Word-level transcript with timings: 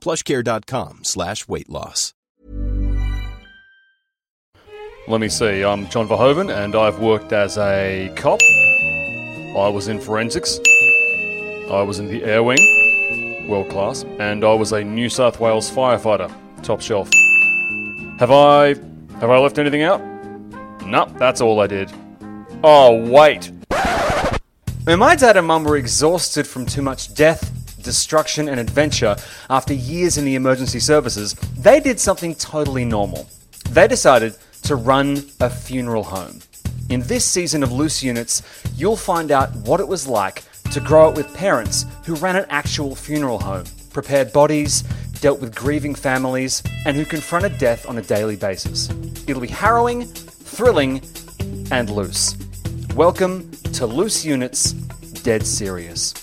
plushcare.com 0.00 1.00
slash 1.04 1.46
weight 1.48 1.68
loss. 1.68 2.14
Let 5.08 5.20
me 5.20 5.28
see. 5.28 5.64
I'm 5.64 5.88
John 5.88 6.06
Verhoeven, 6.06 6.54
and 6.54 6.76
I've 6.76 7.00
worked 7.00 7.32
as 7.32 7.58
a 7.58 8.12
cop. 8.16 8.40
I 9.56 9.68
was 9.68 9.88
in 9.88 9.98
forensics. 9.98 10.60
I 11.70 11.82
was 11.82 11.98
in 11.98 12.06
the 12.06 12.22
air 12.22 12.42
wing, 12.42 13.48
world 13.48 13.68
class, 13.70 14.04
and 14.20 14.44
I 14.44 14.54
was 14.54 14.72
a 14.72 14.84
New 14.84 15.08
South 15.08 15.40
Wales 15.40 15.70
firefighter, 15.70 16.32
top 16.62 16.80
shelf. 16.80 17.10
Have 18.18 18.30
I 18.30 18.74
have 19.20 19.30
I 19.30 19.38
left 19.38 19.58
anything 19.58 19.82
out? 19.82 20.00
Nope, 20.86 21.10
that's 21.18 21.40
all 21.40 21.60
I 21.60 21.66
did. 21.66 21.90
Oh 22.62 23.04
wait. 23.10 23.50
When 24.84 24.98
my 24.98 25.14
dad 25.16 25.36
and 25.36 25.46
mum 25.46 25.64
were 25.64 25.76
exhausted 25.76 26.46
from 26.46 26.66
too 26.66 26.82
much 26.82 27.14
death, 27.14 27.52
destruction, 27.82 28.48
and 28.48 28.60
adventure 28.60 29.16
after 29.48 29.74
years 29.74 30.18
in 30.18 30.24
the 30.24 30.34
emergency 30.34 30.80
services, 30.80 31.34
they 31.58 31.80
did 31.80 31.98
something 31.98 32.34
totally 32.34 32.84
normal. 32.84 33.28
They 33.70 33.88
decided 33.88 34.34
to 34.62 34.76
run 34.76 35.24
a 35.40 35.50
funeral 35.50 36.04
home. 36.04 36.40
In 36.88 37.02
this 37.02 37.24
season 37.24 37.62
of 37.62 37.72
Loose 37.72 38.02
Units, 38.02 38.42
you'll 38.76 38.96
find 38.96 39.30
out 39.30 39.54
what 39.56 39.80
it 39.80 39.88
was 39.88 40.08
like 40.08 40.42
to 40.72 40.80
grow 40.80 41.08
up 41.08 41.16
with 41.16 41.32
parents 41.34 41.86
who 42.04 42.14
ran 42.16 42.36
an 42.36 42.46
actual 42.48 42.94
funeral 42.94 43.38
home, 43.38 43.64
prepared 43.92 44.32
bodies, 44.32 44.82
dealt 45.20 45.40
with 45.40 45.54
grieving 45.54 45.94
families, 45.94 46.62
and 46.86 46.96
who 46.96 47.04
confronted 47.04 47.58
death 47.58 47.88
on 47.88 47.98
a 47.98 48.02
daily 48.02 48.36
basis. 48.36 48.88
It'll 49.26 49.42
be 49.42 49.48
harrowing, 49.48 50.06
thrilling, 50.06 51.02
and 51.70 51.90
loose. 51.90 52.36
Welcome 52.94 53.50
to 53.74 53.86
Loose 53.86 54.24
Units 54.24 54.72
Dead 55.22 55.46
Serious. 55.46 56.14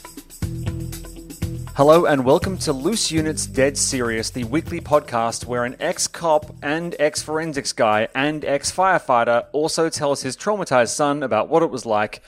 Hello 1.78 2.06
and 2.08 2.26
welcome 2.26 2.58
to 2.58 2.74
Loose 2.74 3.12
Units 3.12 3.46
Dead 3.46 3.78
Serious, 3.78 4.32
the 4.32 4.46
weekly 4.46 4.82
podcast 4.82 5.46
where 5.46 5.64
an 5.64 5.76
ex 5.80 6.08
cop 6.08 6.56
and 6.64 6.96
ex 6.98 7.22
forensics 7.22 7.72
guy 7.72 8.08
and 8.16 8.44
ex 8.44 8.72
firefighter 8.72 9.46
also 9.52 9.88
tells 9.88 10.24
his 10.24 10.36
traumatized 10.36 10.96
son 10.96 11.22
about 11.22 11.50
what 11.50 11.62
it 11.62 11.70
was 11.70 11.86
like 11.86 12.24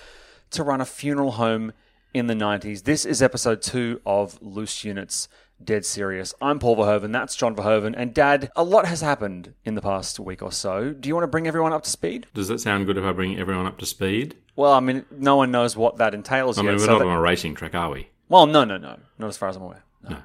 to 0.51 0.61
run 0.61 0.81
a 0.81 0.85
funeral 0.85 1.31
home 1.31 1.73
in 2.13 2.27
the 2.27 2.35
90s. 2.35 2.83
This 2.83 3.05
is 3.05 3.23
episode 3.23 3.63
two 3.63 3.99
of 4.05 4.39
Loose 4.39 4.83
Units 4.83 5.27
Dead 5.63 5.83
Serious. 5.83 6.35
I'm 6.39 6.59
Paul 6.59 6.75
Verhoeven, 6.75 7.11
that's 7.11 7.35
John 7.35 7.55
Verhoeven, 7.55 7.95
and 7.97 8.13
Dad, 8.13 8.51
a 8.55 8.63
lot 8.63 8.85
has 8.85 9.01
happened 9.01 9.55
in 9.65 9.73
the 9.73 9.81
past 9.81 10.19
week 10.19 10.43
or 10.43 10.51
so. 10.51 10.91
Do 10.91 11.09
you 11.09 11.15
want 11.15 11.23
to 11.23 11.27
bring 11.27 11.47
everyone 11.47 11.73
up 11.73 11.85
to 11.85 11.89
speed? 11.89 12.27
Does 12.35 12.49
that 12.49 12.61
sound 12.61 12.85
good 12.85 12.97
if 12.99 13.03
I 13.03 13.13
bring 13.13 13.39
everyone 13.39 13.65
up 13.65 13.79
to 13.79 13.87
speed? 13.87 14.35
Well, 14.55 14.73
I 14.73 14.79
mean, 14.79 15.05
no 15.09 15.37
one 15.37 15.49
knows 15.49 15.75
what 15.75 15.97
that 15.97 16.13
entails 16.13 16.59
I 16.59 16.61
yet. 16.61 16.67
mean, 16.67 16.77
we're 16.77 16.85
so 16.85 16.91
not 16.91 16.99
that- 16.99 17.07
on 17.07 17.17
a 17.17 17.21
racing 17.21 17.55
track, 17.55 17.73
are 17.73 17.89
we? 17.89 18.09
Well, 18.29 18.45
no, 18.45 18.63
no, 18.63 18.77
no. 18.77 18.99
Not 19.19 19.27
as 19.27 19.37
far 19.37 19.49
as 19.49 19.55
I'm 19.57 19.61
aware. 19.63 19.83
No. 20.09 20.17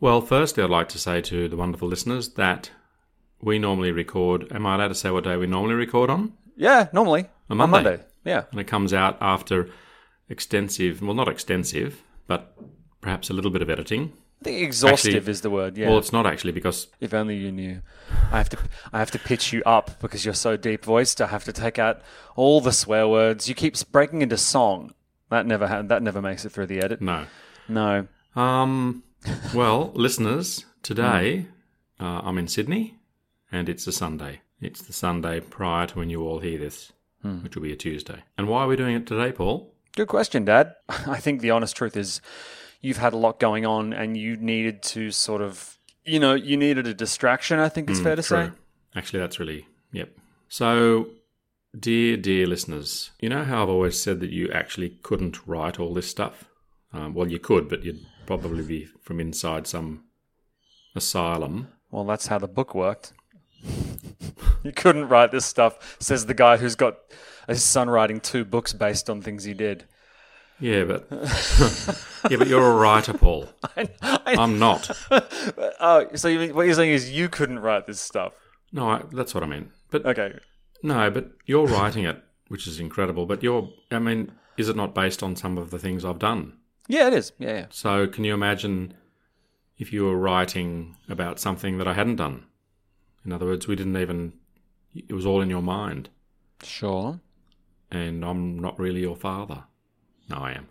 Well, 0.00 0.20
firstly, 0.20 0.62
I'd 0.64 0.70
like 0.70 0.88
to 0.90 0.98
say 0.98 1.20
to 1.22 1.48
the 1.48 1.56
wonderful 1.56 1.86
listeners 1.88 2.30
that 2.30 2.70
we 3.40 3.58
normally 3.58 3.92
record. 3.92 4.50
Am 4.52 4.66
I 4.66 4.74
allowed 4.74 4.88
to 4.88 4.94
say 4.94 5.10
what 5.10 5.24
day 5.24 5.36
we 5.36 5.46
normally 5.46 5.74
record 5.74 6.10
on? 6.10 6.32
Yeah, 6.56 6.88
normally. 6.92 7.26
On 7.50 7.60
On 7.60 7.70
Monday. 7.70 7.90
Monday. 7.90 8.04
Yeah. 8.24 8.44
And 8.50 8.58
it 8.60 8.66
comes 8.66 8.92
out 8.92 9.16
after 9.20 9.68
extensive, 10.28 11.02
well, 11.02 11.14
not 11.14 11.28
extensive, 11.28 12.02
but 12.26 12.56
perhaps 13.00 13.30
a 13.30 13.34
little 13.34 13.50
bit 13.50 13.62
of 13.62 13.70
editing. 13.70 14.12
I 14.40 14.44
think 14.44 14.62
exhaustive 14.62 15.14
Actually- 15.16 15.30
is 15.30 15.40
the 15.40 15.50
word. 15.50 15.76
Yeah. 15.78 15.88
Well, 15.88 15.98
it's 15.98 16.12
not 16.12 16.26
actually 16.26 16.52
because 16.52 16.88
if 17.00 17.14
only 17.14 17.36
you 17.36 17.50
knew. 17.52 17.80
I 18.30 18.38
have 18.38 18.48
to 18.50 18.58
I 18.92 18.98
have 18.98 19.10
to 19.12 19.18
pitch 19.18 19.52
you 19.52 19.62
up 19.64 19.98
because 20.00 20.24
you're 20.24 20.34
so 20.34 20.56
deep 20.56 20.84
voiced. 20.84 21.20
I 21.22 21.28
have 21.28 21.44
to 21.44 21.52
take 21.52 21.78
out 21.78 22.02
all 22.36 22.60
the 22.60 22.72
swear 22.72 23.08
words. 23.08 23.48
You 23.48 23.54
keep 23.54 23.74
breaking 23.90 24.20
into 24.22 24.36
song. 24.36 24.92
That 25.30 25.46
never 25.46 25.66
ha- 25.66 25.82
that 25.82 26.02
never 26.02 26.20
makes 26.20 26.44
it 26.44 26.50
through 26.52 26.66
the 26.66 26.80
edit. 26.82 27.00
no. 27.00 27.26
No. 27.68 28.06
Um, 28.36 29.02
well, 29.54 29.92
listeners, 29.94 30.64
today 30.82 31.46
uh, 32.00 32.20
I'm 32.24 32.38
in 32.38 32.48
Sydney, 32.48 32.96
and 33.50 33.68
it's 33.68 33.86
a 33.86 33.92
Sunday. 33.92 34.40
It's 34.60 34.82
the 34.82 34.92
Sunday 34.92 35.40
prior 35.40 35.86
to 35.86 35.98
when 35.98 36.10
you 36.10 36.22
all 36.22 36.40
hear 36.40 36.58
this, 36.58 36.92
which 37.42 37.54
will 37.54 37.62
be 37.62 37.72
a 37.72 37.76
Tuesday. 37.76 38.22
And 38.38 38.48
why 38.48 38.62
are 38.62 38.68
we 38.68 38.76
doing 38.76 38.96
it 38.96 39.06
today, 39.06 39.32
Paul? 39.32 39.74
Good 39.94 40.08
question, 40.08 40.44
Dad. 40.44 40.74
I 40.88 41.18
think 41.18 41.40
the 41.40 41.50
honest 41.50 41.76
truth 41.76 41.96
is 41.96 42.20
you've 42.80 42.96
had 42.96 43.12
a 43.12 43.18
lot 43.18 43.38
going 43.40 43.66
on 43.66 43.92
and 43.92 44.16
you 44.16 44.36
needed 44.36 44.82
to 44.82 45.10
sort 45.10 45.42
of 45.42 45.74
you 46.04 46.20
know, 46.20 46.34
you 46.34 46.56
needed 46.56 46.86
a 46.86 46.94
distraction, 46.94 47.58
I 47.58 47.68
think 47.68 47.88
it's 47.88 48.00
fair 48.00 48.16
to 48.16 48.22
say. 48.22 48.50
Actually, 48.94 49.20
that's 49.20 49.40
really, 49.40 49.66
yep. 49.90 50.14
So, 50.48 51.08
dear, 51.78 52.16
dear 52.16 52.46
listeners, 52.46 53.10
you 53.20 53.28
know 53.28 53.42
how 53.42 53.62
I've 53.62 53.70
always 53.70 53.98
said 53.98 54.20
that 54.20 54.30
you 54.30 54.50
actually 54.52 54.98
couldn't 55.02 55.46
write 55.46 55.80
all 55.80 55.94
this 55.94 56.08
stuff? 56.08 56.44
Um, 56.92 57.14
well, 57.14 57.26
you 57.26 57.38
could, 57.38 57.68
but 57.68 57.84
you'd 57.84 58.04
probably 58.26 58.64
be 58.64 58.84
from 59.02 59.20
inside 59.20 59.66
some 59.66 60.04
asylum. 60.94 61.68
Well, 61.90 62.04
that's 62.04 62.26
how 62.28 62.38
the 62.38 62.48
book 62.48 62.74
worked. 62.74 63.12
you 64.62 64.72
couldn't 64.72 65.08
write 65.08 65.30
this 65.30 65.46
stuff, 65.46 65.96
says 66.00 66.26
the 66.26 66.34
guy 66.34 66.56
who's 66.56 66.74
got 66.74 66.98
his 67.48 67.62
son 67.62 67.88
writing 67.90 68.20
two 68.20 68.44
books 68.44 68.72
based 68.72 69.08
on 69.10 69.22
things 69.22 69.44
he 69.44 69.54
did. 69.54 69.84
Yeah, 70.60 70.84
but 70.84 71.06
yeah, 72.30 72.36
but 72.36 72.46
you're 72.46 72.70
a 72.70 72.74
writer, 72.74 73.12
Paul. 73.12 73.48
I, 73.76 73.88
I'm 74.26 74.58
not. 74.58 74.88
oh, 75.80 76.06
so 76.14 76.28
you 76.28 76.38
mean, 76.38 76.54
what 76.54 76.66
you're 76.66 76.74
saying 76.74 76.92
is 76.92 77.10
you 77.10 77.28
couldn't 77.28 77.58
write 77.58 77.86
this 77.86 78.00
stuff? 78.00 78.34
No, 78.72 78.88
I, 78.88 79.02
that's 79.12 79.34
what 79.34 79.42
I 79.42 79.46
mean. 79.46 79.70
But 79.90 80.06
Okay. 80.06 80.38
no, 80.82 81.10
but 81.10 81.32
you're 81.46 81.66
writing 81.66 82.04
it, 82.04 82.22
which 82.48 82.66
is 82.66 82.78
incredible. 82.80 83.26
But 83.26 83.42
you're, 83.42 83.68
I 83.90 83.98
mean, 83.98 84.32
is 84.56 84.68
it 84.68 84.76
not 84.76 84.94
based 84.94 85.22
on 85.22 85.34
some 85.36 85.58
of 85.58 85.70
the 85.70 85.78
things 85.78 86.04
I've 86.04 86.18
done? 86.20 86.56
Yeah, 86.88 87.06
it 87.08 87.14
is. 87.14 87.32
Yeah, 87.38 87.52
yeah. 87.52 87.66
So, 87.70 88.06
can 88.06 88.24
you 88.24 88.34
imagine 88.34 88.94
if 89.78 89.92
you 89.92 90.04
were 90.04 90.16
writing 90.18 90.96
about 91.08 91.38
something 91.40 91.78
that 91.78 91.88
I 91.88 91.94
hadn't 91.94 92.16
done? 92.16 92.44
In 93.24 93.32
other 93.32 93.46
words, 93.46 93.66
we 93.66 93.74
didn't 93.76 93.96
even, 93.96 94.34
it 94.94 95.12
was 95.12 95.24
all 95.24 95.40
in 95.40 95.48
your 95.50 95.62
mind, 95.62 96.10
Sure. 96.62 97.20
and 97.90 98.24
I'm 98.24 98.58
not 98.58 98.78
really 98.78 99.00
your 99.00 99.16
father. 99.16 99.64
No, 100.28 100.36
I 100.36 100.52
am. 100.52 100.68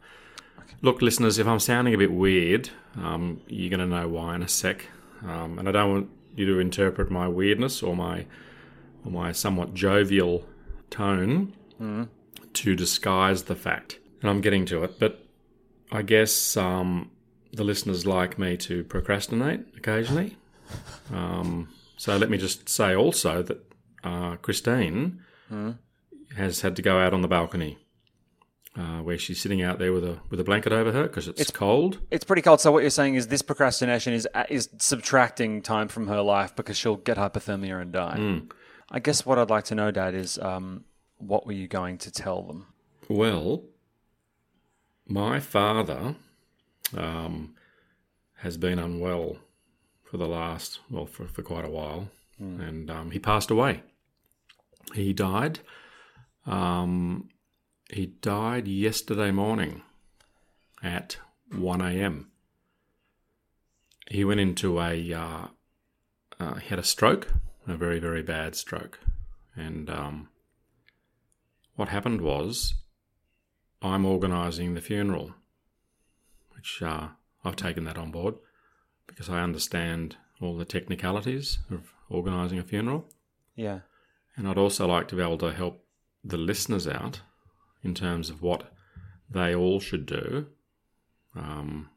Look, 0.81 1.01
listeners, 1.01 1.40
if 1.40 1.47
I'm 1.47 1.59
sounding 1.59 1.94
a 1.94 1.97
bit 1.97 2.12
weird, 2.12 2.69
um, 2.97 3.41
you're 3.47 3.69
going 3.69 3.80
to 3.80 3.95
know 3.95 4.07
why 4.07 4.35
in 4.35 4.44
a 4.44 4.47
sec. 4.47 4.85
Um, 5.25 5.57
and 5.57 5.68
I 5.68 5.72
don't 5.72 5.91
want 5.91 6.09
you 6.35 6.45
to 6.47 6.59
interpret 6.59 7.09
my 7.09 7.28
weirdness 7.28 7.81
or 7.81 7.95
my, 7.95 8.25
or 9.06 9.12
my 9.12 9.31
somewhat 9.31 9.74
jovial 9.74 10.45
tone 10.89 11.54
to 12.54 12.75
disguise 12.75 13.44
the 13.44 13.56
fact. 13.56 14.00
And 14.21 14.30
I'm 14.30 14.42
getting 14.42 14.66
to 14.68 14.83
it, 14.83 15.00
but 15.00 15.22
I 15.94 16.01
guess 16.01 16.57
um, 16.57 17.12
the 17.54 17.63
listeners 17.63 18.06
like 18.06 18.40
me 18.40 18.57
to 18.57 18.84
procrastinate 18.84 19.62
occasionally. 19.78 20.36
Um, 21.13 21.69
so 21.98 22.18
let 22.18 22.30
me 22.30 22.38
just 22.38 22.68
say 22.68 22.95
also 22.95 23.44
that 23.44 23.74
uh, 24.04 24.36
Christine 24.38 25.22
has 26.36 26.62
had 26.62 26.75
to 26.78 26.81
go 26.81 26.98
out 27.00 27.13
on 27.13 27.22
the 27.22 27.28
balcony. 27.28 27.78
Uh, 28.75 29.04
where 29.04 29.19
she's 29.19 29.40
sitting 29.40 29.62
out 29.62 29.78
there 29.78 29.94
with 29.94 30.04
a 30.04 30.18
with 30.31 30.40
a 30.40 30.44
blanket 30.44 30.74
over 30.74 30.92
her 30.92 31.04
because 31.04 31.28
it's, 31.28 31.51
cold. 31.51 32.00
It's 32.10 32.24
pretty 32.24 32.42
cold. 32.42 32.60
So 32.60 32.72
what 32.72 32.81
you're 32.81 32.90
saying 32.90 33.13
is 33.13 33.28
this 33.28 33.44
procrastination 33.44 34.13
is 34.13 34.28
is 34.50 34.68
subtracting 34.80 35.62
time 35.62 35.88
from 35.88 36.07
her 36.07 36.22
life 36.24 36.56
because 36.56 36.75
she'll 36.75 36.95
get 36.95 37.18
hypothermia 37.18 37.80
and 37.80 37.92
die. 37.92 38.42
I 38.90 38.98
guess 38.98 39.28
what 39.28 39.38
I'd 39.38 39.51
like 39.51 39.66
to 39.66 39.75
know, 39.75 39.92
Dad, 39.92 40.16
is 40.16 40.40
um, 40.40 40.86
what 41.18 41.45
were 41.45 41.54
you 41.54 41.68
going 41.68 42.00
to 42.00 42.10
tell 42.12 42.42
them? 42.42 42.66
Well, 43.10 43.63
my 45.07 45.39
father 45.39 46.15
um, 46.95 47.55
has 48.38 48.57
been 48.57 48.79
unwell 48.79 49.38
for 50.03 50.17
the 50.17 50.27
last, 50.27 50.79
well, 50.89 51.05
for, 51.05 51.27
for 51.27 51.41
quite 51.41 51.65
a 51.65 51.69
while. 51.69 52.09
And 52.39 52.91
um, 52.91 53.11
he 53.11 53.19
passed 53.19 53.51
away. 53.51 53.83
He 54.94 55.13
died. 55.13 55.59
Um, 56.45 57.29
he 57.89 58.07
died 58.07 58.67
yesterday 58.67 59.31
morning 59.31 59.81
at 60.81 61.17
1 61.56 61.81
a.m. 61.81 62.31
He 64.09 64.25
went 64.25 64.39
into 64.39 64.81
a, 64.81 65.13
uh, 65.13 65.47
uh, 66.39 66.56
he 66.56 66.67
had 66.67 66.79
a 66.79 66.83
stroke, 66.83 67.33
a 67.67 67.77
very, 67.77 67.99
very 67.99 68.21
bad 68.21 68.56
stroke. 68.56 68.99
And 69.56 69.89
um, 69.89 70.29
what 71.75 71.89
happened 71.89 72.21
was 72.21 72.73
I'm 73.83 74.06
organising 74.06 74.74
the 74.74 74.81
funeral, 74.81 75.33
which 76.56 76.81
uh, 76.81 77.09
I've 77.44 77.57
taken 77.57 77.83
that 77.83 77.97
on 77.97 78.12
board 78.12 78.35
because 79.07 79.30
I 79.30 79.41
understand 79.41 80.15
all 80.41 80.57
the 80.57 80.65
technicalities 80.65 81.59
of 81.69 81.94
organising 82.09 82.59
a 82.59 82.63
funeral. 82.63 83.09
Yeah. 83.56 83.80
And 84.35 84.47
I'd 84.47 84.57
also 84.57 84.88
like 84.88 85.07
to 85.09 85.15
be 85.15 85.21
able 85.21 85.38
to 85.39 85.51
help 85.51 85.83
the 86.24 86.38
listeners 86.38 86.88
out 86.88 87.21
in 87.83 87.94
terms 87.94 88.30
of 88.30 88.41
what 88.41 88.71
they 89.30 89.53
all 89.53 89.80
should 89.80 90.06
do. 90.06 90.47
Um, 91.35 91.89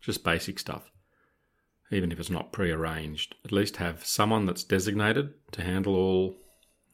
just 0.00 0.24
basic 0.24 0.58
stuff. 0.58 0.90
Even 1.90 2.10
if 2.10 2.18
it's 2.18 2.30
not 2.30 2.52
pre-arranged, 2.52 3.34
at 3.44 3.52
least 3.52 3.76
have 3.76 4.04
someone 4.04 4.46
that's 4.46 4.64
designated 4.64 5.34
to 5.52 5.62
handle 5.62 5.94
all 5.94 6.36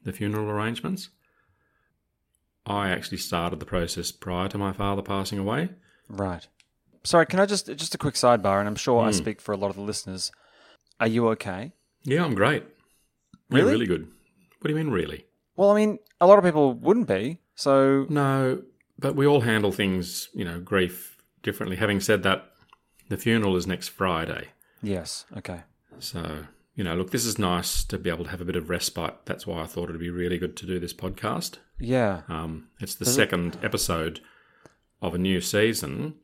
the 0.03 0.13
funeral 0.13 0.51
arrangements. 0.51 1.11
I 2.67 2.91
actually 2.91 3.19
started 3.19 3.59
the 3.59 3.67
process 3.67 4.13
prior 4.13 4.49
to 4.49 4.59
my 4.59 4.73
father 4.73 5.03
passing 5.03 5.39
away. 5.39 5.71
Right. 6.09 6.47
Sorry, 7.05 7.25
can 7.27 7.41
I 7.41 7.47
just 7.47 7.67
just 7.77 7.95
a 7.95 7.99
quick 7.99 8.15
sidebar, 8.15 8.59
and 8.59 8.69
I'm 8.69 8.77
sure 8.77 9.03
Hmm. 9.03 9.09
I 9.09 9.13
speak 9.13 9.41
for 9.41 9.53
a 9.53 9.57
lot 9.57 9.71
of 9.71 9.77
the 9.77 9.83
listeners. 9.83 10.31
Are 11.01 11.07
you 11.09 11.29
okay? 11.31 11.73
Yeah, 12.05 12.25
I'm 12.25 12.35
great. 12.35 12.65
Yeah, 13.49 13.59
Really? 13.59 13.71
really 13.73 13.87
good. 13.87 14.03
What 14.61 14.69
do 14.69 14.71
you 14.71 14.77
mean, 14.77 14.91
really? 14.93 15.25
Well, 15.57 15.71
I 15.71 15.75
mean, 15.75 15.99
a 16.21 16.27
lot 16.27 16.39
of 16.39 16.45
people 16.45 16.75
wouldn't 16.75 17.09
be. 17.09 17.39
So 17.55 18.07
No, 18.11 18.63
but 18.99 19.17
we 19.17 19.27
all 19.27 19.41
handle 19.41 19.73
things, 19.73 20.29
you 20.35 20.45
know, 20.45 20.61
grief 20.61 21.17
differently. 21.43 21.77
Having 21.77 22.01
said 22.01 22.23
that, 22.25 22.53
the 23.09 23.17
funeral 23.17 23.57
is 23.57 23.67
next 23.67 23.89
Friday. 23.89 24.49
yes, 24.83 25.25
okay. 25.37 25.63
So, 25.99 26.45
you 26.75 26.85
know, 26.85 26.95
look, 26.95 27.11
this 27.11 27.25
is 27.27 27.39
nice 27.39 27.85
to 27.85 27.99
be 27.99 28.11
able 28.11 28.25
to 28.25 28.31
have 28.31 28.41
a 28.41 28.45
bit 28.45 28.57
of 28.57 28.71
respite. 28.71 29.15
That's 29.27 29.47
why 29.47 29.61
I 29.63 29.67
thought 29.67 29.89
it'd 29.89 30.01
be 30.01 30.11
really 30.11 30.39
good 30.39 30.57
to 30.59 30.67
do 30.67 30.79
this 30.79 30.95
podcast. 30.95 31.59
Yeah. 31.79 32.23
Um, 32.29 32.69
it's 32.81 32.95
the 32.95 33.05
second 33.07 33.59
episode 33.63 34.21
of 35.03 35.15
a 35.15 35.19
new 35.19 35.41
season 35.41 36.15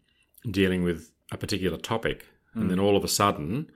dealing 0.50 0.82
with 0.84 1.10
a 1.32 1.36
particular 1.36 1.76
topic. 1.78 2.26
And 2.54 2.70
then 2.70 2.78
all 2.80 2.96
of 2.96 3.04
a 3.04 3.08
sudden, 3.08 3.70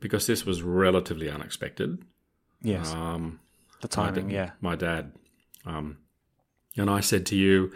because 0.00 0.26
this 0.26 0.44
was 0.44 0.62
relatively 0.62 1.30
unexpected, 1.30 2.02
Yes. 2.60 2.92
um, 2.92 3.40
the 3.80 3.86
my 3.88 3.88
timing. 4.10 4.28
da- 4.28 4.34
Yeah. 4.34 4.50
My 4.60 4.76
dad. 4.76 5.12
Um, 5.64 5.96
and 6.76 6.90
I 6.90 7.00
said 7.00 7.24
to 7.26 7.36
you 7.36 7.72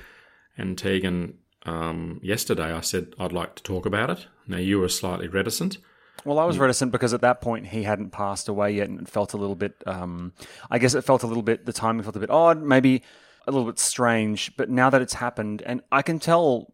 and 0.59 0.77
Tegan 0.77 1.39
um, 1.65 2.21
yesterday, 2.23 2.73
I 2.73 2.81
said 2.83 3.15
I'd 3.19 3.33
like 3.33 3.55
to 3.55 3.63
talk 3.63 3.87
about 3.87 4.11
it. 4.11 4.27
Now 4.47 4.59
you 4.59 4.81
were 4.81 4.89
slightly 4.91 5.29
reticent. 5.29 5.79
Well, 6.25 6.39
I 6.39 6.45
was 6.45 6.59
reticent 6.59 6.93
because 6.93 7.13
at 7.15 7.21
that 7.23 7.41
point 7.41 7.67
he 7.67 7.83
hadn't 7.83 8.11
passed 8.11 8.49
away 8.49 8.73
yet, 8.73 8.89
and 8.89 9.01
it 9.01 9.09
felt 9.09 9.33
a 9.33 9.37
little 9.37 9.57
bit. 9.57 9.75
Um, 9.87 10.33
I 10.71 10.79
guess 10.79 10.95
it 10.95 11.03
felt 11.03 11.23
a 11.23 11.27
little 11.27 11.43
bit. 11.43 11.67
The 11.67 11.73
timing 11.73 12.03
felt 12.03 12.17
a 12.17 12.21
bit 12.21 12.31
odd, 12.31 12.63
maybe 12.63 13.03
a 13.47 13.51
little 13.51 13.67
bit 13.67 13.79
strange. 13.79 14.55
But 14.57 14.71
now 14.71 14.89
that 14.91 15.03
it's 15.03 15.15
happened, 15.15 15.63
and 15.67 15.81
I 15.91 16.03
can 16.03 16.19
tell 16.21 16.69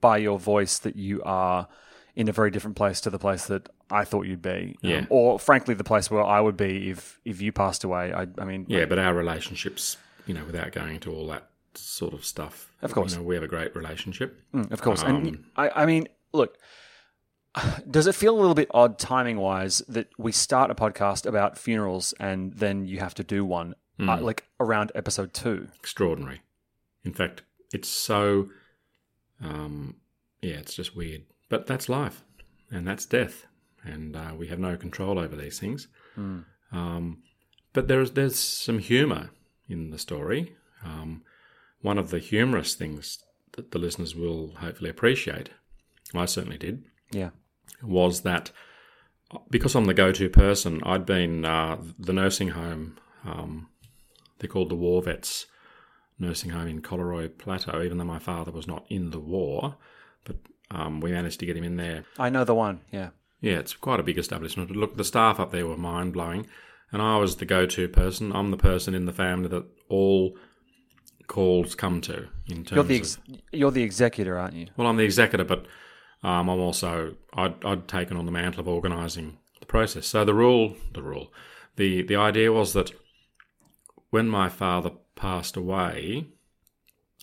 by 0.00 0.18
your 0.18 0.38
voice 0.38 0.78
that 0.78 0.96
you 0.96 1.22
are 1.24 1.66
in 2.14 2.28
a 2.28 2.32
very 2.32 2.50
different 2.50 2.76
place 2.76 3.00
to 3.00 3.10
the 3.10 3.18
place 3.18 3.46
that 3.46 3.68
I 3.90 4.04
thought 4.04 4.26
you'd 4.26 4.42
be. 4.42 4.76
Um, 4.84 5.06
or 5.10 5.38
frankly, 5.38 5.74
the 5.74 5.84
place 5.84 6.10
where 6.10 6.22
I 6.22 6.40
would 6.40 6.56
be 6.56 6.90
if 6.90 7.18
if 7.24 7.40
you 7.40 7.50
passed 7.52 7.82
away. 7.84 8.12
I, 8.12 8.26
I 8.38 8.44
mean, 8.44 8.66
Yeah, 8.68 8.84
but 8.84 8.98
our 8.98 9.14
relationships, 9.14 9.96
you 10.26 10.34
know, 10.34 10.44
without 10.44 10.72
going 10.72 10.94
into 10.94 11.10
all 11.10 11.26
that 11.28 11.48
sort 11.74 12.14
of 12.14 12.24
stuff. 12.24 12.70
Of 12.82 12.92
course. 12.92 13.12
You 13.12 13.18
know, 13.18 13.24
we 13.24 13.34
have 13.34 13.44
a 13.44 13.48
great 13.48 13.74
relationship. 13.74 14.40
Mm, 14.54 14.70
of 14.70 14.82
course. 14.82 15.02
Um, 15.02 15.16
and 15.16 15.44
I, 15.56 15.82
I 15.82 15.86
mean, 15.86 16.06
look, 16.32 16.58
does 17.90 18.06
it 18.06 18.14
feel 18.14 18.34
a 18.34 18.40
little 18.40 18.54
bit 18.54 18.68
odd 18.72 18.98
timing 18.98 19.36
wise 19.38 19.78
that 19.88 20.08
we 20.18 20.32
start 20.32 20.70
a 20.70 20.74
podcast 20.74 21.24
about 21.26 21.56
funerals 21.58 22.12
and 22.18 22.52
then 22.54 22.86
you 22.86 22.98
have 22.98 23.14
to 23.14 23.24
do 23.24 23.44
one 23.44 23.74
Hmm. 23.96 24.08
uh, 24.08 24.20
like 24.20 24.44
around 24.58 24.90
episode 24.96 25.32
two? 25.32 25.68
Extraordinary. 25.78 26.40
In 27.04 27.12
fact, 27.12 27.42
it's 27.72 27.88
so, 27.88 28.48
um, 29.40 29.96
yeah, 30.42 30.54
it's 30.54 30.74
just 30.74 30.96
weird. 30.96 31.22
But 31.48 31.66
that's 31.68 31.88
life, 31.88 32.24
and 32.72 32.86
that's 32.88 33.06
death, 33.06 33.46
and 33.84 34.16
uh, 34.16 34.32
we 34.36 34.48
have 34.48 34.58
no 34.58 34.76
control 34.76 35.18
over 35.18 35.36
these 35.36 35.60
things. 35.60 35.86
Um, 36.72 37.18
but 37.72 37.86
there's 37.88 38.12
there's 38.12 38.36
some 38.38 38.78
humour 38.80 39.30
in 39.68 39.90
the 39.90 39.98
story. 39.98 40.56
Um, 40.84 41.22
one 41.80 41.98
of 41.98 42.10
the 42.10 42.18
humorous 42.18 42.74
things 42.74 43.18
that 43.52 43.70
the 43.70 43.78
listeners 43.78 44.16
will 44.16 44.54
hopefully 44.56 44.90
appreciate, 44.90 45.50
I 46.14 46.24
certainly 46.24 46.58
did, 46.58 46.84
Yeah. 47.12 47.30
Was 47.82 48.22
that 48.22 48.50
because 49.50 49.74
I'm 49.74 49.84
the 49.86 49.94
go-to 49.94 50.28
person, 50.28 50.82
I'd 50.84 51.06
been 51.06 51.44
uh, 51.44 51.78
the 51.98 52.12
nursing 52.12 52.48
home. 52.48 52.96
Um, 53.24 53.68
they're 54.38 54.48
called 54.48 54.70
the 54.70 54.76
War 54.76 55.02
Vets 55.02 55.46
Nursing 56.18 56.50
Home 56.50 56.68
in 56.68 56.82
Collaroy 56.82 57.36
Plateau. 57.36 57.82
Even 57.82 57.98
though 57.98 58.04
my 58.04 58.18
father 58.18 58.52
was 58.52 58.66
not 58.66 58.86
in 58.88 59.10
the 59.10 59.20
war, 59.20 59.76
but 60.24 60.36
um, 60.70 61.00
we 61.00 61.12
managed 61.12 61.40
to 61.40 61.46
get 61.46 61.56
him 61.56 61.64
in 61.64 61.76
there. 61.76 62.04
I 62.18 62.30
know 62.30 62.44
the 62.44 62.54
one. 62.54 62.80
Yeah. 62.90 63.10
Yeah, 63.40 63.58
it's 63.58 63.74
quite 63.74 64.00
a 64.00 64.04
big 64.04 64.18
establishment. 64.18 64.68
But 64.68 64.78
look, 64.78 64.96
the 64.96 65.04
staff 65.04 65.38
up 65.38 65.50
there 65.50 65.66
were 65.66 65.76
mind 65.76 66.14
blowing, 66.14 66.46
and 66.90 67.02
I 67.02 67.18
was 67.18 67.36
the 67.36 67.44
go-to 67.44 67.88
person. 67.88 68.32
I'm 68.32 68.50
the 68.50 68.56
person 68.56 68.94
in 68.94 69.04
the 69.04 69.12
family 69.12 69.48
that 69.48 69.66
all 69.88 70.36
calls 71.26 71.74
come 71.74 72.00
to 72.02 72.28
in 72.46 72.64
terms 72.64 72.72
You're 72.72 72.84
the 72.84 72.96
of 73.00 73.18
you're 73.52 73.70
the 73.70 73.82
executor, 73.82 74.38
aren't 74.38 74.54
you? 74.54 74.68
well, 74.76 74.86
I'm 74.86 74.96
the 74.96 75.04
executor, 75.04 75.44
but 75.44 75.66
um, 76.24 76.48
I'm 76.48 76.58
also 76.58 77.14
I'd, 77.34 77.62
I'd 77.64 77.86
taken 77.86 78.16
on 78.16 78.24
the 78.24 78.32
mantle 78.32 78.60
of 78.60 78.68
organising 78.68 79.38
the 79.60 79.66
process. 79.66 80.06
So 80.06 80.24
the 80.24 80.34
rule, 80.34 80.74
the 80.94 81.02
rule, 81.02 81.32
the 81.76 82.02
the 82.02 82.16
idea 82.16 82.50
was 82.50 82.72
that 82.72 82.92
when 84.08 84.28
my 84.28 84.48
father 84.48 84.90
passed 85.14 85.56
away, 85.56 86.26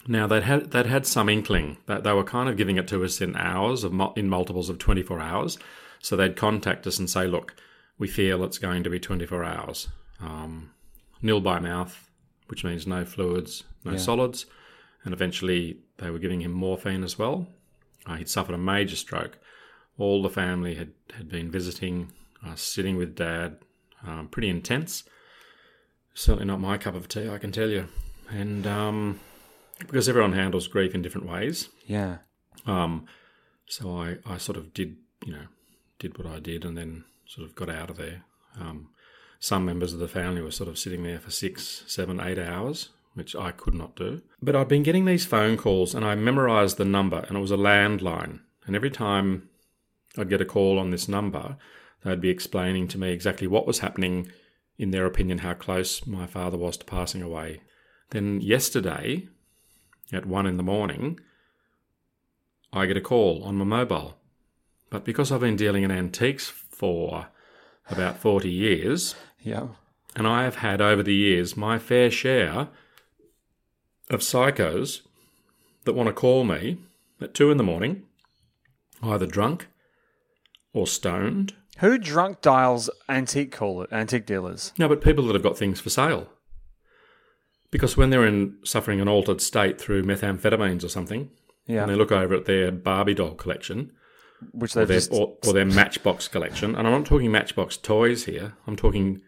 now 0.08 0.28
they'd 0.28 0.44
had 0.44 0.72
they'd 0.72 0.86
had 0.86 1.08
some 1.08 1.30
inkling 1.30 1.78
that 1.88 2.04
they 2.04 2.14
were 2.14 2.24
kind 2.24 2.48
of 2.48 2.58
giving 2.58 2.78
it 2.78 2.88
to 2.90 3.04
us 3.04 3.20
in 3.22 3.36
hours 3.36 3.84
of 3.84 3.94
in 4.16 4.30
multiples 4.30 4.70
of 4.70 4.78
24 4.78 5.20
hours. 5.20 5.58
So 6.00 6.16
they'd 6.16 6.36
contact 6.36 6.88
us 6.88 6.98
and 7.00 7.10
say, 7.10 7.28
look, 7.28 7.56
we 7.98 8.08
feel 8.08 8.44
it's 8.44 8.58
going 8.58 8.84
to 8.84 8.90
be 8.90 9.00
24 9.00 9.44
hours, 9.44 9.88
um, 10.20 10.72
nil 11.22 11.42
by 11.42 11.60
mouth, 11.60 12.10
which 12.48 12.64
means 12.64 12.88
no 12.88 13.06
fluids, 13.06 13.64
no 13.84 13.98
solids, 13.98 14.48
and 15.04 15.14
eventually 15.14 15.78
they 15.98 16.10
were 16.10 16.18
giving 16.18 16.42
him 16.42 16.52
morphine 16.52 17.04
as 17.04 17.20
well. 17.20 17.48
Uh, 18.06 18.16
he'd 18.16 18.30
suffered 18.30 18.56
a 18.56 18.58
major 18.58 18.96
stroke. 18.96 19.38
All 19.98 20.22
the 20.24 20.30
family 20.30 20.76
had, 20.76 20.92
had 21.14 21.30
been 21.30 21.52
visiting, 21.52 22.12
uh, 22.46 22.56
sitting 22.56 22.98
with 22.98 23.16
dad, 23.16 23.58
um, 24.06 24.28
pretty 24.30 24.50
intense. 24.50 25.04
Certainly 26.14 26.46
not 26.46 26.60
my 26.60 26.78
cup 26.78 26.96
of 26.96 27.08
tea, 27.08 27.30
I 27.30 27.38
can 27.38 27.52
tell 27.52 27.70
you. 27.70 27.88
And 28.30 28.66
um, 28.66 29.20
because 29.80 30.10
everyone 30.10 30.34
handles 30.34 30.68
grief 30.68 30.96
in 30.96 31.02
different 31.02 31.28
ways, 31.28 31.70
Yeah. 31.86 32.18
um, 32.66 33.06
so 33.68 33.96
I, 33.98 34.18
I 34.26 34.38
sort 34.38 34.58
of 34.58 34.74
did, 34.74 34.98
you 35.26 35.34
know, 35.34 35.46
did 36.00 36.18
what 36.18 36.28
I 36.28 36.40
did 36.40 36.66
and 36.66 36.78
then 36.78 37.04
sort 37.28 37.48
of 37.48 37.56
got 37.56 37.70
out 37.70 37.90
of 37.90 37.98
there. 37.98 38.24
Um, 38.60 38.90
some 39.40 39.66
members 39.66 39.94
of 39.94 40.00
the 40.00 40.08
family 40.08 40.42
were 40.42 40.52
sort 40.52 40.70
of 40.70 40.78
sitting 40.78 41.04
there 41.04 41.20
for 41.20 41.32
six, 41.32 41.84
seven, 41.88 42.20
eight 42.20 42.40
hours, 42.40 42.90
which 43.14 43.36
I 43.36 43.52
could 43.52 43.74
not 43.74 43.96
do. 43.96 44.22
But 44.42 44.56
I'd 44.56 44.68
been 44.68 44.84
getting 44.84 45.06
these 45.06 45.26
phone 45.26 45.58
calls 45.58 45.94
and 45.94 46.06
I 46.06 46.16
memorized 46.16 46.78
the 46.78 46.86
number 46.86 47.26
and 47.28 47.38
it 47.38 47.42
was 47.42 47.52
a 47.52 47.58
landline. 47.58 48.40
And 48.66 48.76
every 48.76 48.90
time 48.92 49.50
I'd 50.18 50.30
get 50.30 50.42
a 50.42 50.46
call 50.46 50.80
on 50.80 50.92
this 50.92 51.08
number, 51.08 51.58
they'd 52.04 52.22
be 52.22 52.30
explaining 52.30 52.88
to 52.90 52.98
me 52.98 53.12
exactly 53.12 53.48
what 53.48 53.68
was 53.68 53.80
happening, 53.80 54.30
in 54.78 54.92
their 54.92 55.06
opinion, 55.06 55.40
how 55.40 55.54
close 55.54 56.06
my 56.08 56.26
father 56.26 56.58
was 56.58 56.78
to 56.78 56.86
passing 56.86 57.22
away. 57.22 57.62
Then 58.12 58.40
yesterday, 58.42 59.28
at 60.14 60.26
one 60.26 60.46
in 60.46 60.58
the 60.58 60.64
morning, 60.64 61.20
I 62.74 62.86
get 62.86 62.98
a 62.98 63.02
call 63.02 63.44
on 63.44 63.56
my 63.56 63.66
mobile. 63.66 64.18
But 64.90 65.06
because 65.06 65.32
I've 65.32 65.40
been 65.42 65.56
dealing 65.56 65.84
in 65.84 65.92
antiques 65.92 66.50
for 66.50 67.28
about 67.90 68.18
40 68.20 68.50
years, 68.50 69.16
Yeah. 69.42 69.68
and 70.16 70.28
I 70.28 70.44
have 70.44 70.58
had 70.58 70.82
over 70.82 71.04
the 71.04 71.14
years 71.14 71.58
my 71.58 71.80
fair 71.80 72.10
share 72.12 72.68
of 74.12 74.20
psychos 74.22 75.02
that 75.86 75.94
want 75.94 76.08
to 76.08 76.14
call 76.14 76.44
me 76.44 76.78
at 77.20 77.34
two 77.34 77.50
in 77.50 77.58
the 77.58 77.64
morning, 77.64 78.04
either 79.02 79.26
drunk 79.26 79.68
or 80.74 80.86
stoned. 80.86 81.56
Who 81.80 81.98
drunk 81.98 82.42
dials 82.42 82.90
antique 83.10 83.52
call 83.52 83.82
it 83.82 83.92
antique 83.92 84.26
dealers? 84.26 84.74
No, 84.78 84.88
but 84.88 85.02
people 85.02 85.26
that 85.28 85.34
have 85.34 85.42
got 85.44 85.58
things 85.58 85.80
for 85.80 85.90
sale. 85.90 86.28
Because 87.72 87.96
when 87.96 88.10
they're 88.10 88.26
in 88.28 88.58
suffering 88.64 89.00
an 89.00 89.08
altered 89.08 89.42
state 89.42 89.80
through 89.80 90.04
methamphetamines 90.04 90.84
or 90.84 90.90
something, 90.90 91.30
Yeah. 91.68 91.84
and 91.84 91.92
they 91.92 91.96
look 91.96 92.12
over 92.12 92.36
at 92.36 92.46
their 92.46 92.72
Barbie 92.72 93.14
doll 93.14 93.34
collection, 93.34 93.92
which 94.52 94.74
they've 94.74 94.88
their, 94.88 94.98
just 94.98 95.14
or, 95.14 95.38
or 95.48 95.54
their 95.54 95.66
Matchbox 95.66 96.28
collection. 96.28 96.76
And 96.76 96.86
I'm 96.88 96.94
not 96.94 97.06
talking 97.06 97.32
Matchbox 97.32 97.78
toys 97.78 98.26
here. 98.26 98.54
I'm 98.68 98.76
talking 98.76 99.22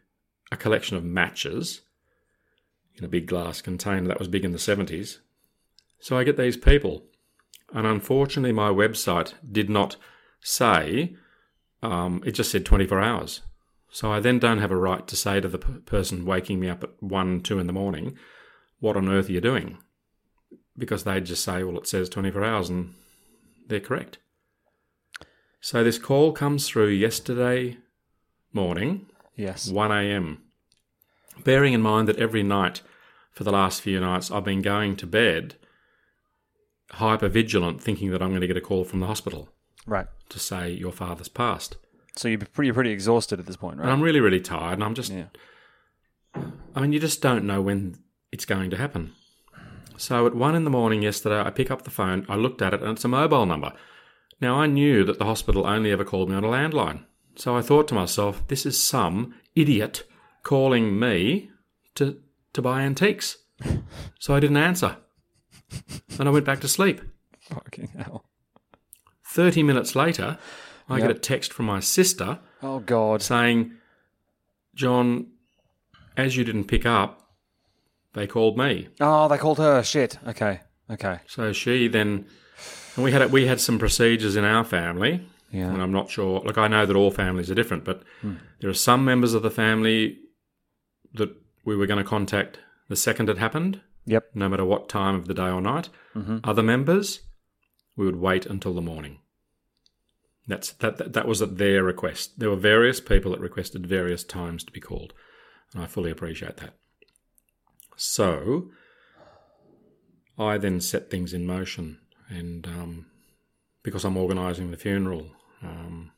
a 0.51 0.57
collection 0.57 0.97
of 0.97 1.03
matches 1.03 1.81
in 2.97 3.03
a 3.03 3.09
big 3.09 3.27
glass 3.27 3.61
container 3.61 4.07
that 4.07 4.19
was 4.19 4.27
big 4.27 4.45
in 4.45 4.51
the 4.51 4.57
70s. 4.57 5.19
So 5.99 6.17
I 6.17 6.23
get 6.23 6.37
these 6.37 6.57
people, 6.57 7.05
and 7.73 7.87
unfortunately, 7.87 8.51
my 8.51 8.69
website 8.69 9.33
did 9.49 9.69
not 9.69 9.95
say. 10.41 11.15
Um, 11.81 12.21
it 12.25 12.31
just 12.31 12.51
said 12.51 12.65
24 12.65 13.01
hours. 13.01 13.41
So 13.89 14.11
I 14.11 14.19
then 14.19 14.39
don't 14.39 14.59
have 14.59 14.71
a 14.71 14.77
right 14.77 15.07
to 15.07 15.15
say 15.15 15.39
to 15.39 15.47
the 15.47 15.59
p- 15.59 15.73
person 15.85 16.25
waking 16.25 16.59
me 16.59 16.67
up 16.67 16.83
at 16.83 17.01
one, 17.01 17.41
two 17.41 17.59
in 17.59 17.67
the 17.67 17.73
morning, 17.73 18.17
"What 18.79 18.97
on 18.97 19.07
earth 19.07 19.29
are 19.29 19.33
you 19.33 19.41
doing?" 19.41 19.77
Because 20.77 21.03
they 21.03 21.21
just 21.21 21.43
say, 21.43 21.63
"Well, 21.63 21.77
it 21.77 21.87
says 21.87 22.09
24 22.09 22.43
hours," 22.43 22.69
and 22.69 22.95
they're 23.67 23.79
correct. 23.79 24.17
So 25.61 25.83
this 25.83 25.99
call 25.99 26.31
comes 26.31 26.67
through 26.67 26.89
yesterday 26.89 27.77
morning, 28.51 29.05
yes. 29.35 29.69
1 29.69 29.91
a.m. 29.91 30.43
Bearing 31.43 31.73
in 31.73 31.81
mind 31.81 32.07
that 32.07 32.17
every 32.17 32.43
night 32.43 32.81
for 33.31 33.43
the 33.43 33.51
last 33.51 33.81
few 33.81 33.99
nights 33.99 34.31
I've 34.31 34.43
been 34.43 34.61
going 34.61 34.95
to 34.97 35.07
bed 35.07 35.55
hyper 36.91 37.27
vigilant, 37.27 37.81
thinking 37.81 38.11
that 38.11 38.21
I'm 38.21 38.29
going 38.29 38.41
to 38.41 38.47
get 38.47 38.57
a 38.57 38.61
call 38.61 38.83
from 38.83 38.99
the 38.99 39.07
hospital 39.07 39.49
Right. 39.85 40.07
to 40.29 40.39
say 40.39 40.71
your 40.71 40.91
father's 40.91 41.27
passed. 41.29 41.77
So 42.15 42.27
you're 42.27 42.37
pretty 42.37 42.67
you're 42.67 42.75
pretty 42.75 42.91
exhausted 42.91 43.39
at 43.39 43.47
this 43.47 43.55
point, 43.57 43.79
right? 43.79 43.89
I'm 43.89 44.01
really, 44.01 44.19
really 44.19 44.39
tired, 44.39 44.73
and 44.73 44.83
I'm 44.83 44.93
just, 44.93 45.11
Yeah. 45.11 45.25
I 46.75 46.81
mean, 46.81 46.93
you 46.93 46.99
just 46.99 47.21
don't 47.21 47.45
know 47.45 47.61
when 47.61 47.97
it's 48.31 48.45
going 48.45 48.69
to 48.69 48.77
happen. 48.77 49.13
So 49.97 50.25
at 50.27 50.35
one 50.35 50.55
in 50.55 50.63
the 50.63 50.69
morning 50.69 51.01
yesterday, 51.01 51.41
I 51.41 51.49
pick 51.49 51.71
up 51.71 51.83
the 51.83 51.91
phone, 51.91 52.25
I 52.29 52.35
looked 52.35 52.61
at 52.61 52.73
it, 52.73 52.81
and 52.81 52.91
it's 52.91 53.05
a 53.05 53.07
mobile 53.07 53.45
number. 53.45 53.73
Now, 54.41 54.59
I 54.59 54.67
knew 54.67 55.03
that 55.05 55.19
the 55.19 55.25
hospital 55.25 55.65
only 55.65 55.91
ever 55.91 56.03
called 56.03 56.29
me 56.29 56.35
on 56.35 56.43
a 56.43 56.47
landline. 56.47 57.05
So 57.35 57.55
I 57.55 57.61
thought 57.61 57.87
to 57.89 57.95
myself, 57.95 58.47
this 58.47 58.65
is 58.65 58.79
some 58.79 59.33
idiot 59.55 60.03
calling 60.43 60.99
me 60.99 61.49
to, 61.95 62.19
to 62.53 62.61
buy 62.61 62.81
antiques. 62.81 63.37
So 64.19 64.35
I 64.35 64.39
didn't 64.39 64.57
answer. 64.57 64.97
And 66.19 66.27
I 66.27 66.31
went 66.31 66.45
back 66.45 66.59
to 66.61 66.67
sleep. 66.67 67.01
Fucking 67.49 67.89
hell. 67.97 68.25
30 69.25 69.63
minutes 69.63 69.95
later, 69.95 70.37
I 70.89 70.97
Yep. 70.97 71.07
get 71.07 71.15
a 71.15 71.19
text 71.19 71.53
from 71.53 71.65
my 71.65 71.79
sister 71.79 72.39
Oh 72.61 72.79
god. 72.79 73.21
saying, 73.21 73.73
John, 74.75 75.27
as 76.17 76.35
you 76.35 76.43
didn't 76.43 76.65
pick 76.65 76.85
up, 76.85 77.21
they 78.13 78.27
called 78.27 78.57
me. 78.57 78.89
Oh, 78.99 79.27
they 79.27 79.37
called 79.37 79.57
her. 79.57 79.81
Shit. 79.83 80.19
Okay. 80.27 80.61
Okay. 80.89 81.19
So 81.25 81.53
she 81.53 81.87
then, 81.87 82.25
and 82.95 83.03
we 83.03 83.11
had 83.11 83.31
we 83.31 83.47
had 83.47 83.59
some 83.59 83.79
procedures 83.79 84.35
in 84.35 84.43
our 84.43 84.63
family, 84.63 85.25
Yeah. 85.51 85.69
and 85.69 85.81
I'm 85.81 85.91
not 85.91 86.11
sure. 86.11 86.41
Look, 86.41 86.57
I 86.57 86.67
know 86.67 86.85
that 86.85 86.95
all 86.95 87.09
families 87.11 87.49
are 87.49 87.55
different, 87.55 87.85
but 87.85 88.03
hmm. 88.21 88.35
there 88.59 88.69
are 88.69 88.75
some 88.75 89.03
members 89.03 89.33
of 89.33 89.41
the 89.41 89.49
family 89.51 90.19
that 91.13 91.35
we 91.65 91.75
were 91.75 91.87
going 91.87 92.03
to 92.03 92.09
contact 92.09 92.59
the 92.89 92.95
second 92.95 93.29
it 93.29 93.37
happened, 93.37 93.81
Yep. 94.05 94.31
no 94.33 94.49
matter 94.49 94.65
what 94.65 94.89
time 94.89 95.15
of 95.15 95.27
the 95.27 95.33
day 95.33 95.47
or 95.49 95.61
night. 95.61 95.89
Other 96.43 96.63
members, 96.63 97.21
we 97.95 98.05
would 98.05 98.17
wait 98.17 98.45
until 98.45 98.73
the 98.73 98.81
morning. 98.81 99.19
That's 100.47 100.73
that, 100.73 100.97
that. 100.97 101.13
That 101.13 101.27
was 101.27 101.41
at 101.41 101.57
their 101.57 101.83
request. 101.83 102.37
There 102.39 102.49
were 102.49 102.57
various 102.57 102.99
people 102.99 103.31
that 103.31 103.39
requested 103.39 103.87
various 103.87 104.23
times 104.25 104.63
to 104.65 104.71
be 104.73 104.81
called, 104.81 105.13
and 105.73 105.81
I 105.81 105.87
fully 105.87 106.11
appreciate 106.11 106.57
that. 106.57 106.73
So, 107.95 108.69
I 110.37 110.57
then 110.57 110.81
set 110.81 111.09
things 111.09 111.33
in 111.33 111.45
motion, 111.45 111.99
and 112.29 112.67
um, 112.67 113.05
because 113.83 114.03
I'm 114.03 114.17
organising 114.17 114.71
the 114.71 114.77
funeral, 114.77 115.27
um, 115.61 116.11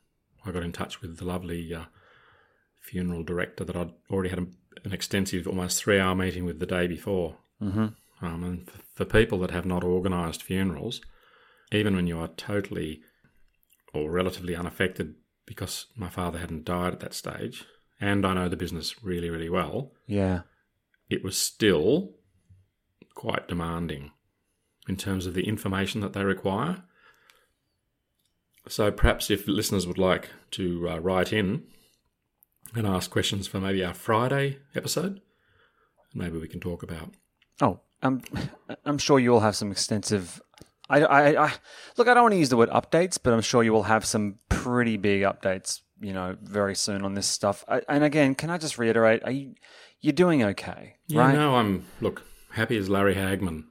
I 0.44 0.50
got 0.50 0.64
in 0.64 0.72
touch 0.72 1.00
with 1.00 1.18
the 1.18 1.24
lovely 1.24 1.72
uh, 1.72 1.84
funeral 2.80 3.22
director 3.22 3.64
that 3.64 3.76
I'd 3.76 3.92
already 4.10 4.30
had 4.30 4.38
a, 4.40 4.46
an 4.86 4.92
extensive, 4.92 5.46
almost 5.46 5.82
three-hour 5.82 6.14
meeting 6.14 6.44
with 6.44 6.60
the 6.60 6.66
day 6.66 6.86
before. 6.86 7.36
Mm-hmm. 7.60 7.86
Um, 8.24 8.44
and 8.44 8.70
for 8.94 9.04
people 9.04 9.38
that 9.40 9.50
have 9.50 9.66
not 9.66 9.84
organised 9.84 10.42
funerals, 10.42 11.00
even 11.72 11.96
when 11.96 12.06
you 12.06 12.18
are 12.18 12.28
totally 12.28 13.00
or 13.92 14.10
relatively 14.10 14.54
unaffected 14.54 15.14
because 15.44 15.86
my 15.96 16.08
father 16.08 16.38
hadn't 16.38 16.64
died 16.64 16.92
at 16.92 17.00
that 17.00 17.14
stage, 17.14 17.64
and 18.00 18.24
I 18.24 18.34
know 18.34 18.48
the 18.48 18.56
business 18.56 19.02
really, 19.02 19.28
really 19.28 19.50
well, 19.50 19.92
Yeah. 20.06 20.42
it 21.10 21.24
was 21.24 21.36
still 21.36 22.14
quite 23.14 23.48
demanding 23.48 24.12
in 24.88 24.96
terms 24.96 25.26
of 25.26 25.34
the 25.34 25.48
information 25.48 26.00
that 26.00 26.12
they 26.12 26.24
require. 26.24 26.84
So 28.68 28.90
perhaps 28.92 29.30
if 29.30 29.46
listeners 29.48 29.86
would 29.86 29.98
like 29.98 30.30
to 30.52 30.88
uh, 30.88 30.98
write 30.98 31.32
in 31.32 31.64
and 32.76 32.86
ask 32.86 33.10
questions 33.10 33.46
for 33.46 33.60
maybe 33.60 33.84
our 33.84 33.94
Friday 33.94 34.58
episode, 34.74 35.20
maybe 36.14 36.38
we 36.38 36.48
can 36.48 36.60
talk 36.60 36.82
about. 36.82 37.10
Oh, 37.60 37.80
I'm 38.02 38.22
I'm 38.84 38.98
sure 38.98 39.18
you 39.18 39.30
will 39.30 39.40
have 39.40 39.56
some 39.56 39.70
extensive. 39.72 40.40
I, 40.88 41.02
I, 41.02 41.44
I 41.46 41.52
look. 41.96 42.06
I 42.06 42.14
don't 42.14 42.22
want 42.24 42.34
to 42.34 42.38
use 42.38 42.50
the 42.50 42.56
word 42.56 42.70
updates, 42.70 43.18
but 43.22 43.32
I'm 43.32 43.40
sure 43.40 43.62
you 43.64 43.72
will 43.72 43.84
have 43.84 44.04
some 44.04 44.36
pretty 44.48 44.96
big 44.96 45.22
updates. 45.22 45.80
You 46.00 46.12
know, 46.12 46.36
very 46.42 46.74
soon 46.76 47.04
on 47.04 47.14
this 47.14 47.26
stuff. 47.26 47.64
I, 47.66 47.80
and 47.88 48.04
again, 48.04 48.34
can 48.34 48.50
I 48.50 48.58
just 48.58 48.76
reiterate? 48.78 49.22
Are 49.24 49.30
you 49.30 49.54
you're 50.00 50.12
doing 50.12 50.42
okay, 50.44 50.96
Yeah, 51.08 51.22
right? 51.22 51.34
no, 51.34 51.56
I'm 51.56 51.86
look 52.00 52.22
happy 52.52 52.76
as 52.76 52.88
Larry 52.90 53.14
Hagman. 53.14 53.64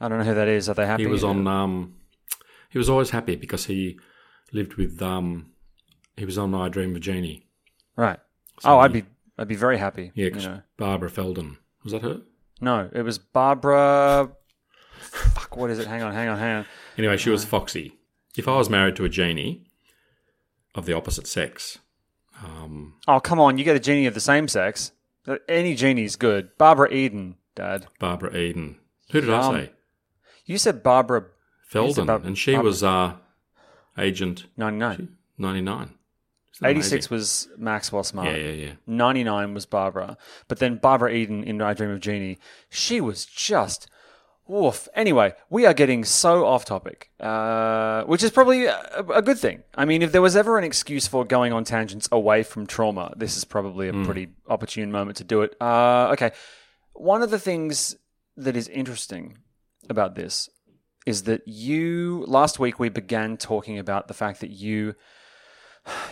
I 0.00 0.08
don't 0.08 0.18
know 0.18 0.24
who 0.24 0.34
that 0.34 0.48
is. 0.48 0.68
Are 0.68 0.74
they 0.74 0.86
happy? 0.86 1.04
He 1.04 1.08
was 1.08 1.22
on. 1.24 1.46
Um, 1.46 1.94
he 2.70 2.78
was 2.78 2.90
always 2.90 3.10
happy 3.10 3.36
because 3.36 3.66
he 3.66 3.98
lived 4.52 4.74
with. 4.74 5.00
Um, 5.00 5.52
he 6.16 6.24
was 6.24 6.36
on 6.36 6.54
I 6.54 6.68
Dream 6.68 6.94
of 6.96 7.00
Jeannie. 7.02 7.46
right. 7.96 8.18
So 8.60 8.70
oh, 8.70 8.78
I'd 8.78 8.92
be 8.92 9.04
I'd 9.38 9.48
be 9.48 9.56
very 9.56 9.78
happy. 9.78 10.12
Yeah, 10.14 10.26
you 10.26 10.30
know. 10.42 10.62
Barbara 10.76 11.10
Feldon 11.10 11.58
was 11.82 11.92
that 11.92 12.02
her? 12.02 12.20
No, 12.60 12.88
it 12.92 13.02
was 13.02 13.18
Barbara. 13.18 14.30
Fuck, 14.98 15.56
what 15.56 15.70
is 15.70 15.78
it? 15.78 15.86
Hang 15.86 16.02
on, 16.02 16.12
hang 16.12 16.28
on, 16.28 16.38
hang 16.38 16.56
on. 16.58 16.66
Anyway, 16.98 17.16
she 17.16 17.30
was 17.30 17.44
Foxy. 17.44 17.96
If 18.36 18.46
I 18.46 18.56
was 18.56 18.68
married 18.70 18.96
to 18.96 19.04
a 19.04 19.08
genie 19.08 19.64
of 20.74 20.84
the 20.86 20.92
opposite 20.92 21.26
sex, 21.26 21.78
um, 22.44 22.94
Oh, 23.08 23.18
come 23.18 23.40
on! 23.40 23.58
You 23.58 23.64
get 23.64 23.76
a 23.76 23.80
genie 23.80 24.06
of 24.06 24.14
the 24.14 24.20
same 24.20 24.46
sex. 24.46 24.92
Any 25.48 25.74
genie's 25.74 26.16
good. 26.16 26.56
Barbara 26.58 26.92
Eden, 26.92 27.36
Dad. 27.54 27.86
Barbara 27.98 28.36
Eden. 28.36 28.76
Who 29.10 29.20
did 29.20 29.30
Um, 29.30 29.54
I 29.54 29.60
say? 29.64 29.72
You 30.46 30.58
said 30.58 30.82
Barbara 30.82 31.26
Feldon, 31.66 32.06
Bar- 32.06 32.20
and 32.24 32.36
she 32.38 32.52
Barbara. 32.52 32.68
was 32.68 32.82
uh, 32.82 33.14
Agent 33.98 34.46
ninety 34.56 34.78
nine. 34.78 35.16
ninety 35.38 35.60
nine. 35.60 35.94
86 36.62 37.08
was 37.10 37.48
Maxwell 37.56 38.04
Smart. 38.04 38.28
Yeah, 38.28 38.36
yeah, 38.36 38.52
yeah. 38.52 38.72
99 38.86 39.54
was 39.54 39.66
Barbara. 39.66 40.16
But 40.48 40.58
then 40.58 40.76
Barbara 40.76 41.12
Eden 41.12 41.42
in 41.44 41.60
I 41.62 41.74
Dream 41.74 41.90
of 41.90 42.00
Jeannie, 42.00 42.38
she 42.68 43.00
was 43.00 43.24
just 43.24 43.88
woof. 44.46 44.88
Anyway, 44.94 45.32
we 45.48 45.64
are 45.64 45.72
getting 45.72 46.04
so 46.04 46.44
off 46.44 46.64
topic, 46.64 47.10
uh, 47.20 48.02
which 48.04 48.22
is 48.22 48.30
probably 48.30 48.66
a, 48.66 49.04
a 49.14 49.22
good 49.22 49.38
thing. 49.38 49.62
I 49.74 49.84
mean, 49.84 50.02
if 50.02 50.12
there 50.12 50.20
was 50.20 50.36
ever 50.36 50.58
an 50.58 50.64
excuse 50.64 51.06
for 51.06 51.24
going 51.24 51.52
on 51.52 51.64
tangents 51.64 52.08
away 52.12 52.42
from 52.42 52.66
trauma, 52.66 53.14
this 53.16 53.36
is 53.36 53.44
probably 53.44 53.88
a 53.88 53.92
pretty 53.92 54.28
opportune 54.48 54.92
moment 54.92 55.16
to 55.18 55.24
do 55.24 55.42
it. 55.42 55.54
Uh, 55.60 56.10
okay. 56.12 56.32
One 56.92 57.22
of 57.22 57.30
the 57.30 57.38
things 57.38 57.96
that 58.36 58.56
is 58.56 58.68
interesting 58.68 59.38
about 59.88 60.14
this 60.14 60.50
is 61.06 61.22
that 61.22 61.46
you, 61.46 62.24
last 62.26 62.58
week, 62.58 62.78
we 62.78 62.88
began 62.88 63.36
talking 63.36 63.78
about 63.78 64.08
the 64.08 64.14
fact 64.14 64.40
that 64.40 64.50
you 64.50 64.94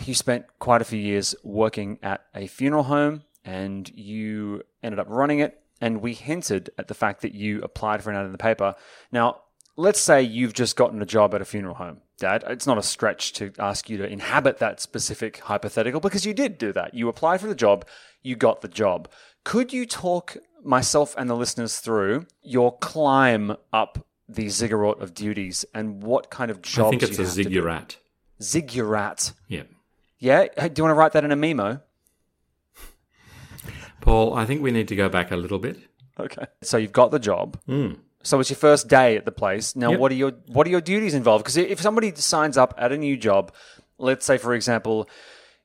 you 0.05 0.13
spent 0.13 0.45
quite 0.59 0.81
a 0.81 0.85
few 0.85 0.99
years 0.99 1.35
working 1.43 1.99
at 2.01 2.25
a 2.35 2.47
funeral 2.47 2.83
home 2.83 3.23
and 3.45 3.89
you 3.89 4.63
ended 4.83 4.99
up 4.99 5.07
running 5.09 5.39
it. 5.39 5.61
And 5.81 6.01
we 6.01 6.13
hinted 6.13 6.71
at 6.77 6.89
the 6.89 6.93
fact 6.93 7.21
that 7.21 7.33
you 7.33 7.61
applied 7.61 8.03
for 8.03 8.09
an 8.09 8.17
ad 8.17 8.25
in 8.25 8.33
the 8.33 8.37
paper. 8.37 8.75
Now, 9.13 9.41
let's 9.77 10.01
say 10.01 10.21
you've 10.21 10.53
just 10.53 10.75
gotten 10.75 11.01
a 11.01 11.05
job 11.05 11.33
at 11.33 11.41
a 11.41 11.45
funeral 11.45 11.75
home, 11.75 12.01
Dad. 12.17 12.43
It's 12.47 12.67
not 12.67 12.77
a 12.77 12.83
stretch 12.83 13.31
to 13.33 13.53
ask 13.57 13.89
you 13.89 13.97
to 13.97 14.05
inhabit 14.05 14.57
that 14.57 14.81
specific 14.81 15.39
hypothetical 15.39 16.01
because 16.01 16.25
you 16.25 16.33
did 16.33 16.57
do 16.57 16.73
that. 16.73 16.93
You 16.93 17.07
applied 17.07 17.39
for 17.39 17.47
the 17.47 17.55
job, 17.55 17.85
you 18.21 18.35
got 18.35 18.59
the 18.59 18.67
job. 18.67 19.09
Could 19.45 19.71
you 19.71 19.85
talk 19.85 20.35
myself 20.65 21.15
and 21.17 21.29
the 21.29 21.35
listeners 21.35 21.79
through 21.79 22.27
your 22.41 22.77
climb 22.77 23.55
up 23.71 24.05
the 24.27 24.49
ziggurat 24.49 24.99
of 24.99 25.13
duties 25.13 25.65
and 25.73 26.03
what 26.03 26.29
kind 26.29 26.51
of 26.51 26.61
jobs 26.61 26.87
I 26.87 26.89
think 26.89 27.03
it's 27.03 27.17
a 27.17 27.23
have 27.23 27.31
to 27.35 27.43
do? 27.43 27.49
ziggurat. 27.49 27.97
Ziggurat. 28.41 29.33
Yeah. 29.47 29.63
Yeah? 30.19 30.47
Hey, 30.57 30.69
Do 30.69 30.79
you 30.79 30.83
want 30.83 30.91
to 30.91 30.99
write 30.99 31.13
that 31.13 31.23
in 31.23 31.31
a 31.31 31.35
memo? 31.35 31.81
Paul, 34.01 34.33
I 34.33 34.45
think 34.45 34.61
we 34.61 34.71
need 34.71 34.87
to 34.89 34.95
go 34.95 35.09
back 35.09 35.31
a 35.31 35.35
little 35.37 35.59
bit. 35.59 35.77
Okay. 36.19 36.45
So 36.61 36.77
you've 36.77 36.91
got 36.91 37.11
the 37.11 37.19
job. 37.19 37.57
Mm. 37.67 37.97
So 38.23 38.39
it's 38.39 38.49
your 38.49 38.57
first 38.57 38.87
day 38.87 39.15
at 39.15 39.25
the 39.25 39.31
place. 39.31 39.75
Now, 39.75 39.91
Yep. 39.91 39.99
what 39.99 40.11
are 40.11 40.15
your 40.15 40.31
what 40.47 40.67
are 40.67 40.69
your 40.69 40.81
duties 40.81 41.13
involved? 41.13 41.43
Because 41.45 41.57
if 41.57 41.79
somebody 41.79 42.13
signs 42.15 42.57
up 42.57 42.73
at 42.77 42.91
a 42.91 42.97
new 42.97 43.15
job, 43.15 43.53
let's 43.97 44.25
say 44.25 44.37
for 44.37 44.53
example, 44.53 45.09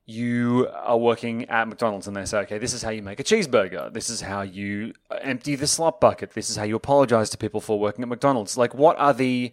you 0.07 0.69
are 0.73 0.97
working 0.99 1.47
at 1.49 1.67
McDonald's 1.67 2.07
and 2.07 2.17
they 2.17 2.25
say, 2.27 2.39
okay, 2.41 2.59
this 2.59 2.73
is 2.73 2.83
how 2.83 2.91
you 2.91 3.03
make 3.03 3.19
a 3.19 3.25
cheeseburger. 3.25 3.93
This 3.93 4.09
is 4.11 4.21
how 4.21 4.43
you 4.43 4.93
empty 5.23 5.57
the 5.57 5.67
slop 5.67 6.01
bucket. 6.01 6.33
This 6.35 6.51
is 6.51 6.57
how 6.57 6.65
you 6.65 6.77
apologize 6.77 7.31
to 7.31 7.39
people 7.39 7.61
for 7.61 7.81
working 7.81 8.03
at 8.03 8.09
McDonald's. 8.09 8.57
Like, 8.57 8.75
what 8.75 8.97
are 8.99 9.15
the 9.15 9.53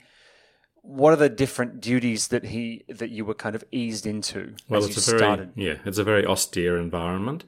what 0.82 1.14
are 1.14 1.18
the 1.18 1.30
different 1.30 1.80
duties 1.82 2.30
that 2.30 2.46
he 2.46 2.84
that 2.90 3.10
you 3.10 3.24
were 3.26 3.34
kind 3.36 3.56
of 3.56 3.64
eased 3.72 4.06
into 4.06 4.56
Well, 4.68 4.80
as 4.84 4.88
it's 4.90 5.08
you 5.08 5.14
a 5.14 5.18
very 5.18 5.20
started? 5.20 5.52
yeah, 5.56 5.76
it's 5.86 5.98
a 5.98 6.04
very 6.04 6.26
austere 6.26 6.78
environment. 6.78 7.46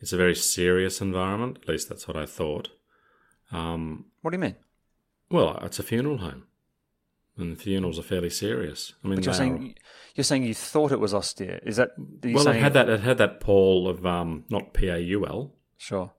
It's 0.00 0.12
a 0.12 0.16
very 0.16 0.36
serious 0.36 1.00
environment. 1.00 1.58
At 1.62 1.68
least 1.68 1.88
that's 1.88 2.06
what 2.06 2.16
I 2.16 2.24
thought. 2.24 2.68
Um, 3.50 4.04
What 4.22 4.30
do 4.30 4.36
you 4.36 4.40
mean? 4.40 4.54
well, 5.30 5.58
it's 5.62 5.80
a 5.80 5.82
funeral 5.82 6.18
home, 6.18 6.44
and 7.36 7.58
funerals 7.60 7.98
are 7.98 8.02
fairly 8.02 8.30
serious. 8.30 8.92
I 9.02 9.08
mean, 9.08 9.16
But 9.16 9.24
you're 9.24 9.34
saying 9.34 9.74
you're 10.14 10.24
saying 10.24 10.44
you 10.44 10.54
thought 10.54 10.92
it 10.92 11.00
was 11.00 11.12
austere. 11.12 11.60
Is 11.64 11.76
that 11.76 11.90
are 11.98 12.32
well, 12.32 12.46
it 12.48 12.56
had 12.56 12.74
that 12.74 12.88
it 12.88 13.00
had 13.00 13.18
that 13.18 13.40
Paul 13.40 13.88
of 13.88 14.06
um, 14.06 14.44
not 14.50 14.72
P 14.72 14.86
A 14.88 14.98
U 14.98 15.26
L, 15.26 15.52
Sure. 15.76 16.12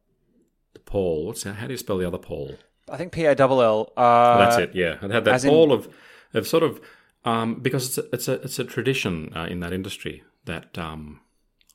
the 0.73 0.79
Paul. 0.81 1.27
What's 1.27 1.43
that? 1.43 1.53
How 1.55 1.67
do 1.67 1.73
you 1.73 1.77
spell 1.77 1.97
the 1.97 2.07
other 2.07 2.17
Paul? 2.17 2.57
I 2.89 2.97
think 2.97 3.13
P 3.13 3.25
A 3.25 3.33
double 3.35 3.61
L. 3.61 3.93
Uh, 3.95 4.37
That's 4.39 4.57
it. 4.57 4.75
Yeah, 4.75 4.97
it 5.01 5.11
had 5.11 5.23
that 5.25 5.41
Paul 5.43 5.71
of 5.71 5.87
of 6.33 6.47
sort 6.47 6.63
of 6.63 6.81
um, 7.25 7.55
because 7.55 7.85
it's 7.87 7.97
a, 7.97 8.13
it's 8.13 8.27
a 8.27 8.33
it's 8.43 8.59
a 8.59 8.63
tradition 8.63 9.31
uh, 9.35 9.45
in 9.49 9.59
that 9.59 9.73
industry 9.73 10.23
that 10.45 10.77
um, 10.77 11.19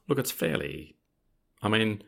look, 0.09 0.19
it's 0.19 0.31
fairly. 0.31 0.97
I 1.63 1.69
mean, 1.69 2.03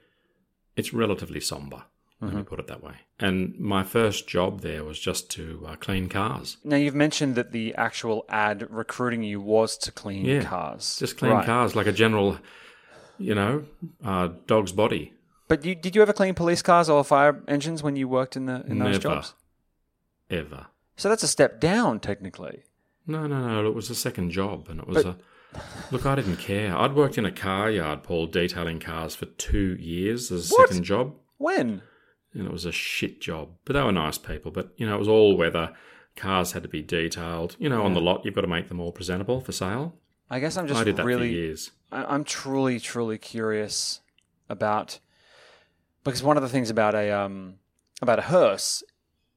it's 0.77 0.93
relatively 0.93 1.41
somber. 1.41 1.85
Let 2.21 2.29
Mm-hmm. 2.31 2.39
me 2.39 2.45
put 2.45 2.59
it 2.61 2.69
that 2.69 2.83
way. 2.83 2.95
And 3.21 3.59
my 3.59 3.83
first 3.83 4.27
job 4.27 4.61
there 4.63 4.83
was 4.83 4.99
just 4.99 5.31
to 5.33 5.67
uh, 5.69 5.77
clean 5.77 6.09
cars. 6.09 6.57
Now 6.65 6.77
you've 6.77 6.95
mentioned 6.95 7.35
that 7.35 7.53
the 7.53 7.75
actual 7.75 8.25
ad 8.31 8.67
recruiting 8.71 9.23
you 9.23 9.41
was 9.43 9.77
to 9.79 9.93
clean 9.93 10.25
Yeah, 10.25 10.43
cars. 10.43 10.97
Just 10.99 11.19
clean 11.19 11.33
Right. 11.33 11.45
cars 11.45 11.75
like 11.77 11.87
a 11.87 11.93
general, 11.93 12.39
you 13.19 13.35
know, 13.35 13.65
uh, 14.03 14.29
dog's 14.47 14.73
body. 14.73 15.13
But 15.49 15.65
you, 15.67 15.75
did 15.75 15.95
you 15.95 16.01
ever 16.03 16.15
clean 16.15 16.35
police 16.35 16.63
cars 16.63 16.89
or 16.89 17.05
fire 17.05 17.43
engines 17.47 17.83
when 17.83 17.97
you 17.97 18.09
worked 18.09 18.37
in 18.37 18.47
the 18.47 18.65
in 18.67 18.79
those 18.79 18.93
Never. 18.93 18.99
jobs? 19.17 19.35
Ever. 20.31 20.67
So 20.97 21.09
that's 21.09 21.23
a 21.23 21.29
step 21.29 21.61
down 21.61 22.01
technically. 22.01 22.63
No, 23.07 23.27
no, 23.27 23.47
no. 23.63 23.67
It 23.69 23.75
was 23.75 23.91
a 23.91 23.95
second 23.95 24.31
job, 24.31 24.69
and 24.69 24.81
it 24.81 24.87
was 24.87 25.05
a. 25.05 25.17
Look, 25.93 26.05
I 26.07 26.15
didn't 26.17 26.37
care. 26.39 26.77
I'd 26.77 26.95
worked 26.95 27.17
in 27.19 27.25
a 27.27 27.31
car 27.31 27.71
yard, 27.71 28.03
Paul, 28.03 28.27
detailing 28.27 28.81
cars 28.81 29.15
for 29.15 29.27
two 29.27 29.77
years 29.79 30.33
as 30.33 30.51
a 30.51 30.55
What? 30.55 30.69
second 30.69 30.85
job, 30.85 31.15
When? 31.39 31.83
and 32.33 32.47
it 32.47 32.51
was 32.53 32.65
a 32.65 32.73
shit 32.73 33.21
job. 33.21 33.51
But 33.65 33.75
they 33.75 33.83
were 33.83 33.93
nice 33.93 34.19
people. 34.19 34.51
But 34.51 34.73
you 34.77 34.87
know, 34.87 34.95
it 34.97 34.99
was 34.99 35.09
all 35.09 35.37
weather. 35.37 35.73
Cars 36.17 36.53
had 36.53 36.63
to 36.63 36.69
be 36.69 36.83
detailed. 36.83 37.57
You 37.59 37.69
know, 37.69 37.85
on 37.85 37.95
the 37.95 38.01
lot, 38.01 38.25
you've 38.25 38.35
got 38.35 38.41
to 38.43 38.47
make 38.47 38.69
them 38.69 38.81
all 38.81 38.91
presentable 38.93 39.41
for 39.41 39.53
sale. 39.53 39.95
I 40.31 40.41
guess 40.41 40.57
I'm 40.57 40.67
just 40.67 40.81
I 40.81 40.85
did 40.85 40.97
that 40.97 41.03
for 41.03 41.09
really 41.09 41.31
years. 41.33 41.71
I- 41.93 42.05
I'm 42.05 42.25
truly, 42.25 42.81
truly 42.81 43.19
curious 43.19 44.01
about 44.49 44.99
because 46.05 46.23
one 46.23 46.37
of 46.37 46.43
the 46.43 46.49
things 46.49 46.71
about 46.71 46.95
a 46.95 47.11
um, 47.13 47.57
about 48.03 48.19
a 48.19 48.23
hearse 48.23 48.83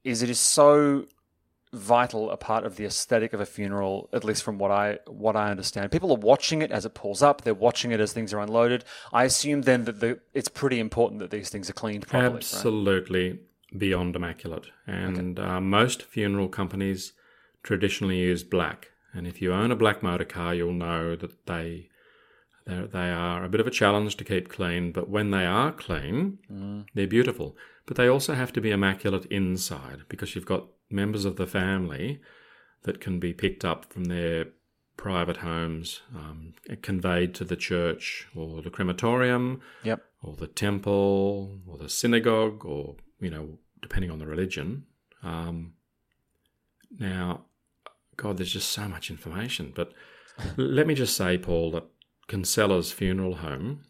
is 0.04 0.22
it 0.22 0.30
is 0.30 0.40
so 0.40 1.04
vital 1.72 2.30
a 2.30 2.36
part 2.36 2.64
of 2.64 2.76
the 2.76 2.84
aesthetic 2.84 3.32
of 3.32 3.40
a 3.40 3.46
funeral, 3.46 4.08
at 4.12 4.24
least 4.24 4.42
from 4.42 4.58
what 4.58 4.70
I 4.70 4.98
what 5.06 5.36
I 5.36 5.50
understand. 5.50 5.92
People 5.92 6.10
are 6.12 6.16
watching 6.18 6.62
it 6.62 6.70
as 6.70 6.84
it 6.84 6.94
pulls 6.94 7.22
up. 7.22 7.42
They're 7.42 7.54
watching 7.54 7.90
it 7.92 8.00
as 8.00 8.12
things 8.12 8.32
are 8.32 8.40
unloaded. 8.40 8.84
I 9.12 9.24
assume 9.24 9.62
then 9.62 9.84
that 9.84 10.00
the, 10.00 10.20
it's 10.34 10.48
pretty 10.48 10.80
important 10.80 11.20
that 11.20 11.30
these 11.30 11.50
things 11.50 11.68
are 11.68 11.74
cleaned 11.74 12.06
properly. 12.06 12.34
right? 12.34 12.36
Absolutely 12.36 13.40
beyond 13.76 14.16
immaculate. 14.16 14.66
And 14.86 15.38
uh, 15.38 15.60
most 15.60 16.02
funeral 16.02 16.48
companies 16.48 17.12
traditionally 17.62 18.18
use 18.18 18.42
black. 18.42 18.90
And 19.12 19.26
if 19.26 19.42
you 19.42 19.52
own 19.52 19.70
a 19.70 19.76
black 19.76 20.02
motor 20.02 20.24
car, 20.24 20.54
you'll 20.54 20.72
know 20.72 21.16
that 21.16 21.46
they 21.46 21.88
they 22.66 23.10
are 23.10 23.44
a 23.44 23.48
bit 23.48 23.60
of 23.60 23.66
a 23.66 23.70
challenge 23.70 24.16
to 24.16 24.24
keep 24.24 24.48
clean. 24.48 24.92
But 24.92 25.08
when 25.08 25.30
they 25.30 25.46
are 25.46 25.72
clean, 25.72 26.84
they're 26.94 27.06
beautiful. 27.06 27.56
But 27.88 27.96
they 27.96 28.06
also 28.06 28.34
have 28.34 28.52
to 28.52 28.60
be 28.60 28.70
immaculate 28.70 29.24
inside 29.26 30.02
because 30.10 30.34
you've 30.34 30.44
got 30.44 30.66
members 30.90 31.24
of 31.24 31.36
the 31.36 31.46
family 31.46 32.20
that 32.82 33.00
can 33.00 33.18
be 33.18 33.32
picked 33.32 33.64
up 33.64 33.90
from 33.90 34.04
their 34.04 34.48
private 34.98 35.38
homes, 35.38 36.02
um, 36.14 36.52
conveyed 36.82 37.34
to 37.36 37.44
the 37.44 37.56
church 37.56 38.26
or 38.36 38.60
the 38.60 38.68
crematorium 38.68 39.62
Yep. 39.84 40.04
or 40.22 40.36
the 40.36 40.48
temple 40.48 41.60
or 41.66 41.78
the 41.78 41.88
synagogue 41.88 42.66
or 42.66 42.96
you 43.20 43.30
know 43.30 43.58
depending 43.80 44.10
on 44.10 44.18
the 44.18 44.26
religion 44.26 44.84
um, 45.22 45.72
now 46.98 47.44
god 48.16 48.36
there's 48.36 48.52
just 48.52 48.70
so 48.70 48.86
much 48.88 49.10
information 49.10 49.72
but 49.74 49.92
let 50.56 50.86
me 50.86 50.94
just 50.94 51.16
say 51.16 51.38
paul 51.38 51.70
that 51.70 51.84
kinsella's 52.28 52.90
funeral 52.92 53.36
home 53.36 53.84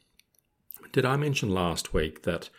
did 0.93 1.05
i 1.07 1.17
mention 1.17 1.49
last 1.49 1.95
week 1.95 2.23
that 2.25 2.51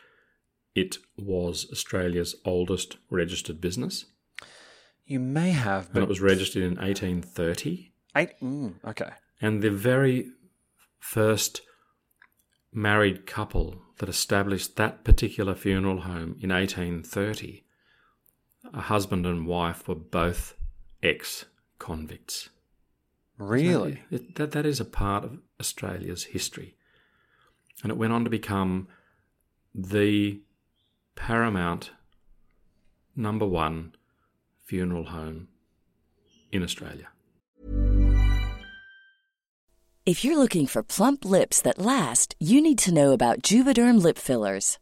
it 0.82 0.98
was 1.18 1.68
australia's 1.72 2.36
oldest 2.46 2.98
registered 3.10 3.60
business 3.62 4.06
You 5.06 5.20
may 5.20 5.52
have, 5.52 5.90
and 5.94 6.04
it 6.04 6.10
was 6.10 6.22
registered 6.22 6.64
in 6.64 6.76
1830 6.76 7.92
eight. 8.16 8.32
Mm, 8.42 8.76
okay. 8.86 9.12
and 9.42 9.62
the 9.62 9.72
very 9.72 10.32
first 11.00 11.62
married 12.72 13.26
couple 13.26 13.82
that 13.98 14.10
established 14.10 14.76
that 14.76 15.04
particular 15.04 15.56
funeral 15.56 16.02
home 16.02 16.36
in 16.40 16.50
1830, 16.52 17.64
a 18.74 18.82
husband 18.82 19.26
and 19.26 19.48
wife 19.48 19.88
were 19.88 19.96
both 19.96 20.56
ex 21.02 21.46
convicts. 21.78 22.50
Really? 23.38 24.04
It, 24.12 24.36
that, 24.36 24.52
that 24.52 24.66
is 24.66 24.80
a 24.80 24.86
part 24.86 25.24
of 25.24 25.40
Australia's 25.60 26.26
history. 26.26 26.76
And 27.84 27.92
it 27.92 27.98
went 27.98 28.14
on 28.14 28.26
to 28.26 28.30
become 28.30 28.90
the 29.74 30.42
paramount 31.20 31.92
number 33.16 33.46
one 33.46 33.92
funeral 34.64 35.06
home 35.06 35.48
in 36.52 36.64
Australia. 36.64 37.10
If 40.06 40.24
you're 40.24 40.40
looking 40.40 40.66
for 40.66 40.82
plump 40.82 41.24
lips 41.26 41.62
that 41.62 41.78
last, 41.78 42.36
you 42.40 42.62
need 42.62 42.80
to 42.80 42.94
know 42.94 43.12
about 43.12 43.44
Juvederm 43.44 44.02
lip 44.02 44.18
fillers. 44.18 44.80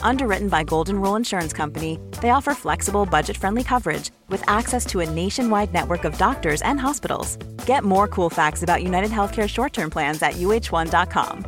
Underwritten 0.00 0.48
by 0.48 0.64
Golden 0.64 1.00
Rule 1.00 1.16
Insurance 1.16 1.52
Company, 1.52 1.98
they 2.22 2.30
offer 2.30 2.54
flexible, 2.54 3.04
budget 3.04 3.36
friendly 3.36 3.62
coverage 3.62 4.10
with 4.28 4.42
access 4.48 4.86
to 4.86 5.00
a 5.00 5.10
nationwide 5.10 5.74
network 5.74 6.04
of 6.04 6.16
doctors 6.16 6.62
and 6.62 6.80
hospitals. 6.80 7.36
Get 7.66 7.84
more 7.84 8.08
cool 8.08 8.30
facts 8.30 8.62
about 8.62 8.82
United 8.82 9.10
Healthcare 9.10 9.48
short 9.48 9.72
term 9.74 9.90
plans 9.90 10.22
at 10.22 10.34
uh1.com. 10.34 11.44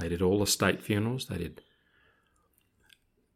They 0.00 0.08
did 0.08 0.22
all 0.22 0.38
the 0.38 0.46
state 0.46 0.82
funerals. 0.82 1.26
They 1.26 1.38
did. 1.38 1.60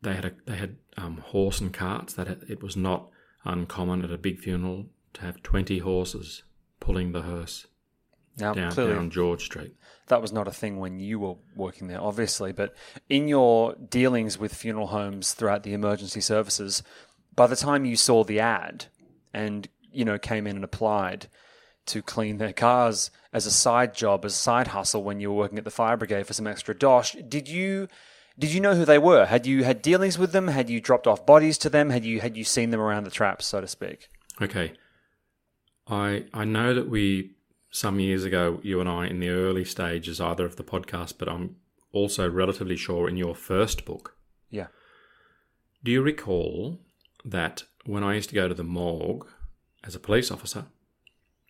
They 0.03 0.14
had 0.14 0.25
a, 0.25 0.33
they 0.47 0.57
had 0.57 0.77
um, 0.97 1.18
horse 1.18 1.61
and 1.61 1.73
carts. 1.73 2.14
That 2.14 2.29
it 2.29 2.62
was 2.62 2.77
not 2.77 3.09
uncommon 3.45 4.05
at 4.05 4.12
a 4.12 4.18
big 4.18 4.38
funeral 4.38 4.87
to 5.14 5.23
have 5.23 5.42
twenty 5.42 5.79
horses 5.79 6.45
pulling 6.79 7.12
the 7.12 7.23
hearse 7.23 7.66
Now, 8.38 8.55
down, 8.55 8.73
clearly, 8.73 8.95
down 8.95 9.11
George 9.11 9.45
Street. 9.45 9.75
that 10.09 10.23
was 10.23 10.33
not 10.33 10.49
a 10.49 10.53
thing 10.53 10.79
when 10.79 10.99
you 10.99 11.18
were 11.18 11.35
working 11.55 11.88
there, 11.88 12.01
obviously. 12.01 12.53
But 12.53 12.75
in 13.09 13.29
your 13.29 13.75
dealings 13.75 14.38
with 14.38 14.55
funeral 14.55 14.88
homes 14.88 15.35
throughout 15.35 15.62
the 15.64 15.75
emergency 15.75 16.21
services, 16.21 16.83
by 17.35 17.47
the 17.47 17.57
time 17.57 17.85
you 17.85 17.97
saw 17.97 18.25
the 18.25 18.40
ad 18.40 18.87
and 19.35 19.68
you 19.92 20.05
know 20.05 20.18
came 20.18 20.47
in 20.47 20.57
and 20.57 20.64
applied 20.64 21.29
to 21.85 22.01
clean 22.01 22.38
their 22.38 22.53
cars 22.53 23.11
as 23.33 23.45
a 23.45 23.51
side 23.51 23.95
job, 23.95 24.25
as 24.25 24.33
a 24.33 24.37
side 24.37 24.68
hustle 24.68 25.03
when 25.03 25.21
you 25.21 25.31
were 25.31 25.37
working 25.37 25.59
at 25.59 25.64
the 25.64 25.71
fire 25.71 25.97
brigade 25.97 26.27
for 26.27 26.33
some 26.33 26.47
extra 26.47 26.75
dosh, 26.75 27.16
did 27.29 27.49
you 27.49 27.88
did 28.38 28.53
you 28.53 28.61
know 28.61 28.75
who 28.75 28.85
they 28.87 28.99
were? 28.99 29.27
Had 29.27 29.47
you 29.47 29.64
had 29.64 29.83
dealings 29.83 30.18
with 30.18 30.33
them? 30.33 30.49
Had 30.49 30.71
you 30.71 30.81
dropped 30.81 31.07
off 31.07 31.27
bodies 31.27 31.59
to 31.59 31.68
them? 31.68 31.90
Had 31.90 32.05
you 32.05 32.21
had 32.21 32.37
you 32.37 32.45
seen 32.45 32.71
them 32.71 32.81
around 32.81 33.05
the 33.05 33.11
traps, 33.11 33.47
so 33.47 33.61
to 33.61 33.68
speak? 33.68 34.09
Okay. 34.40 34.73
I 35.87 36.25
I 36.33 36.45
know 36.45 36.73
that 36.75 36.88
we 36.88 37.33
some 37.72 37.98
years 37.98 38.22
ago, 38.22 38.61
you 38.62 38.80
and 38.80 38.88
I, 38.88 39.06
in 39.06 39.18
the 39.18 39.30
early 39.30 39.64
stages 39.64 40.20
either 40.20 40.44
of 40.44 40.56
the 40.56 40.62
podcast, 40.62 41.14
but 41.18 41.28
I'm 41.28 41.56
also 41.90 42.28
relatively 42.30 42.76
sure 42.76 43.08
in 43.08 43.16
your 43.16 43.35
first 43.35 43.85
book. 43.85 44.16
Yeah. 44.50 44.68
Do 45.82 45.90
you 45.90 46.02
recall 46.02 46.78
that 47.24 47.64
when 47.85 48.04
I 48.04 48.14
used 48.14 48.28
to 48.28 48.35
go 48.35 48.46
to 48.46 48.54
the 48.54 48.62
morgue 48.62 49.26
as 49.82 49.94
a 49.94 50.00
police 50.00 50.30
officer, 50.30 50.66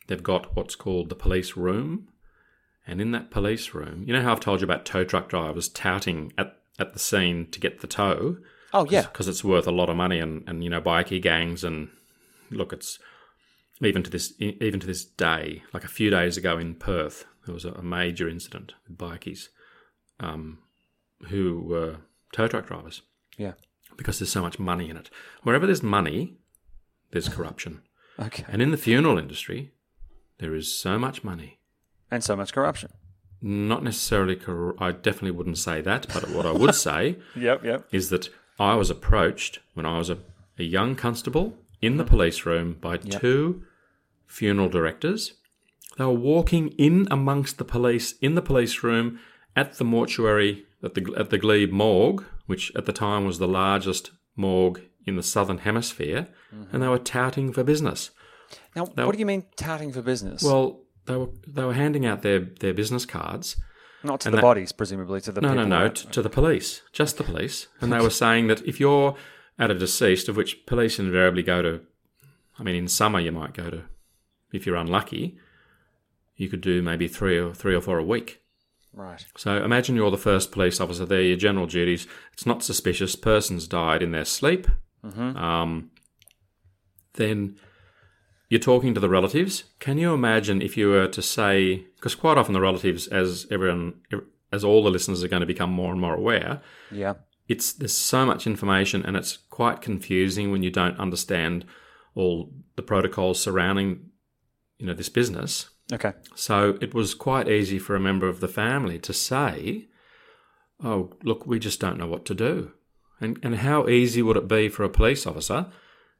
they've 0.06 0.22
got 0.22 0.56
what's 0.56 0.76
called 0.76 1.08
the 1.08 1.16
police 1.16 1.56
room? 1.56 2.08
And 2.86 3.00
in 3.00 3.10
that 3.10 3.30
police 3.30 3.74
room, 3.74 4.04
you 4.06 4.12
know 4.12 4.22
how 4.22 4.32
I've 4.32 4.40
told 4.40 4.60
you 4.60 4.64
about 4.64 4.84
tow 4.84 5.04
truck 5.04 5.28
drivers 5.28 5.68
touting 5.68 6.32
at, 6.38 6.56
at 6.78 6.92
the 6.92 6.98
scene 6.98 7.48
to 7.50 7.60
get 7.60 7.80
the 7.80 7.86
tow? 7.86 8.38
Oh 8.72 8.86
yeah. 8.88 9.02
because 9.02 9.28
it's 9.28 9.44
worth 9.44 9.66
a 9.66 9.72
lot 9.72 9.90
of 9.90 9.96
money 9.96 10.18
and, 10.18 10.44
and 10.46 10.64
you 10.64 10.70
know 10.70 10.80
bikie 10.80 11.20
gangs 11.20 11.62
and 11.62 11.90
look 12.50 12.72
it's 12.72 12.98
even 13.84 14.02
to 14.02 14.10
this 14.10 14.32
even 14.38 14.80
to 14.80 14.86
this 14.86 15.04
day 15.04 15.62
like 15.72 15.84
a 15.84 15.88
few 15.88 16.10
days 16.10 16.36
ago 16.36 16.58
in 16.58 16.74
Perth 16.74 17.24
there 17.46 17.54
was 17.54 17.64
a, 17.64 17.82
major 17.82 18.28
incident 18.28 18.74
with 18.86 18.96
bikies 18.98 19.48
um, 20.20 20.58
who 21.28 21.60
were 21.60 21.96
tow 22.32 22.46
truck 22.48 22.66
drivers 22.66 23.02
Yeah. 23.36 23.52
because 23.96 24.18
there's 24.18 24.30
so 24.32 24.42
much 24.42 24.58
money 24.58 24.88
in 24.90 24.96
it 24.96 25.10
wherever 25.42 25.66
there's 25.66 25.82
money 25.82 26.36
there's 27.10 27.28
corruption 27.28 27.82
Okay. 28.18 28.44
and 28.48 28.60
in 28.62 28.70
the 28.70 28.76
funeral 28.76 29.18
industry 29.18 29.72
there 30.38 30.54
is 30.54 30.76
so 30.76 30.98
much 30.98 31.24
money 31.24 31.58
And 32.10 32.22
so 32.22 32.36
much 32.36 32.52
corruption. 32.52 32.90
not 33.40 33.82
necessarily 33.82 34.36
cor- 34.36 34.76
I 34.82 34.92
definitely 34.92 35.32
wouldn't 35.32 35.58
say 35.58 35.80
that 35.80 36.06
but 36.12 36.30
what 36.30 36.46
I 36.46 36.52
would 36.52 36.74
say 36.74 37.16
Yep. 37.36 37.64
Yep. 37.64 37.88
is 37.92 38.10
that 38.10 38.28
I 38.58 38.74
was 38.74 38.90
approached 38.90 39.58
when 39.74 39.86
I 39.86 39.98
was 39.98 40.10
a, 40.10 40.18
a 40.58 40.62
young 40.62 40.94
constable 40.94 41.56
in 41.80 41.96
the 41.96 42.04
police 42.04 42.46
room 42.46 42.76
by 42.80 42.96
two 42.96 43.64
funeral 44.32 44.68
directors. 44.68 45.34
They 45.98 46.04
were 46.04 46.12
walking 46.34 46.68
in 46.78 47.06
amongst 47.10 47.58
the 47.58 47.64
police 47.64 48.14
in 48.20 48.34
the 48.34 48.42
police 48.42 48.82
room 48.82 49.18
at 49.54 49.74
the 49.74 49.84
mortuary 49.84 50.64
at 50.82 50.94
the 50.94 51.02
at 51.16 51.28
the 51.30 51.38
Glebe 51.38 51.70
morgue, 51.70 52.24
which 52.46 52.72
at 52.74 52.86
the 52.86 52.92
time 52.92 53.24
was 53.26 53.38
the 53.38 53.46
largest 53.48 54.10
morgue 54.34 54.80
in 55.06 55.16
the 55.16 55.22
southern 55.22 55.58
hemisphere, 55.58 56.28
and 56.72 56.82
they 56.82 56.88
were 56.88 56.98
touting 56.98 57.52
for 57.52 57.62
business. 57.62 58.10
Now, 58.74 58.84
what 58.86 59.12
do 59.12 59.18
you 59.18 59.26
mean 59.26 59.44
touting 59.56 59.92
for 59.92 60.02
business? 60.02 60.42
Well, 60.42 60.80
they 61.06 61.16
were 61.16 61.28
they 61.46 61.64
were 61.64 61.74
handing 61.74 62.06
out 62.06 62.22
their, 62.22 62.40
their 62.40 62.72
business 62.74 63.04
cards. 63.04 63.56
not 64.02 64.20
to 64.20 64.30
the 64.30 64.40
bodies, 64.40 64.72
presumably 64.72 65.20
to 65.20 65.32
the 65.32 65.40
No, 65.42 65.48
no, 65.48 65.54
people 65.54 65.68
no, 65.68 65.82
that- 65.84 65.96
t- 65.96 66.08
to 66.10 66.22
the 66.22 66.30
police, 66.30 66.80
just 66.92 67.18
the 67.18 67.24
police. 67.24 67.68
And 67.80 67.92
they 67.92 68.00
were 68.00 68.10
saying 68.24 68.46
that 68.48 68.60
if 68.66 68.80
you're 68.80 69.14
at 69.58 69.70
a 69.70 69.74
deceased, 69.74 70.28
of 70.30 70.36
which 70.36 70.64
police 70.66 70.98
invariably 70.98 71.42
go 71.42 71.60
to, 71.62 71.80
I 72.58 72.62
mean, 72.62 72.74
in 72.76 72.88
summer 72.88 73.20
you 73.20 73.32
might 73.32 73.52
go 73.54 73.68
to, 73.70 73.82
if 74.52 74.66
you're 74.66 74.76
unlucky, 74.76 75.36
you 76.36 76.48
could 76.48 76.60
do 76.60 76.82
maybe 76.82 77.08
three 77.08 77.38
or 77.38 77.52
three 77.54 77.74
or 77.74 77.80
four 77.80 77.98
a 77.98 78.04
week. 78.04 78.40
Right. 78.94 79.24
So 79.36 79.64
imagine 79.64 79.96
you're 79.96 80.10
the 80.10 80.18
first 80.18 80.52
police 80.52 80.80
officer 80.80 81.06
there, 81.06 81.22
your 81.22 81.36
general 81.36 81.66
duties. 81.66 82.06
It's 82.34 82.44
not 82.46 82.62
suspicious. 82.62 83.16
Person's 83.16 83.66
died 83.66 84.02
in 84.02 84.10
their 84.12 84.24
sleep. 84.26 84.66
Um, 85.04 85.90
then 87.14 87.56
you're 88.48 88.60
talking 88.60 88.94
to 88.94 89.00
the 89.00 89.08
relatives. 89.08 89.64
Can 89.78 89.98
you 89.98 90.12
imagine 90.14 90.60
if 90.62 90.76
you 90.76 90.88
were 90.90 91.08
to 91.08 91.22
say, 91.22 91.86
because 91.96 92.14
quite 92.14 92.36
often 92.38 92.52
the 92.52 92.60
relatives, 92.60 93.06
as 93.08 93.46
everyone, 93.50 93.94
as 94.52 94.62
all 94.64 94.82
the 94.84 94.90
listeners 94.90 95.24
are 95.24 95.28
going 95.28 95.40
to 95.40 95.46
become 95.46 95.70
more 95.70 95.90
and 95.92 96.00
more 96.00 96.14
aware, 96.14 96.60
Yeah. 96.90 97.14
it's 97.48 97.72
there's 97.72 97.94
so 97.96 98.24
much 98.26 98.46
information 98.46 99.04
and 99.04 99.16
it's 99.16 99.36
quite 99.50 99.80
confusing 99.80 100.50
when 100.52 100.62
you 100.62 100.70
don't 100.70 100.98
understand 100.98 101.64
all 102.14 102.52
the 102.76 102.82
protocols 102.82 103.40
surrounding, 103.40 104.10
you 104.82 104.88
know, 104.88 104.94
this 104.94 105.08
business. 105.08 105.70
Okay. 105.92 106.12
So 106.34 106.76
it 106.80 106.92
was 106.92 107.14
quite 107.14 107.48
easy 107.48 107.78
for 107.78 107.94
a 107.94 108.00
member 108.00 108.28
of 108.28 108.40
the 108.40 108.48
family 108.48 108.98
to 108.98 109.12
say, 109.12 109.86
"Oh, 110.82 111.10
look, 111.22 111.46
we 111.46 111.58
just 111.60 111.78
don't 111.80 111.98
know 111.98 112.08
what 112.08 112.24
to 112.26 112.34
do." 112.34 112.72
And 113.20 113.38
and 113.44 113.56
how 113.56 113.88
easy 113.88 114.22
would 114.22 114.36
it 114.36 114.48
be 114.48 114.68
for 114.68 114.82
a 114.84 114.88
police 114.88 115.24
officer 115.26 115.66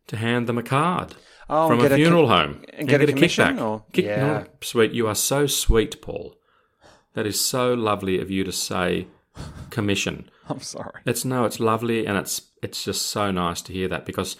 to 0.06 0.16
hand 0.16 0.46
them 0.46 0.58
a 0.58 0.62
card 0.62 1.14
Oh, 1.50 1.68
from 1.68 1.80
a 1.80 1.82
get 1.82 1.92
a 1.92 1.96
funeral 1.96 2.28
com- 2.28 2.36
home 2.54 2.64
and 2.78 2.88
get 2.88 3.00
a 3.02 3.06
commission, 3.06 3.56
kickback? 3.56 3.60
or- 3.60 3.84
Kick- 3.92 4.04
Yeah. 4.04 4.26
no, 4.26 4.44
sweet, 4.60 4.92
you 4.92 5.06
are 5.08 5.14
so 5.16 5.46
sweet, 5.48 6.00
Paul. 6.00 6.36
That 7.14 7.26
is 7.26 7.40
so 7.40 7.74
lovely 7.74 8.20
of 8.20 8.30
you 8.30 8.44
to 8.44 8.52
say 8.52 9.08
commission. 9.70 10.30
I'm 10.48 10.60
sorry. 10.60 11.00
It's 11.04 11.24
no, 11.24 11.44
it's 11.44 11.58
lovely, 11.60 12.06
and 12.06 12.16
it's 12.16 12.42
it's 12.62 12.84
just 12.84 13.02
so 13.06 13.30
nice 13.32 13.60
to 13.62 13.72
hear 13.72 13.88
that 13.88 14.06
because 14.06 14.36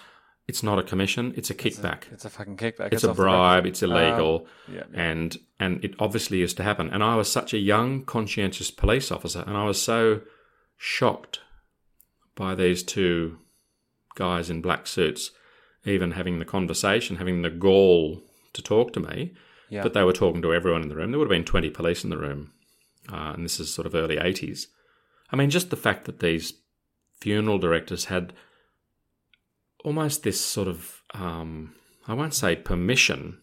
it's 0.49 0.63
not 0.63 0.79
a 0.79 0.83
commission; 0.83 1.33
it's 1.37 1.51
a 1.51 1.55
kickback. 1.55 2.05
It's 2.13 2.25
a 2.25 2.31
fucking 2.31 2.57
kickback. 2.57 2.93
It's 2.93 3.05
a 3.05 3.09
the 3.09 3.13
record. 3.13 3.23
bribe. 3.23 3.67
It's 3.67 3.83
illegal, 3.83 4.47
yeah, 4.69 4.83
yeah. 4.93 5.01
and 5.01 5.37
and 5.61 5.85
it 5.85 5.95
obviously 5.99 6.39
used 6.39 6.57
to 6.57 6.63
happen. 6.63 6.89
And 6.91 7.03
I 7.03 7.17
was 7.17 7.31
such 7.31 7.55
a 7.55 7.59
young, 7.59 8.05
conscientious 8.05 8.71
police 8.71 9.13
officer, 9.13 9.45
and 9.47 9.57
I 9.57 9.65
was 9.65 9.81
so 9.81 10.23
shocked 10.77 11.41
by 12.35 12.55
these 12.55 12.83
two 12.83 13.39
guys 14.17 14.51
in 14.51 14.61
black 14.61 14.87
suits, 14.87 15.31
even 15.85 16.13
having 16.13 16.39
the 16.39 16.45
conversation, 16.45 17.17
having 17.17 17.43
the 17.43 17.51
gall 17.51 18.23
to 18.53 18.63
talk 18.63 18.93
to 18.95 19.01
me. 19.01 19.35
Yeah. 19.71 19.83
But 19.83 19.95
they 19.95 20.03
were 20.03 20.13
talking 20.13 20.43
to 20.43 20.53
everyone 20.53 20.83
in 20.83 20.89
the 20.89 20.97
room. 20.97 21.13
There 21.13 21.19
would 21.19 21.31
have 21.31 21.37
been 21.37 21.45
twenty 21.45 21.71
police 21.71 22.05
in 22.05 22.11
the 22.11 22.19
room, 22.19 22.53
uh, 23.11 23.33
and 23.35 23.45
this 23.45 23.61
is 23.61 23.73
sort 23.73 23.87
of 23.87 23.95
early 23.95 24.19
eighties. 24.19 24.69
I 25.31 25.37
mean, 25.37 25.51
just 25.51 25.71
the 25.71 25.77
fact 25.77 26.05
that 26.05 26.21
these 26.21 26.55
funeral 27.21 27.59
directors 27.59 28.07
had 28.07 28.33
almost 29.85 30.23
this 30.23 30.41
sort 30.41 30.69
of 30.69 31.03
um, 31.15 31.75
I 32.09 32.15
won't 32.15 32.35
say 32.35 32.57
permission, 32.57 33.39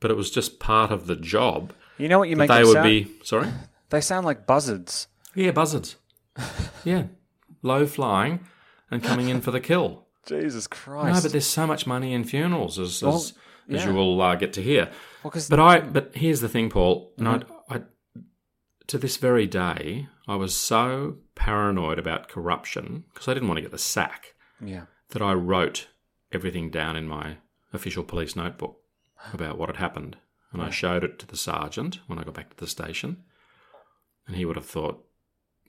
but 0.00 0.10
it 0.10 0.16
was 0.16 0.30
just 0.30 0.58
part 0.60 0.90
of 0.90 1.06
the 1.06 1.16
job. 1.16 1.72
You 1.98 2.08
know 2.08 2.18
what 2.18 2.28
you 2.28 2.36
make 2.36 2.48
they 2.48 2.58
them 2.58 2.66
would 2.66 2.72
sound? 2.74 2.88
be 2.88 3.10
sorry, 3.22 3.48
They 3.90 4.00
sound 4.00 4.26
like 4.26 4.46
buzzards. 4.46 5.08
yeah, 5.34 5.50
buzzards, 5.52 5.96
yeah, 6.84 7.04
low 7.62 7.86
flying 7.86 8.40
and 8.90 9.02
coming 9.02 9.28
in 9.28 9.40
for 9.40 9.50
the 9.50 9.60
kill. 9.60 10.06
Jesus 10.26 10.66
Christ. 10.66 11.14
No, 11.16 11.22
but 11.22 11.32
there's 11.32 11.46
so 11.46 11.66
much 11.66 11.86
money 11.86 12.12
in 12.14 12.24
funerals, 12.24 12.78
as 12.78 13.02
Well, 13.02 13.16
as, 13.16 13.32
as 13.68 13.84
you 13.84 13.92
will 13.94 14.20
uh, 14.22 14.34
get 14.36 14.52
to 14.54 14.62
hear. 14.62 14.90
Well, 15.22 15.32
But 15.50 15.60
I, 15.60 15.80
but 15.80 16.12
here's 16.16 16.40
the 16.40 16.48
thing, 16.48 16.70
Paul. 16.70 17.12
And 17.18 17.26
Mm-hmm. 17.26 17.52
I, 17.72 17.76
I, 17.76 17.80
to 18.88 18.98
this 18.98 19.16
very 19.18 19.46
day, 19.46 20.08
I 20.26 20.36
was 20.36 20.56
so 20.56 21.18
paranoid 21.34 21.98
about 21.98 22.28
corruption 22.28 23.04
because 23.12 23.28
I 23.28 23.34
didn't 23.34 23.48
want 23.48 23.58
to 23.58 23.62
get 23.62 23.70
the 23.70 23.78
sack 23.78 24.34
yeah. 24.64 24.84
That 25.14 25.22
I 25.22 25.32
wrote 25.32 25.86
everything 26.32 26.70
down 26.70 26.96
in 26.96 27.06
my 27.06 27.36
official 27.72 28.02
police 28.02 28.34
notebook 28.34 28.80
about 29.32 29.56
what 29.56 29.68
had 29.68 29.76
happened, 29.76 30.16
and 30.52 30.60
I 30.60 30.70
showed 30.70 31.04
it 31.04 31.20
to 31.20 31.26
the 31.26 31.36
sergeant 31.36 32.00
when 32.08 32.18
I 32.18 32.24
got 32.24 32.34
back 32.34 32.50
to 32.50 32.56
the 32.56 32.66
station, 32.66 33.22
and 34.26 34.36
he 34.36 34.44
would 34.44 34.56
have 34.56 34.66
thought, 34.66 35.04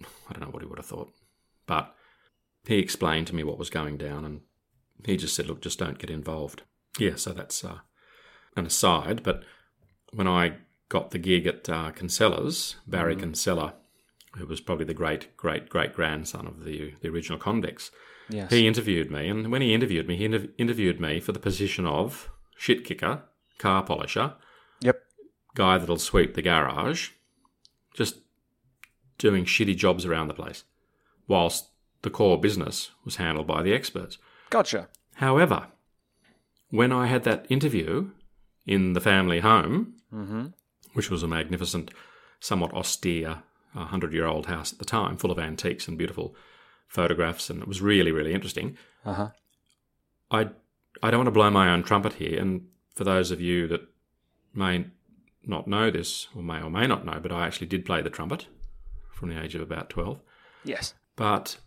I 0.01 0.33
don't 0.33 0.41
know 0.41 0.49
what 0.49 0.63
he 0.63 0.67
would 0.67 0.79
have 0.79 0.87
thought, 0.87 1.13
but 1.67 1.95
he 2.67 2.79
explained 2.79 3.27
to 3.27 3.35
me 3.35 3.43
what 3.43 3.59
was 3.59 3.69
going 3.69 3.97
down, 3.97 4.25
and 4.25 4.41
he 5.05 5.15
just 5.15 5.35
said, 5.35 5.45
"Look, 5.45 5.61
just 5.61 5.77
don't 5.77 5.99
get 5.99 6.09
involved." 6.09 6.63
Yeah, 6.97 7.15
so 7.15 7.31
that's 7.31 7.63
uh, 7.63 7.79
an 8.57 8.65
aside. 8.65 9.21
But 9.21 9.43
when 10.11 10.27
I 10.27 10.55
got 10.89 11.11
the 11.11 11.19
gig 11.19 11.45
at 11.45 11.69
uh, 11.69 11.91
Kinsella's, 11.91 12.77
Barry 12.87 13.15
Kinsella, 13.15 13.75
who 14.37 14.47
was 14.47 14.59
probably 14.59 14.85
the 14.85 14.95
great 14.95 15.37
great 15.37 15.69
great 15.69 15.93
grandson 15.93 16.47
of 16.47 16.63
the 16.63 16.95
the 17.01 17.09
original 17.09 17.37
convicts, 17.37 17.91
Yes. 18.29 18.51
he 18.51 18.67
interviewed 18.67 19.11
me, 19.11 19.29
and 19.29 19.51
when 19.51 19.61
he 19.61 19.73
interviewed 19.73 20.07
me, 20.07 20.15
he 20.17 20.25
inter- 20.25 20.47
interviewed 20.57 20.99
me 20.99 21.19
for 21.19 21.31
the 21.31 21.39
position 21.39 21.85
of 21.85 22.29
shit 22.57 22.83
kicker, 22.83 23.23
car 23.57 23.83
polisher, 23.83 24.33
Yep. 24.81 25.01
guy 25.55 25.77
that'll 25.77 25.97
sweep 25.97 26.33
the 26.33 26.41
garage. 26.41 27.09
Just 27.93 28.17
doing 29.17 29.45
shitty 29.45 29.75
jobs 29.77 30.05
around 30.05 30.27
the 30.27 30.33
place, 30.33 30.63
whilst 31.27 31.69
the 32.01 32.09
core 32.09 32.39
business 32.39 32.91
was 33.03 33.15
handled 33.17 33.47
by 33.47 33.61
the 33.63 33.73
experts. 33.73 34.17
Gotcha. 34.49 34.89
However, 35.15 35.67
when 36.69 36.91
I 36.91 37.07
had 37.07 37.23
that 37.23 37.45
interview 37.49 38.11
in 38.65 38.93
the 38.93 39.01
family 39.01 39.39
home, 39.39 39.93
mm-hmm. 40.11 40.47
which 40.93 41.09
was 41.09 41.23
a 41.23 41.27
magnificent, 41.27 41.91
somewhat 42.39 42.73
austere, 42.73 43.43
hundred 43.73 44.13
year 44.13 44.25
old 44.25 44.45
house 44.47 44.71
at 44.73 44.79
the 44.79 44.85
time, 44.85 45.17
full 45.17 45.31
of 45.31 45.39
antiques 45.39 45.87
and 45.87 45.97
beautiful 45.97 46.35
photographs, 46.87 47.49
and 47.49 47.61
it 47.61 47.67
was 47.67 47.81
really, 47.81 48.11
really 48.11 48.33
interesting. 48.33 48.77
Uh-huh. 49.05 49.29
I, 50.31 50.49
I 51.03 51.11
don't 51.11 51.19
want 51.19 51.27
to 51.27 51.31
blow 51.31 51.49
my 51.49 51.69
own 51.69 51.83
trumpet 51.83 52.13
here, 52.13 52.39
and 52.39 52.67
for 52.93 53.03
those 53.03 53.31
of 53.31 53.41
you 53.41 53.67
that 53.67 53.81
may 54.53 54.85
not 55.43 55.67
know 55.67 55.91
this, 55.91 56.27
or 56.35 56.41
may 56.41 56.61
or 56.61 56.69
may 56.69 56.87
not 56.87 57.05
know, 57.05 57.19
but 57.21 57.31
I 57.31 57.45
actually 57.45 57.67
did 57.67 57.85
play 57.85 58.01
the 58.01 58.09
trumpet 58.09 58.47
from 59.11 59.29
the 59.29 59.41
age 59.41 59.55
of 59.55 59.61
about 59.61 59.89
12. 59.89 60.19
Yes. 60.63 60.93
But 61.15 61.57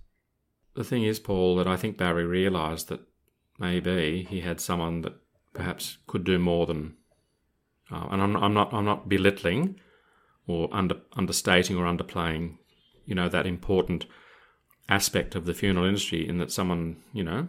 the 0.74 0.84
thing 0.84 1.04
is, 1.04 1.18
Paul, 1.18 1.56
that 1.56 1.66
I 1.66 1.76
think 1.76 1.96
Barry 1.96 2.24
realised 2.24 2.88
that 2.88 3.00
maybe 3.58 4.26
he 4.28 4.40
had 4.40 4.60
someone 4.60 5.02
that 5.02 5.14
perhaps 5.52 5.98
could 6.06 6.24
do 6.24 6.38
more 6.38 6.66
than. 6.66 6.94
Uh, 7.90 8.06
and 8.10 8.22
I'm, 8.22 8.36
I'm 8.36 8.54
not 8.54 8.72
I'm 8.74 8.84
not 8.84 9.08
belittling 9.08 9.80
or 10.46 10.68
under 10.72 10.96
understating 11.16 11.76
or 11.76 11.84
underplaying, 11.84 12.58
you 13.06 13.14
know, 13.14 13.28
that 13.28 13.46
important 13.46 14.06
aspect 14.88 15.34
of 15.34 15.44
the 15.44 15.54
funeral 15.54 15.86
industry 15.86 16.26
in 16.26 16.38
that 16.38 16.52
someone 16.52 16.96
you 17.12 17.22
know 17.22 17.48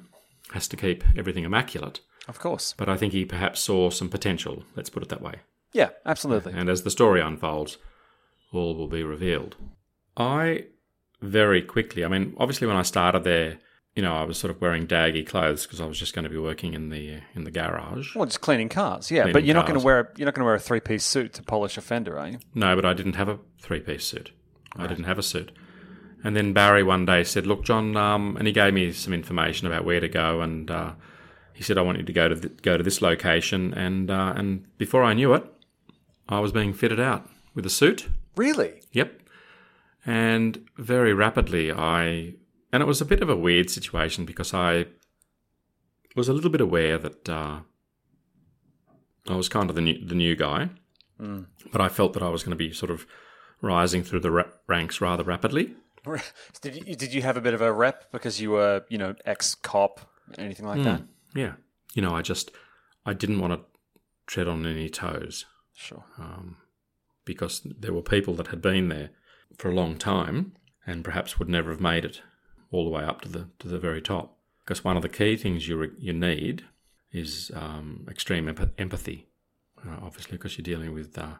has 0.52 0.67
to 0.67 0.78
keep 0.78 1.04
everything 1.17 1.43
immaculate. 1.43 2.02
Of 2.28 2.39
course. 2.39 2.73
But 2.78 2.89
I 2.89 2.97
think 2.97 3.13
he 3.13 3.25
perhaps 3.25 3.60
saw 3.60 3.89
some 3.89 4.10
potential. 4.10 4.63
Let's 4.75 4.89
put 4.89 5.04
it 5.04 5.10
that 5.10 5.21
way. 5.21 5.36
Yeah, 5.73 5.89
absolutely. 6.06 6.54
And 6.54 6.69
as 6.69 6.84
the 6.84 6.91
story 6.91 7.21
unfolds, 7.21 7.78
all 8.52 8.75
will 8.75 8.88
be 8.88 9.04
revealed. 9.04 9.56
I 10.17 10.65
very 11.21 11.62
quickly, 11.62 12.06
I 12.06 12.08
mean, 12.08 12.36
obviously 12.38 12.67
when 12.67 12.78
I 12.78 12.82
started 12.82 13.23
there, 13.23 13.60
you 13.95 14.04
know, 14.04 14.15
I 14.15 14.23
was 14.23 14.38
sort 14.38 14.52
of 14.52 14.62
wearing 14.62 14.88
daggy 14.88 15.25
clothes 15.25 15.65
because 15.65 15.82
I 15.82 15.86
was 15.86 15.99
just 15.99 16.13
going 16.13 16.23
to 16.23 16.30
be 16.30 16.38
working 16.38 16.73
in 16.73 16.89
the 16.89 17.19
in 17.36 17.43
the 17.43 17.52
garage. 17.52 18.15
Well, 18.15 18.25
just 18.25 18.41
cleaning 18.41 18.69
cars, 18.69 19.12
yeah. 19.12 19.32
but 19.32 19.43
you're 19.43 19.56
not 19.56 19.67
going 19.67 19.80
to 19.80 19.86
wear 19.86 19.99
a, 19.99 20.08
you're 20.15 20.25
not 20.25 20.36
going 20.36 20.43
to 20.43 20.45
wear 20.45 20.56
a 20.56 20.60
three 20.60 20.80
piece 20.80 21.04
suit 21.04 21.34
to 21.34 21.43
polish 21.43 21.78
a 21.78 21.82
fender, 21.82 22.17
are 22.17 22.30
you? 22.30 22.39
No, 22.54 22.75
but 22.75 22.86
I 22.86 22.93
didn't 22.93 23.15
have 23.15 23.28
a 23.28 23.39
three 23.60 23.80
piece 23.80 24.06
suit. 24.06 24.32
I 24.75 24.88
didn't 24.88 25.06
have 25.06 25.17
a 25.17 25.23
suit. 25.23 25.52
And 26.24 26.36
then 26.36 26.54
Barry 26.54 26.84
one 26.84 27.06
day 27.06 27.24
said, 27.24 27.48
"Look, 27.48 27.64
John," 27.64 27.96
um, 27.96 28.36
and 28.38 28.46
he 28.46 28.54
gave 28.54 28.74
me 28.74 28.92
some 28.92 29.14
information 29.14 29.68
about 29.68 29.86
where 29.86 30.00
to 30.00 30.10
go, 30.10 30.42
and 30.42 30.70
uh, 30.70 30.94
he 31.54 31.64
said, 31.64 31.78
"I 31.78 31.82
want 31.82 31.98
you 31.98 32.04
to 32.04 32.14
go 32.14 32.28
to 32.28 32.36
th- 32.36 32.62
go 32.62 32.78
to 32.78 32.84
this 32.84 33.02
location." 33.02 33.74
And 33.74 34.12
uh, 34.12 34.34
and 34.36 34.66
before 34.78 35.04
I 35.04 35.14
knew 35.14 35.34
it, 35.34 35.46
I 36.28 36.40
was 36.40 36.52
being 36.52 36.74
fitted 36.74 37.00
out 37.00 37.30
with 37.56 37.66
a 37.66 37.70
suit. 37.70 38.10
Really? 38.36 38.82
Yep. 38.92 39.22
And 40.06 40.66
very 40.78 41.14
rapidly, 41.14 41.72
I. 41.72 42.36
And 42.72 42.84
it 42.84 42.86
was 42.86 43.02
a 43.02 43.06
bit 43.06 43.22
of 43.22 43.30
a 43.30 43.36
weird 43.36 43.70
situation 43.70 44.26
because 44.26 44.54
I 44.54 44.86
was 46.16 46.30
a 46.30 46.34
little 46.34 46.52
bit 46.52 46.62
aware 46.62 46.98
that 46.98 47.30
uh, 47.30 47.60
I 49.28 49.36
was 49.36 49.50
kind 49.50 49.70
of 49.70 49.76
the 49.76 49.82
new, 49.82 50.06
the 50.06 50.16
new 50.16 50.36
guy, 50.36 50.70
but 51.72 51.82
I 51.82 51.90
felt 51.90 52.14
that 52.14 52.24
I 52.24 52.30
was 52.30 52.44
going 52.44 52.52
to 52.52 52.56
be 52.56 52.72
sort 52.72 52.92
of 52.92 53.08
rising 53.62 54.04
through 54.04 54.20
the 54.20 54.32
ra- 54.32 54.52
ranks 54.68 55.02
rather 55.02 55.24
rapidly. 55.24 55.76
Did 56.62 56.76
you, 56.88 56.96
did 56.96 57.14
you 57.14 57.22
have 57.22 57.38
a 57.38 57.42
bit 57.42 57.54
of 57.54 57.62
a 57.62 57.72
rep 57.72 58.12
because 58.12 58.40
you 58.42 58.52
were, 58.52 58.84
you 58.90 58.98
know, 58.98 59.16
ex 59.26 59.56
cop, 59.56 60.00
anything 60.38 60.66
like 60.66 60.84
that? 60.84 61.02
Yeah. 61.36 61.54
You 61.94 62.02
know, 62.02 62.16
I 62.16 62.22
just. 62.22 62.52
I 63.06 63.14
didn't 63.14 63.40
want 63.40 63.54
to 63.54 63.62
tread 64.28 64.48
on 64.48 64.66
any 64.66 64.90
toes. 64.90 65.46
Sure. 65.74 66.04
um, 66.18 66.58
because 67.26 67.62
there 67.64 67.94
were 67.94 68.02
people 68.02 68.34
that 68.34 68.48
had 68.48 68.62
been 68.62 68.90
there 68.90 69.12
for 69.58 69.70
a 69.70 69.74
long 69.74 69.98
time 69.98 70.54
and 70.86 71.04
perhaps 71.06 71.38
would 71.40 71.48
never 71.48 71.70
have 71.70 71.80
made 71.80 72.04
it 72.04 72.22
all 72.72 72.84
the 72.84 72.90
way 72.90 73.04
up 73.04 73.22
to 73.22 73.30
the 73.30 73.50
to 73.60 73.68
the 73.68 73.80
very 73.80 74.02
top. 74.02 74.38
Because 74.66 74.84
one 74.84 74.98
of 74.98 75.04
the 75.04 75.10
key 75.10 75.38
things 75.38 75.68
you 75.68 75.78
re- 75.78 75.92
you 75.98 76.14
need 76.14 76.66
is 77.12 77.52
um, 77.56 78.06
extreme 78.10 78.48
emp- 78.48 78.74
empathy, 78.78 79.28
uh, 79.88 79.98
obviously, 80.02 80.38
because 80.38 80.58
you're 80.58 80.64
dealing 80.64 80.94
with 80.94 81.18
uh, 81.18 81.36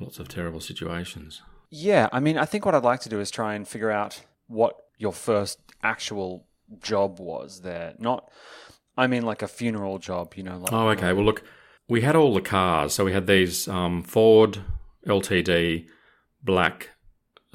lots 0.00 0.18
of 0.18 0.28
terrible 0.28 0.60
situations. 0.60 1.42
Yeah, 1.70 2.08
I 2.12 2.20
mean, 2.20 2.38
I 2.38 2.44
think 2.44 2.64
what 2.64 2.74
I'd 2.74 2.84
like 2.84 3.00
to 3.00 3.08
do 3.08 3.20
is 3.20 3.30
try 3.30 3.54
and 3.54 3.66
figure 3.66 3.90
out 3.90 4.22
what 4.46 4.76
your 4.98 5.12
first 5.12 5.58
actual 5.82 6.46
job 6.80 7.18
was 7.20 7.60
there. 7.62 7.94
Not, 7.98 8.30
I 8.96 9.06
mean, 9.06 9.22
like 9.24 9.42
a 9.42 9.48
funeral 9.48 9.98
job, 9.98 10.34
you 10.36 10.42
know. 10.42 10.58
Like, 10.58 10.72
Oh, 10.72 10.88
okay. 10.90 11.12
Well, 11.12 11.24
look, 11.24 11.42
we 11.88 12.00
had 12.02 12.16
all 12.16 12.34
the 12.34 12.40
cars. 12.40 12.92
So 12.94 13.04
we 13.04 13.12
had 13.12 13.26
these 13.26 13.68
um, 13.68 14.02
Ford 14.02 14.58
LTD 15.06 15.86
black 16.42 16.90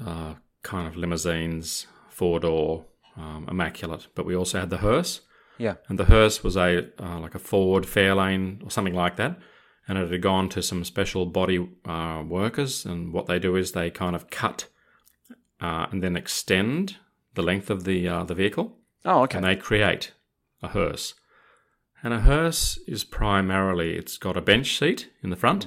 uh, 0.04 0.34
kind 0.62 0.86
of 0.86 0.96
limousines, 0.96 1.86
four 2.08 2.40
door, 2.40 2.86
um, 3.16 3.46
immaculate. 3.50 4.08
But 4.14 4.26
we 4.26 4.34
also 4.36 4.60
had 4.60 4.70
the 4.70 4.78
hearse, 4.78 5.20
Yeah. 5.58 5.74
and 5.88 5.98
the 5.98 6.06
hearse 6.06 6.42
was 6.44 6.56
a 6.56 6.88
uh, 7.02 7.18
like 7.20 7.34
a 7.34 7.38
Ford 7.38 7.84
Fairlane 7.84 8.64
or 8.64 8.70
something 8.70 8.94
like 8.94 9.16
that. 9.16 9.38
And 9.88 9.98
it 9.98 10.10
had 10.10 10.22
gone 10.22 10.48
to 10.50 10.62
some 10.62 10.84
special 10.84 11.26
body 11.26 11.68
uh, 11.84 12.22
workers, 12.26 12.84
and 12.84 13.12
what 13.12 13.26
they 13.26 13.38
do 13.40 13.56
is 13.56 13.72
they 13.72 13.90
kind 13.90 14.14
of 14.14 14.30
cut 14.30 14.68
uh, 15.60 15.86
and 15.90 16.02
then 16.02 16.16
extend 16.16 16.96
the 17.34 17.42
length 17.42 17.68
of 17.70 17.84
the 17.84 18.06
uh, 18.08 18.24
the 18.24 18.34
vehicle 18.34 18.76
Oh, 19.04 19.22
okay. 19.22 19.38
and 19.38 19.46
they 19.46 19.56
create 19.56 20.12
a 20.62 20.68
hearse. 20.68 21.14
And 22.04 22.14
a 22.14 22.20
hearse 22.20 22.78
is 22.86 23.02
primarily 23.04 23.96
it's 23.96 24.18
got 24.18 24.36
a 24.36 24.40
bench 24.40 24.78
seat 24.78 25.10
in 25.22 25.30
the 25.30 25.36
front, 25.36 25.66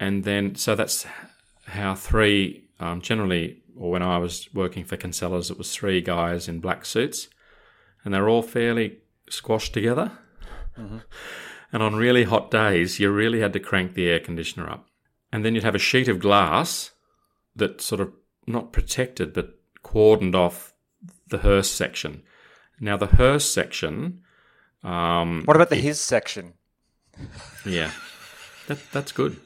and 0.00 0.24
then 0.24 0.54
so 0.56 0.74
that's 0.74 1.06
how 1.66 1.94
three 1.94 2.64
um, 2.80 3.00
generally, 3.00 3.62
or 3.76 3.90
when 3.92 4.02
I 4.02 4.18
was 4.18 4.48
working 4.52 4.84
for 4.84 4.96
Kinsella's, 4.96 5.50
it 5.50 5.58
was 5.58 5.72
three 5.72 6.00
guys 6.00 6.48
in 6.48 6.58
black 6.60 6.84
suits, 6.84 7.28
and 8.04 8.12
they're 8.12 8.28
all 8.28 8.42
fairly 8.42 8.98
squashed 9.30 9.72
together. 9.74 10.10
And 11.72 11.82
on 11.82 11.96
really 11.96 12.24
hot 12.24 12.50
days, 12.50 13.00
you 13.00 13.10
really 13.10 13.40
had 13.40 13.54
to 13.54 13.60
crank 13.60 13.94
the 13.94 14.08
air 14.08 14.20
conditioner 14.20 14.68
up, 14.68 14.88
and 15.32 15.44
then 15.44 15.54
you'd 15.54 15.64
have 15.64 15.74
a 15.74 15.78
sheet 15.80 16.08
of 16.08 16.18
glass 16.18 16.90
that 17.56 17.80
sort 17.80 18.00
of 18.00 18.12
not 18.46 18.72
protected 18.72 19.32
but 19.32 19.54
cordoned 19.82 20.34
off 20.34 20.74
the 21.28 21.38
hearse 21.38 21.70
section. 21.70 22.22
Now 22.80 22.96
the 22.96 23.06
hearse 23.06 23.48
section, 23.48 24.22
um, 24.82 25.42
what 25.44 25.56
about 25.56 25.70
the 25.70 25.76
his 25.76 26.00
section? 26.00 26.54
yeah, 27.64 27.92
that, 28.66 28.78
that's 28.92 29.12
good. 29.12 29.40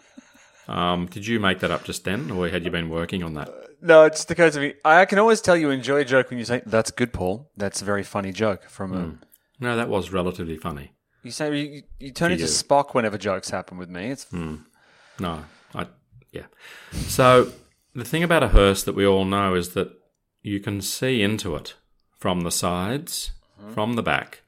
Um, 0.69 1.07
did 1.07 1.27
you 1.27 1.39
make 1.39 1.61
that 1.61 1.71
up 1.71 1.85
just 1.85 2.05
then, 2.05 2.31
or 2.31 2.49
had 2.49 2.65
you 2.65 2.71
been 2.71 2.89
working 2.89 3.23
on 3.23 3.35
that? 3.35 3.53
No, 3.81 4.05
it 4.05 4.15
just 4.15 4.31
occurs 4.31 4.55
to 4.55 4.61
me. 4.61 4.75
I 4.85 5.05
can 5.05 5.19
always 5.19 5.41
tell 5.41 5.57
you 5.57 5.71
enjoy 5.71 6.01
a 6.01 6.05
joke 6.05 6.31
when 6.31 6.39
you 6.39 6.45
say, 6.45 6.63
that's 6.67 6.91
good, 6.91 7.13
Paul. 7.13 7.51
That's 7.57 7.83
a 7.83 7.85
very 7.85 8.03
funny 8.03 8.33
joke 8.33 8.65
from 8.65 8.93
a. 8.93 9.19
No, 9.61 9.77
that 9.77 9.89
was 9.89 10.11
relatively 10.11 10.57
funny. 10.57 10.93
You 11.27 11.33
say 11.33 11.59
you, 11.59 11.83
you 11.99 12.13
turn 12.13 12.29
To 12.29 12.35
into. 12.35 12.47
Spock 12.47 12.95
whenever 12.95 13.19
jokes 13.19 13.51
happen 13.51 13.79
with 13.79 13.91
me. 13.91 14.11
It's 14.11 14.33
No, 14.33 15.45
I 15.75 15.87
yeah. 16.31 16.47
So 16.93 17.53
the 17.95 18.05
thing 18.05 18.23
about 18.23 18.45
a 18.45 18.49
hearse 18.49 18.85
that 18.85 18.95
we 18.95 19.05
all 19.05 19.25
know 19.25 19.55
is 19.55 19.71
that 19.71 19.91
you 20.43 20.61
can 20.61 20.81
see 20.81 21.23
into 21.23 21.57
it 21.57 21.75
from 22.17 22.43
the 22.43 22.53
sides, 22.53 23.33
from 23.75 23.95
the 23.95 24.03
back. 24.03 24.43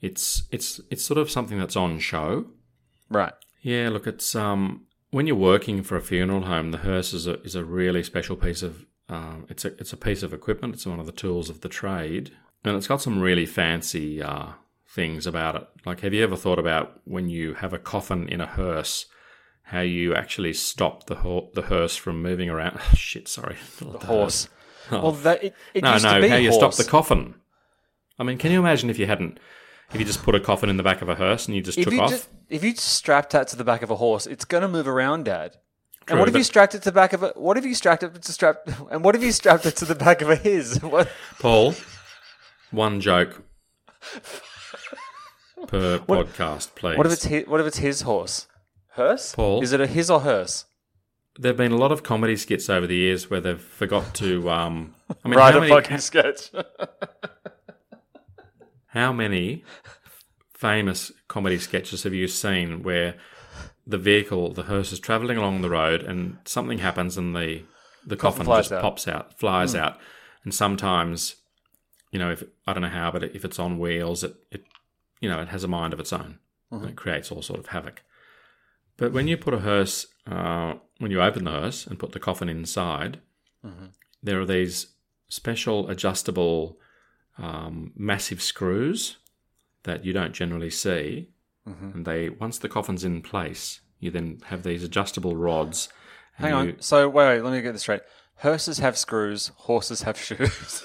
It's 0.00 0.44
it's 0.52 0.80
it's 0.90 1.04
sort 1.04 1.18
of 1.18 1.28
something 1.28 1.58
that's 1.58 1.76
on 1.76 1.98
show. 1.98 2.46
right. 3.10 3.34
Yeah, 3.62 3.88
look, 3.88 4.06
it's 4.06 4.36
um 4.36 4.86
when 5.10 5.26
you're 5.26 5.34
working 5.34 5.82
for 5.82 5.96
a 5.96 6.02
funeral 6.02 6.42
home, 6.42 6.70
the 6.70 6.78
hearse 6.78 7.12
is 7.12 7.26
a 7.26 7.42
is 7.42 7.56
a 7.56 7.64
really 7.64 8.04
special 8.04 8.36
piece 8.36 8.62
of 8.62 8.86
um, 9.08 9.46
it's 9.48 9.64
a 9.64 9.68
it's 9.78 9.92
a 9.92 9.96
piece 9.96 10.22
of 10.22 10.32
equipment. 10.32 10.74
It's 10.74 10.86
one 10.86 11.00
of 11.00 11.06
the 11.06 11.12
tools 11.12 11.50
of 11.50 11.62
the 11.62 11.68
trade, 11.68 12.30
and 12.62 12.76
it's 12.76 12.86
got 12.86 13.02
some 13.02 13.20
really 13.20 13.46
fancy 13.46 14.22
uh, 14.22 14.52
things 14.96 15.26
about 15.26 15.54
it. 15.54 15.68
Like, 15.84 16.00
have 16.00 16.14
you 16.14 16.24
ever 16.24 16.36
thought 16.36 16.58
about 16.58 17.00
when 17.04 17.28
you 17.28 17.54
have 17.54 17.72
a 17.74 17.78
coffin 17.78 18.28
in 18.28 18.40
a 18.40 18.46
hearse, 18.46 19.04
how 19.64 19.82
you 19.82 20.14
actually 20.14 20.54
stop 20.54 21.06
the 21.06 21.16
ho- 21.16 21.50
the 21.54 21.62
hearse 21.62 21.96
from 21.96 22.20
moving 22.22 22.50
around? 22.50 22.80
Oh, 22.80 22.94
shit, 22.96 23.28
sorry, 23.28 23.56
The 23.78 23.98
horse. 23.98 24.48
Well, 24.90 25.06
oh. 25.06 25.10
that, 25.12 25.44
it, 25.44 25.54
it 25.74 25.84
No, 25.84 25.98
no, 25.98 26.28
how 26.28 26.36
you 26.36 26.52
stop 26.52 26.74
the 26.74 26.84
coffin. 26.84 27.34
I 28.18 28.24
mean, 28.24 28.38
can 28.38 28.50
you 28.50 28.58
imagine 28.58 28.88
if 28.88 28.98
you 28.98 29.06
hadn't, 29.06 29.38
if 29.92 30.00
you 30.00 30.06
just 30.06 30.22
put 30.22 30.34
a 30.34 30.40
coffin 30.40 30.70
in 30.70 30.78
the 30.78 30.82
back 30.82 31.02
of 31.02 31.08
a 31.08 31.14
hearse 31.14 31.46
and 31.46 31.54
you 31.54 31.62
just 31.62 31.76
if 31.76 31.84
took 31.84 31.92
you 31.92 32.00
off? 32.00 32.10
just 32.10 32.28
if 32.48 32.64
you 32.64 32.74
strapped 32.74 33.32
that 33.32 33.48
to 33.48 33.56
the 33.56 33.64
back 33.64 33.82
of 33.82 33.90
a 33.90 33.96
horse, 33.96 34.26
it's 34.26 34.44
going 34.44 34.62
to 34.62 34.68
move 34.68 34.88
around, 34.88 35.26
Dad. 35.26 35.52
True, 35.52 36.14
and 36.14 36.18
what 36.20 36.28
if 36.28 36.36
you 36.36 36.44
strapped 36.44 36.74
it 36.74 36.78
to 36.82 36.90
the 36.90 36.94
back 36.94 37.12
of 37.12 37.22
a? 37.22 37.32
What 37.36 37.58
if 37.58 37.66
you 37.66 37.74
strapped 37.74 38.02
it 38.02 38.14
to 38.14 38.32
strap? 38.32 38.58
And 38.90 39.04
what 39.04 39.14
if 39.14 39.22
you 39.22 39.32
strapped 39.32 39.66
it 39.66 39.76
to 39.76 39.84
the 39.84 39.96
back 39.96 40.22
of 40.22 40.30
a 40.30 40.36
his? 40.36 40.80
What? 40.82 41.10
Paul, 41.40 41.74
one 42.70 43.00
joke 43.00 43.42
per 45.66 45.98
podcast, 45.98 46.74
please. 46.74 46.96
What 46.96 47.06
if 47.06 47.12
it's 47.12 47.24
his, 47.24 47.46
what 47.46 47.60
if 47.60 47.66
it's 47.66 47.78
his 47.78 48.02
horse? 48.02 48.46
Hers? 48.90 49.34
Paul? 49.34 49.62
Is 49.62 49.72
it 49.72 49.80
a 49.80 49.86
his 49.86 50.10
or 50.10 50.20
hers? 50.20 50.64
There 51.38 51.50
have 51.50 51.56
been 51.56 51.72
a 51.72 51.76
lot 51.76 51.92
of 51.92 52.02
comedy 52.02 52.36
skits 52.36 52.70
over 52.70 52.86
the 52.86 52.96
years 52.96 53.28
where 53.28 53.40
they've 53.40 53.60
forgot 53.60 54.14
to. 54.14 54.48
Um, 54.50 54.94
I 55.24 55.28
mean, 55.28 55.38
Write 55.38 55.56
a 55.56 55.60
many, 55.60 55.72
fucking 55.72 55.98
sketch. 55.98 56.50
how 58.88 59.12
many 59.12 59.64
famous 60.54 61.12
comedy 61.28 61.58
sketches 61.58 62.04
have 62.04 62.14
you 62.14 62.26
seen 62.26 62.82
where 62.82 63.16
the 63.86 63.98
vehicle, 63.98 64.52
the 64.52 64.62
hearse, 64.62 64.92
is 64.92 64.98
travelling 64.98 65.36
along 65.36 65.60
the 65.60 65.68
road 65.68 66.02
and 66.02 66.38
something 66.44 66.78
happens 66.78 67.18
and 67.18 67.36
the 67.36 67.62
the 68.06 68.16
Coffin 68.16 68.46
coffin, 68.46 68.60
just 68.60 68.72
out. 68.72 68.82
pops 68.82 69.08
out, 69.08 69.38
flies 69.38 69.74
out, 69.74 69.98
and 70.44 70.54
sometimes, 70.54 71.34
you 72.12 72.20
know, 72.20 72.30
if 72.30 72.44
I 72.66 72.72
don't 72.72 72.82
know 72.82 72.88
how, 72.88 73.10
but 73.10 73.24
if 73.24 73.44
it's 73.44 73.58
on 73.58 73.80
wheels, 73.80 74.22
it, 74.22 74.36
it 74.52 74.62
you 75.20 75.28
know, 75.28 75.40
it 75.40 75.48
has 75.48 75.64
a 75.64 75.68
mind 75.68 75.92
of 75.92 76.00
its 76.00 76.12
own. 76.12 76.38
And 76.70 76.84
it 76.90 76.96
creates 76.96 77.30
all 77.30 77.42
sort 77.42 77.60
of 77.60 77.66
havoc. 77.68 78.02
But 78.96 79.12
when 79.12 79.28
you 79.28 79.36
put 79.36 79.54
a 79.54 79.60
hearse, 79.60 80.06
uh, 80.26 80.74
when 80.98 81.10
you 81.12 81.22
open 81.22 81.44
the 81.44 81.50
hearse 81.52 81.86
and 81.86 81.98
put 81.98 82.12
the 82.12 82.18
coffin 82.18 82.48
inside, 82.48 83.20
there 84.22 84.40
are 84.40 84.46
these 84.46 84.88
special 85.28 85.88
adjustable 85.88 86.78
um, 87.38 87.92
massive 87.96 88.42
screws 88.42 89.16
that 89.84 90.04
you 90.04 90.12
don't 90.12 90.32
generally 90.34 90.70
see, 90.70 91.28
and 91.64 92.04
they 92.04 92.28
once 92.30 92.58
the 92.58 92.68
coffin's 92.68 93.04
in 93.04 93.22
place, 93.22 93.80
you 94.00 94.10
then 94.10 94.40
have 94.46 94.62
these 94.62 94.82
adjustable 94.84 95.36
rods. 95.36 95.88
Hang 96.34 96.50
you- 96.50 96.56
on. 96.72 96.76
So 96.80 97.08
wait, 97.08 97.26
wait, 97.28 97.42
let 97.42 97.52
me 97.52 97.62
get 97.62 97.72
this 97.72 97.82
straight. 97.82 98.02
Hearses 98.42 98.78
have 98.80 98.96
screws, 98.98 99.52
horses 99.56 100.02
have 100.02 100.18
shoes. 100.26 100.82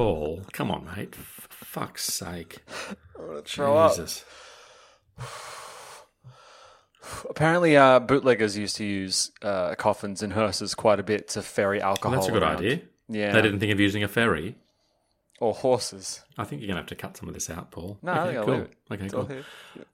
Paul, 0.00 0.46
come 0.54 0.70
on, 0.70 0.86
mate. 0.96 1.14
For 1.14 1.22
fuck's 1.66 2.04
sake. 2.06 2.60
throw 3.44 3.76
up. 3.76 3.92
Jesus. 3.92 4.24
Apparently, 7.28 7.76
uh, 7.76 8.00
bootleggers 8.00 8.56
used 8.56 8.76
to 8.76 8.84
use 8.86 9.30
uh, 9.42 9.74
coffins 9.74 10.22
and 10.22 10.32
hearses 10.32 10.74
quite 10.74 11.00
a 11.00 11.02
bit 11.02 11.28
to 11.28 11.42
ferry 11.42 11.82
alcohol. 11.82 12.12
Well, 12.12 12.20
that's 12.20 12.30
a 12.30 12.32
good 12.32 12.42
around. 12.42 12.56
idea. 12.60 12.80
Yeah. 13.10 13.32
They 13.32 13.42
didn't 13.42 13.60
think 13.60 13.72
of 13.72 13.78
using 13.78 14.02
a 14.02 14.08
ferry. 14.08 14.56
Or 15.38 15.52
horses. 15.52 16.24
I 16.38 16.44
think 16.44 16.62
you're 16.62 16.68
going 16.68 16.76
to 16.76 16.82
have 16.82 16.88
to 16.88 16.94
cut 16.94 17.18
some 17.18 17.28
of 17.28 17.34
this 17.34 17.50
out, 17.50 17.70
Paul. 17.70 17.98
No, 18.00 18.12
I'll 18.12 18.44
cool. 18.44 18.66
Okay, 18.90 19.04
It's 19.04 19.12
cool. 19.12 19.28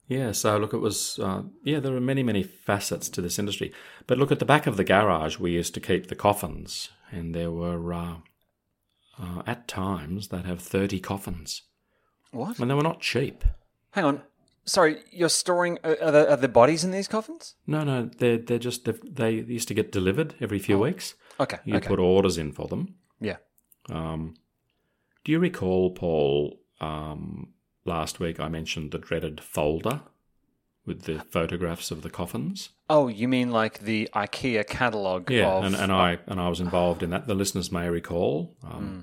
Yeah, 0.07 0.31
so 0.31 0.57
look, 0.57 0.73
it 0.73 0.77
was, 0.77 1.19
uh, 1.19 1.41
yeah, 1.65 1.81
there 1.81 1.93
are 1.93 1.99
many, 1.99 2.23
many 2.23 2.43
facets 2.43 3.09
to 3.09 3.21
this 3.21 3.37
industry. 3.37 3.73
But 4.07 4.19
look, 4.19 4.31
at 4.31 4.39
the 4.39 4.45
back 4.45 4.67
of 4.67 4.77
the 4.77 4.85
garage, 4.85 5.37
we 5.37 5.51
used 5.51 5.73
to 5.73 5.81
keep 5.81 6.07
the 6.07 6.15
coffins, 6.15 6.91
and 7.11 7.35
there 7.35 7.51
were, 7.51 7.77
uh, 9.19 9.41
at 9.47 9.67
times, 9.67 10.27
they'd 10.29 10.45
have 10.45 10.61
30 10.61 10.99
coffins. 10.99 11.63
What? 12.31 12.59
And 12.59 12.69
they 12.69 12.75
were 12.75 12.83
not 12.83 13.01
cheap. 13.01 13.43
Hang 13.91 14.05
on. 14.05 14.21
Sorry, 14.65 14.97
you're 15.11 15.29
storing. 15.29 15.79
uh, 15.83 15.95
Are 16.01 16.11
there, 16.11 16.29
are 16.29 16.35
there 16.35 16.49
bodies 16.49 16.83
in 16.83 16.91
these 16.91 17.07
coffins? 17.07 17.55
No, 17.65 17.83
no, 17.83 18.09
they're, 18.17 18.37
they're 18.37 18.59
just, 18.59 18.83
they're, 19.15 19.29
used 19.29 19.69
to 19.69 19.73
get 19.73 19.91
delivered 19.93 20.35
every 20.41 20.59
few 20.59 20.77
weeks. 20.77 21.15
Okay. 21.39 21.57
You 21.63 21.75
Oh, 21.75 21.77
okay. 21.77 21.87
put 21.87 21.99
orders 21.99 22.37
in 22.37 22.51
for 22.51 22.67
them. 22.67 22.95
yeah. 23.19 23.37
Um, 23.89 24.33
do 25.23 25.31
you 25.31 25.39
recall, 25.39 25.91
Paul, 25.91 26.59
um, 26.81 27.53
last 27.85 28.19
week 28.19 28.37
I 28.39 28.49
mentioned 28.49 28.91
the 28.91 28.97
dreaded 28.97 29.39
folder 29.41 30.01
with 30.85 31.03
the 31.03 31.19
photographs 31.19 31.89
of 31.91 32.01
the 32.01 32.09
coffins? 32.09 32.69
Oh, 32.89 33.07
you 33.09 33.27
mean 33.27 33.51
like 33.51 33.79
the 33.79 34.09
IKEA 34.15 34.65
catalogue? 34.67 35.29
Yeah, 35.29 35.47
of, 35.49 35.63
and, 35.65 35.75
and 35.75 35.91
I 35.91 36.19
and 36.27 36.39
I 36.39 36.47
was 36.49 36.59
involved 36.61 37.03
in 37.03 37.09
that. 37.09 37.27
The 37.27 37.35
listeners 37.35 37.71
may 37.71 37.89
recall 37.89 38.55
um, 38.63 38.71
Hmm. 38.71 38.99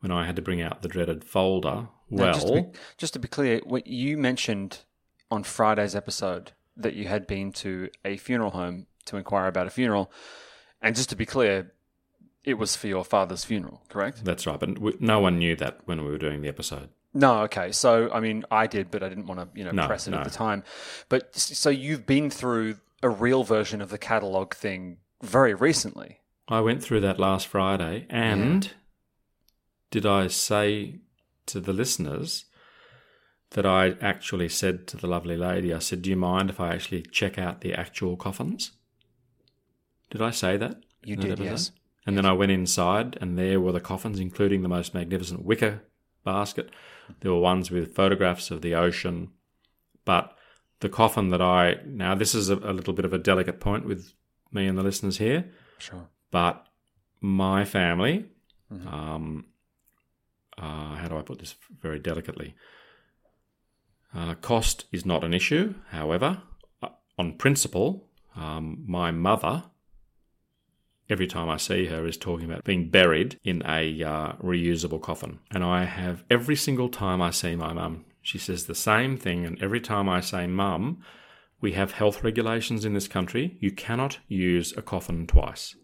when 0.00 0.12
I 0.12 0.24
had 0.26 0.36
to 0.36 0.42
bring 0.42 0.62
out 0.62 0.82
the 0.82 0.88
dreaded 0.88 1.24
folder. 1.24 1.88
Now, 2.10 2.24
Well, 2.24 2.32
just 2.34 2.46
to, 2.48 2.52
be, 2.62 2.68
just 2.96 3.12
to 3.14 3.18
be 3.18 3.28
clear, 3.28 3.60
what 3.64 3.86
you 3.86 4.16
mentioned 4.16 4.80
on 5.30 5.42
Friday's 5.42 5.94
episode 5.96 6.52
that 6.76 6.94
you 6.94 7.08
had 7.08 7.26
been 7.26 7.52
to 7.52 7.90
a 8.04 8.16
funeral 8.16 8.52
home 8.52 8.86
to 9.06 9.16
inquire 9.16 9.46
about 9.48 9.66
a 9.66 9.70
funeral, 9.70 10.10
and 10.80 10.94
just 10.96 11.10
to 11.10 11.16
be 11.16 11.26
clear, 11.26 11.72
it 12.44 12.54
was 12.54 12.76
for 12.76 12.86
your 12.86 13.04
father's 13.04 13.44
funeral, 13.44 13.82
correct? 13.88 14.24
that's 14.24 14.46
right. 14.46 14.58
But 14.60 14.78
we, 14.78 14.94
no 15.00 15.18
one 15.20 15.38
knew 15.38 15.56
that 15.56 15.80
when 15.86 16.04
we 16.04 16.10
were 16.10 16.18
doing 16.18 16.40
the 16.40 16.48
episode. 16.48 16.88
No, 17.12 17.40
okay. 17.42 17.72
So, 17.72 18.10
I 18.12 18.20
mean, 18.20 18.44
I 18.50 18.66
did, 18.68 18.90
but 18.90 19.02
I 19.02 19.08
didn't 19.08 19.26
want 19.26 19.40
to, 19.40 19.48
you 19.58 19.64
know, 19.64 19.72
No, 19.72 19.86
press 19.86 20.06
it 20.06 20.12
no. 20.12 20.18
at 20.18 20.24
the 20.24 20.30
time. 20.30 20.62
But 21.08 21.34
so 21.36 21.68
you've 21.68 22.06
been 22.06 22.30
through 22.30 22.76
a 23.02 23.08
real 23.08 23.44
version 23.44 23.80
of 23.80 23.90
the 23.90 23.98
catalog 23.98 24.54
thing 24.54 24.98
very 25.22 25.54
recently. 25.54 26.20
I 26.48 26.60
went 26.60 26.82
through 26.82 27.00
that 27.00 27.18
last 27.18 27.46
Friday, 27.46 28.06
and 28.08 28.72
did 29.90 30.06
I 30.06 30.28
say 30.28 31.00
to 31.46 31.60
the 31.60 31.72
listeners 31.72 32.46
that 33.50 33.66
I 33.66 33.94
actually 34.00 34.48
said 34.48 34.86
to 34.88 34.96
the 34.96 35.06
lovely 35.06 35.36
lady, 35.36 35.72
I 35.72 35.78
said, 35.78 36.02
"Do 36.02 36.10
you 36.10 36.16
mind 36.16 36.50
if 36.50 36.60
I 36.60 36.74
actually 36.74 37.02
check 37.02 37.38
out 37.38 37.60
the 37.60 37.74
actual 37.74 38.16
coffins?" 38.16 38.72
Did 40.10 40.22
I 40.22 40.30
say 40.30 40.56
that? 40.56 40.82
You 41.04 41.16
did, 41.16 41.32
episode? 41.32 41.44
yes. 41.44 41.72
And 42.06 42.16
then 42.16 42.24
I 42.24 42.32
went 42.32 42.52
inside, 42.52 43.18
and 43.20 43.38
there 43.38 43.60
were 43.60 43.72
the 43.72 43.80
coffins, 43.80 44.18
including 44.18 44.62
the 44.62 44.68
most 44.68 44.94
magnificent 44.94 45.44
wicker 45.44 45.82
basket. 46.24 46.70
There 47.20 47.32
were 47.32 47.40
ones 47.40 47.70
with 47.70 47.94
photographs 47.94 48.50
of 48.50 48.62
the 48.62 48.74
ocean, 48.74 49.32
but 50.06 50.34
the 50.80 50.88
coffin 50.88 51.30
that 51.30 51.40
I 51.42 51.76
now 51.86 52.14
this 52.14 52.34
is 52.34 52.50
a, 52.50 52.56
a 52.56 52.72
little 52.72 52.92
bit 52.94 53.04
of 53.04 53.12
a 53.12 53.18
delicate 53.18 53.60
point 53.60 53.84
with 53.84 54.12
me 54.52 54.66
and 54.66 54.78
the 54.78 54.82
listeners 54.82 55.18
here 55.18 55.50
Sure. 55.78 56.08
but 56.30 56.66
my 57.20 57.64
family, 57.64 58.26
um, 58.86 59.46
uh, 60.56 60.94
how 60.94 61.08
do 61.08 61.18
I 61.18 61.22
put 61.22 61.38
this 61.40 61.56
very 61.80 61.98
delicately? 61.98 62.54
Uh, 64.14 64.34
cost 64.34 64.84
is 64.92 65.04
not 65.04 65.24
an 65.24 65.34
issue. 65.34 65.74
However, 65.90 66.42
uh, 66.82 66.88
on 67.18 67.34
principle, 67.34 68.08
um, 68.36 68.84
my 68.86 69.10
mother, 69.10 69.64
every 71.10 71.26
time 71.26 71.48
I 71.48 71.56
see 71.56 71.86
her, 71.86 72.06
is 72.06 72.16
talking 72.16 72.46
about 72.50 72.64
being 72.64 72.88
buried 72.88 73.38
in 73.44 73.62
a 73.66 74.02
uh, 74.02 74.32
reusable 74.34 75.02
coffin. 75.02 75.40
And 75.50 75.64
I 75.64 75.84
have 75.84 76.24
every 76.30 76.56
single 76.56 76.88
time 76.88 77.20
I 77.20 77.30
see 77.30 77.56
my 77.56 77.72
mum, 77.72 78.04
she 78.28 78.36
says 78.36 78.66
the 78.66 78.74
same 78.74 79.16
thing. 79.16 79.46
And 79.46 79.60
every 79.62 79.80
time 79.80 80.06
I 80.06 80.20
say 80.20 80.46
mum, 80.46 80.98
we 81.62 81.72
have 81.72 81.92
health 81.92 82.22
regulations 82.22 82.84
in 82.84 82.92
this 82.92 83.08
country. 83.08 83.56
You 83.58 83.72
cannot 83.72 84.18
use 84.28 84.76
a 84.76 84.82
coffin 84.82 85.26
twice. 85.26 85.74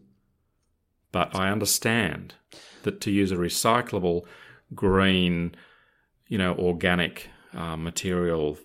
But 1.11 1.35
I 1.35 1.49
understand 1.51 2.35
that 2.83 3.01
to 3.01 3.11
use 3.11 3.33
a 3.33 3.37
recyclable, 3.37 4.27
green, 4.75 5.55
you 6.29 6.37
know, 6.37 6.55
organic 6.57 7.31
uh, 7.55 7.77
material 7.79 8.59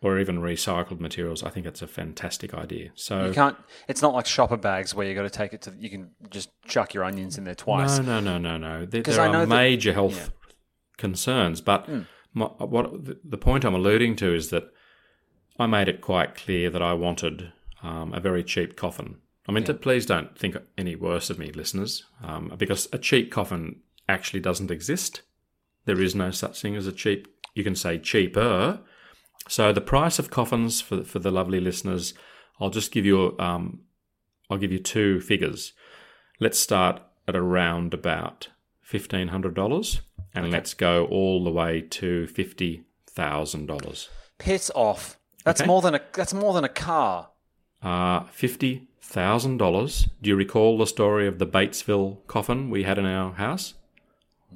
or 0.00 0.18
even 0.18 0.38
recycled 0.38 0.98
materials, 1.00 1.42
I 1.42 1.50
think 1.50 1.66
it's 1.66 1.82
a 1.82 1.86
fantastic 1.86 2.54
idea. 2.54 2.90
So 2.94 3.26
You 3.26 3.32
can't. 3.34 3.56
It's 3.86 4.00
not 4.00 4.14
like 4.14 4.24
shopper 4.24 4.56
bags 4.56 4.94
where 4.94 5.06
you've 5.06 5.16
got 5.16 5.24
to 5.24 5.30
take 5.30 5.52
it 5.52 5.60
to. 5.62 5.74
You 5.78 5.90
can 5.90 6.10
just 6.30 6.48
chuck 6.64 6.94
your 6.94 7.04
onions 7.04 7.36
in 7.36 7.44
there 7.44 7.54
twice. 7.54 7.98
No, 7.98 8.04
no, 8.04 8.20
no, 8.20 8.38
no, 8.38 8.56
no. 8.56 8.86
There, 8.86 9.02
there 9.02 9.20
are 9.20 9.32
that- 9.40 9.48
major 9.48 9.92
health 9.92 10.30
concerns, 10.96 11.60
but 11.60 11.84
Hmm. 11.84 12.00
My, 12.36 12.46
what 12.46 13.04
the- 13.06 13.18
the 13.24 13.38
point 13.38 13.64
I'm 13.64 13.74
alluding 13.74 14.14
to 14.16 14.34
is 14.34 14.50
that 14.50 14.64
I 15.58 15.66
made 15.66 15.88
it 15.88 16.00
quite 16.00 16.34
clear 16.34 16.70
that 16.70 16.82
I 16.82 16.92
wanted 16.92 17.52
um, 17.82 18.12
a 18.12 18.20
very 18.20 18.44
cheap 18.44 18.76
coffin. 18.76 19.16
I 19.48 19.52
mean, 19.52 19.64
please 19.78 20.06
don't 20.06 20.36
think 20.38 20.56
any 20.76 20.96
worse 20.96 21.30
of 21.30 21.38
me, 21.38 21.50
listeners, 21.52 22.04
um, 22.22 22.52
because 22.58 22.88
a 22.92 22.98
cheap 22.98 23.30
coffin 23.30 23.80
actually 24.08 24.40
doesn't 24.40 24.70
exist. 24.70 25.22
There 25.84 26.00
is 26.00 26.14
no 26.14 26.30
such 26.30 26.60
thing 26.60 26.76
as 26.76 26.86
a 26.86 26.92
cheap. 26.92 27.28
You 27.54 27.64
can 27.64 27.76
say 27.76 27.98
cheaper. 27.98 28.80
So 29.48 29.72
the 29.72 29.80
price 29.80 30.18
of 30.18 30.30
coffins 30.30 30.80
for 30.80 31.04
for 31.04 31.20
the 31.20 31.30
lovely 31.30 31.60
listeners, 31.60 32.12
I'll 32.60 32.74
just 32.74 32.92
give 32.92 33.06
you 33.06 33.36
um, 33.38 33.80
I'll 34.50 34.58
give 34.58 34.72
you 34.72 34.80
two 34.80 35.20
figures. 35.20 35.72
Let's 36.40 36.58
start 36.58 37.00
at 37.28 37.36
around 37.36 37.94
about 37.94 38.48
fifteen 38.82 39.28
hundred 39.28 39.54
dollars, 39.54 40.00
and 40.36 40.50
let's 40.50 40.74
go 40.74 41.06
all 41.06 41.42
the 41.44 41.50
way 41.50 41.80
to 41.80 42.26
fifty 42.28 42.84
thousand 43.08 43.66
dollars. 43.66 44.08
Piss 44.38 44.70
off. 44.74 45.18
That's 45.44 45.60
Okay. 45.60 45.68
more 45.68 45.80
than 45.82 45.94
a. 45.94 46.00
That's 46.12 46.34
more 46.34 46.52
than 46.54 46.64
a 46.64 46.68
car. 46.68 47.30
Uh, 47.82 48.24
fifty 48.30 48.88
thousand 49.00 49.58
dollars. 49.58 50.08
Do 50.20 50.30
you 50.30 50.36
recall 50.36 50.76
the 50.78 50.86
story 50.86 51.26
of 51.26 51.38
the 51.38 51.46
Batesville 51.46 52.18
coffin 52.26 52.70
we 52.70 52.82
had 52.82 52.98
in 52.98 53.06
our 53.06 53.32
house 53.34 53.74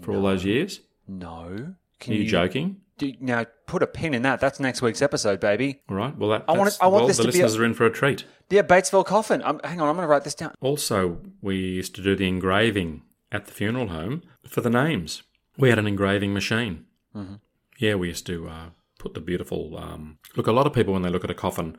for 0.00 0.12
all 0.14 0.22
those 0.22 0.44
years? 0.44 0.80
No. 1.06 1.44
Are 1.44 1.76
Can 2.00 2.14
you, 2.14 2.24
joking? 2.24 2.76
do- 2.98 3.14
now 3.20 3.44
put 3.66 3.82
a 3.82 3.86
pin 3.86 4.14
in 4.14 4.22
that. 4.22 4.40
That's 4.40 4.58
next 4.60 4.82
week's 4.82 5.02
episode, 5.02 5.38
baby. 5.40 5.80
All 5.88 5.96
right. 5.96 6.16
Well, 6.16 6.30
that, 6.30 6.44
I 6.48 6.56
want 6.56 6.76
I 6.80 6.86
want 6.86 7.02
well, 7.02 7.06
this 7.08 7.16
the 7.18 7.24
to 7.24 7.28
be 7.28 7.32
listeners 7.38 7.54
a- 7.56 7.60
are 7.60 7.64
in 7.64 7.74
for 7.74 7.86
a 7.86 7.90
treat. 7.90 8.24
Yeah, 8.50 8.62
Batesville 8.62 9.06
coffin. 9.06 9.42
Um, 9.44 9.60
hang 9.62 9.80
on, 9.80 9.88
I'm 9.88 9.94
going 9.94 10.04
to 10.04 10.10
write 10.10 10.24
this 10.24 10.34
down. 10.34 10.52
Also, 10.60 11.20
we 11.40 11.56
used 11.56 11.94
to 11.94 12.02
do 12.02 12.16
the 12.16 12.26
engraving 12.26 13.02
at 13.30 13.44
the 13.46 13.52
funeral 13.52 13.88
home 13.88 14.22
for 14.48 14.60
the 14.60 14.70
names. 14.70 15.22
We 15.60 15.68
had 15.70 15.78
an 15.78 15.86
engraving 15.86 16.32
machine. 16.32 16.86
Mm-hmm. 17.14 17.34
Yeah, 17.78 17.94
we 17.94 18.08
used 18.08 18.26
to 18.26 18.48
uh, 18.48 18.66
put 18.98 19.14
the 19.14 19.20
beautiful. 19.20 19.76
Um, 19.78 20.18
look, 20.36 20.46
a 20.46 20.52
lot 20.52 20.66
of 20.66 20.72
people 20.72 20.92
when 20.92 21.02
they 21.02 21.10
look 21.10 21.24
at 21.24 21.30
a 21.30 21.34
coffin, 21.34 21.76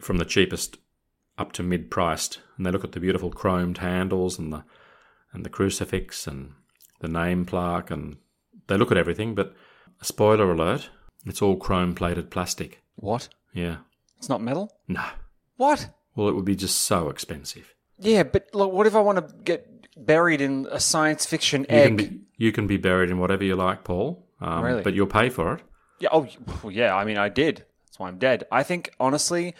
from 0.00 0.18
the 0.18 0.24
cheapest 0.24 0.78
up 1.38 1.52
to 1.52 1.62
mid-priced, 1.62 2.40
and 2.56 2.64
they 2.66 2.70
look 2.70 2.84
at 2.84 2.92
the 2.92 3.00
beautiful 3.00 3.30
chromed 3.30 3.78
handles 3.78 4.38
and 4.38 4.52
the 4.52 4.64
and 5.32 5.44
the 5.44 5.50
crucifix 5.50 6.26
and 6.26 6.52
the 7.00 7.08
name 7.08 7.44
plaque, 7.44 7.90
and 7.90 8.16
they 8.68 8.76
look 8.76 8.90
at 8.90 8.96
everything. 8.98 9.34
But 9.34 9.54
spoiler 10.02 10.50
alert, 10.50 10.88
it's 11.26 11.42
all 11.42 11.56
chrome-plated 11.56 12.30
plastic. 12.30 12.82
What? 12.96 13.28
Yeah, 13.52 13.78
It's 14.18 14.28
not 14.28 14.42
metal. 14.42 14.72
no. 14.88 15.04
What? 15.56 15.90
Well, 16.14 16.28
it 16.28 16.34
would 16.34 16.44
be 16.44 16.56
just 16.56 16.80
so 16.80 17.08
expensive. 17.10 17.74
Yeah, 17.98 18.22
but 18.24 18.48
look, 18.52 18.72
what 18.72 18.86
if 18.86 18.94
I 18.94 19.00
want 19.00 19.26
to 19.26 19.34
get 19.44 19.75
buried 19.96 20.40
in 20.40 20.66
a 20.70 20.80
science 20.80 21.24
fiction 21.26 21.62
You 21.62 21.76
egg? 21.76 21.86
can 21.86 21.96
be 21.96 22.20
you 22.36 22.52
can 22.52 22.66
be 22.66 22.76
buried 22.76 23.10
in 23.10 23.18
whatever 23.18 23.44
you 23.44 23.56
like, 23.56 23.82
Paul. 23.84 24.26
Um, 24.40 24.62
Really? 24.62 24.82
But 24.82 24.94
you'll 24.94 25.06
pay 25.06 25.30
for 25.30 25.54
it. 25.54 25.62
Yeah. 25.98 26.10
Oh, 26.12 26.28
yeah. 26.68 26.94
I 26.94 27.04
mean, 27.04 27.16
I 27.16 27.28
did. 27.30 27.64
That's 27.86 27.98
why 27.98 28.08
I'm 28.08 28.18
dead. 28.18 28.44
I 28.52 28.62
think, 28.62 28.90
honestly, 29.00 29.54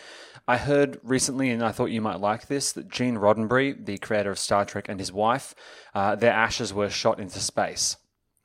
I 0.47 0.59
heard 0.59 1.01
recently, 1.03 1.49
and 1.51 1.63
I 1.65 1.73
thought 1.73 1.87
you 1.87 2.03
might 2.03 2.21
like 2.21 2.49
this, 2.49 2.73
that 2.73 2.91
Gene 2.91 3.17
Roddenberry, 3.17 3.85
the 3.85 3.97
creator 3.97 4.31
of 4.31 4.39
Star 4.39 4.67
Trek, 4.67 4.91
and 4.91 5.01
his 5.01 5.11
wife, 5.11 5.55
uh, 5.95 6.15
their 6.17 6.33
ashes 6.33 6.75
were 6.75 6.91
shot 6.91 7.19
into 7.19 7.39
space. 7.41 7.97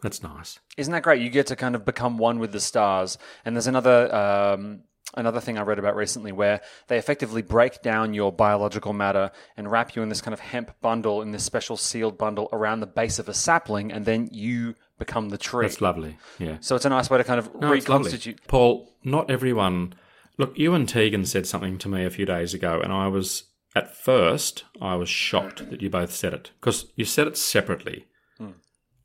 That's 0.01 0.23
nice. 0.23 0.59
Isn't 0.77 0.93
that 0.93 1.03
great? 1.03 1.21
You 1.21 1.29
get 1.29 1.47
to 1.47 1.55
kind 1.57 1.75
of 1.75 1.83
become 1.83 2.17
one 2.17 2.39
with 2.39 2.53
the 2.53 2.59
stars. 2.61 3.17
And 3.43 3.55
there's 3.55 3.67
another 3.67 4.15
um, 4.15 4.83
another 5.15 5.39
thing 5.39 5.57
I 5.57 5.61
read 5.61 5.79
about 5.79 5.95
recently 5.95 6.31
where 6.31 6.61
they 6.87 6.97
effectively 6.97 7.41
break 7.41 7.81
down 7.81 8.13
your 8.13 8.31
biological 8.31 8.93
matter 8.93 9.31
and 9.57 9.69
wrap 9.69 9.95
you 9.95 10.01
in 10.01 10.09
this 10.09 10.21
kind 10.21 10.33
of 10.33 10.39
hemp 10.39 10.71
bundle 10.81 11.21
in 11.21 11.31
this 11.31 11.43
special 11.43 11.77
sealed 11.77 12.17
bundle 12.17 12.49
around 12.51 12.79
the 12.79 12.87
base 12.87 13.19
of 13.19 13.29
a 13.29 13.33
sapling, 13.33 13.91
and 13.91 14.05
then 14.05 14.29
you 14.31 14.75
become 14.99 15.29
the 15.29 15.37
tree. 15.37 15.65
That's 15.65 15.81
lovely. 15.81 16.17
Yeah. 16.39 16.57
So 16.61 16.75
it's 16.75 16.85
a 16.85 16.89
nice 16.89 17.09
way 17.09 17.17
to 17.17 17.23
kind 17.23 17.39
of 17.39 17.53
No, 17.55 17.71
reconstitute. 17.71 18.39
Paul, 18.47 18.93
not 19.03 19.29
everyone. 19.29 19.93
Look, 20.37 20.57
you 20.57 20.73
and 20.73 20.87
Tegan 20.87 21.25
said 21.25 21.45
something 21.47 21.77
to 21.79 21.89
me 21.89 22.05
a 22.05 22.09
few 22.09 22.25
days 22.25 22.53
ago, 22.53 22.79
and 22.81 22.93
I 22.93 23.07
was, 23.07 23.45
at 23.75 23.95
first, 23.95 24.63
I 24.81 24.95
was 24.95 25.09
shocked 25.09 25.69
that 25.69 25.81
you 25.81 25.89
both 25.89 26.11
said 26.11 26.33
it 26.33 26.51
because 26.59 26.85
you 26.95 27.05
said 27.05 27.27
it 27.27 27.37
separately. 27.37 28.05
Hmm. 28.37 28.51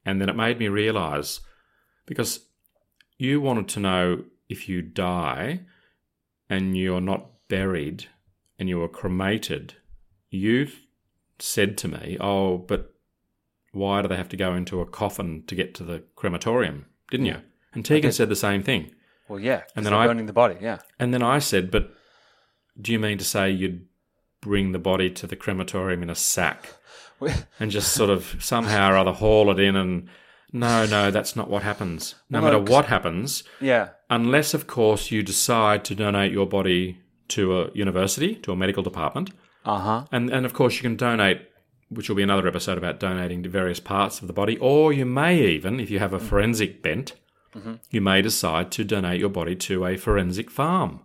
And 0.04 0.20
then 0.20 0.28
it 0.28 0.36
made 0.36 0.58
me 0.58 0.68
realize 0.68 1.40
because 2.06 2.46
you 3.18 3.40
wanted 3.40 3.68
to 3.68 3.80
know 3.80 4.24
if 4.48 4.68
you 4.68 4.82
die 4.82 5.60
and 6.48 6.76
you're 6.76 7.00
not 7.00 7.26
buried 7.48 8.06
and 8.58 8.68
you 8.68 8.78
were 8.78 8.88
cremated, 8.88 9.74
you 10.30 10.68
said 11.38 11.76
to 11.78 11.88
me, 11.88 12.16
Oh, 12.20 12.58
but 12.58 12.94
why 13.72 14.02
do 14.02 14.08
they 14.08 14.16
have 14.16 14.28
to 14.30 14.36
go 14.36 14.54
into 14.54 14.80
a 14.80 14.86
coffin 14.86 15.44
to 15.46 15.54
get 15.54 15.74
to 15.74 15.84
the 15.84 16.02
crematorium? 16.14 16.86
Didn't 17.10 17.26
you? 17.26 17.36
And 17.74 17.84
Tegan 17.84 18.12
said 18.12 18.28
the 18.30 18.36
same 18.36 18.62
thing. 18.62 18.92
Well, 19.28 19.38
yeah, 19.38 19.62
And 19.74 19.84
then 19.84 19.92
I- 19.92 20.06
burning 20.06 20.26
the 20.26 20.32
body. 20.32 20.56
Yeah, 20.60 20.78
And 20.98 21.12
then 21.12 21.22
I 21.22 21.38
said, 21.40 21.70
But 21.70 21.92
do 22.80 22.92
you 22.92 22.98
mean 22.98 23.18
to 23.18 23.24
say 23.24 23.50
you'd 23.50 23.86
bring 24.40 24.72
the 24.72 24.78
body 24.78 25.10
to 25.10 25.26
the 25.26 25.36
crematorium 25.36 26.02
in 26.02 26.10
a 26.10 26.14
sack 26.14 26.68
and 27.60 27.70
just 27.70 27.92
sort 27.92 28.10
of 28.10 28.36
somehow 28.38 28.92
or 28.92 28.96
other 28.96 29.12
haul 29.12 29.50
it 29.50 29.58
in 29.58 29.74
and 29.76 30.08
no, 30.52 30.86
no, 30.86 31.10
that's 31.10 31.34
not 31.36 31.50
what 31.50 31.62
happens. 31.62 32.14
No 32.30 32.40
Well, 32.40 32.52
no, 32.52 32.60
matter 32.60 32.72
what 32.72 32.86
happens, 32.86 33.42
yeah, 33.60 33.90
unless, 34.10 34.54
of 34.54 34.66
course, 34.66 35.10
you 35.10 35.22
decide 35.22 35.84
to 35.86 35.94
donate 35.94 36.32
your 36.32 36.46
body 36.46 37.00
to 37.28 37.60
a 37.60 37.70
university, 37.74 38.34
to 38.36 38.52
a 38.52 38.56
medical 38.56 38.82
department. 38.82 39.30
uh 39.64 39.78
huh. 39.78 40.04
And, 40.12 40.30
and 40.30 40.46
of 40.46 40.52
course, 40.54 40.76
you 40.76 40.82
can 40.82 40.96
donate, 40.96 41.42
which 41.88 42.08
will 42.08 42.16
be 42.16 42.22
another 42.22 42.46
episode 42.46 42.78
about 42.78 43.00
donating 43.00 43.42
to 43.42 43.48
various 43.48 43.80
parts 43.80 44.20
of 44.20 44.26
the 44.28 44.32
body. 44.32 44.56
Or 44.58 44.92
you 44.92 45.04
may 45.04 45.40
even, 45.42 45.80
if 45.80 45.90
you 45.90 45.98
have 45.98 46.12
a 46.12 46.20
forensic 46.20 46.82
bent, 46.82 47.14
you 47.90 48.00
may 48.02 48.20
decide 48.22 48.70
to 48.72 48.84
donate 48.84 49.18
your 49.18 49.30
body 49.30 49.56
to 49.56 49.86
a 49.86 49.96
forensic 49.96 50.50
farm 50.50 51.00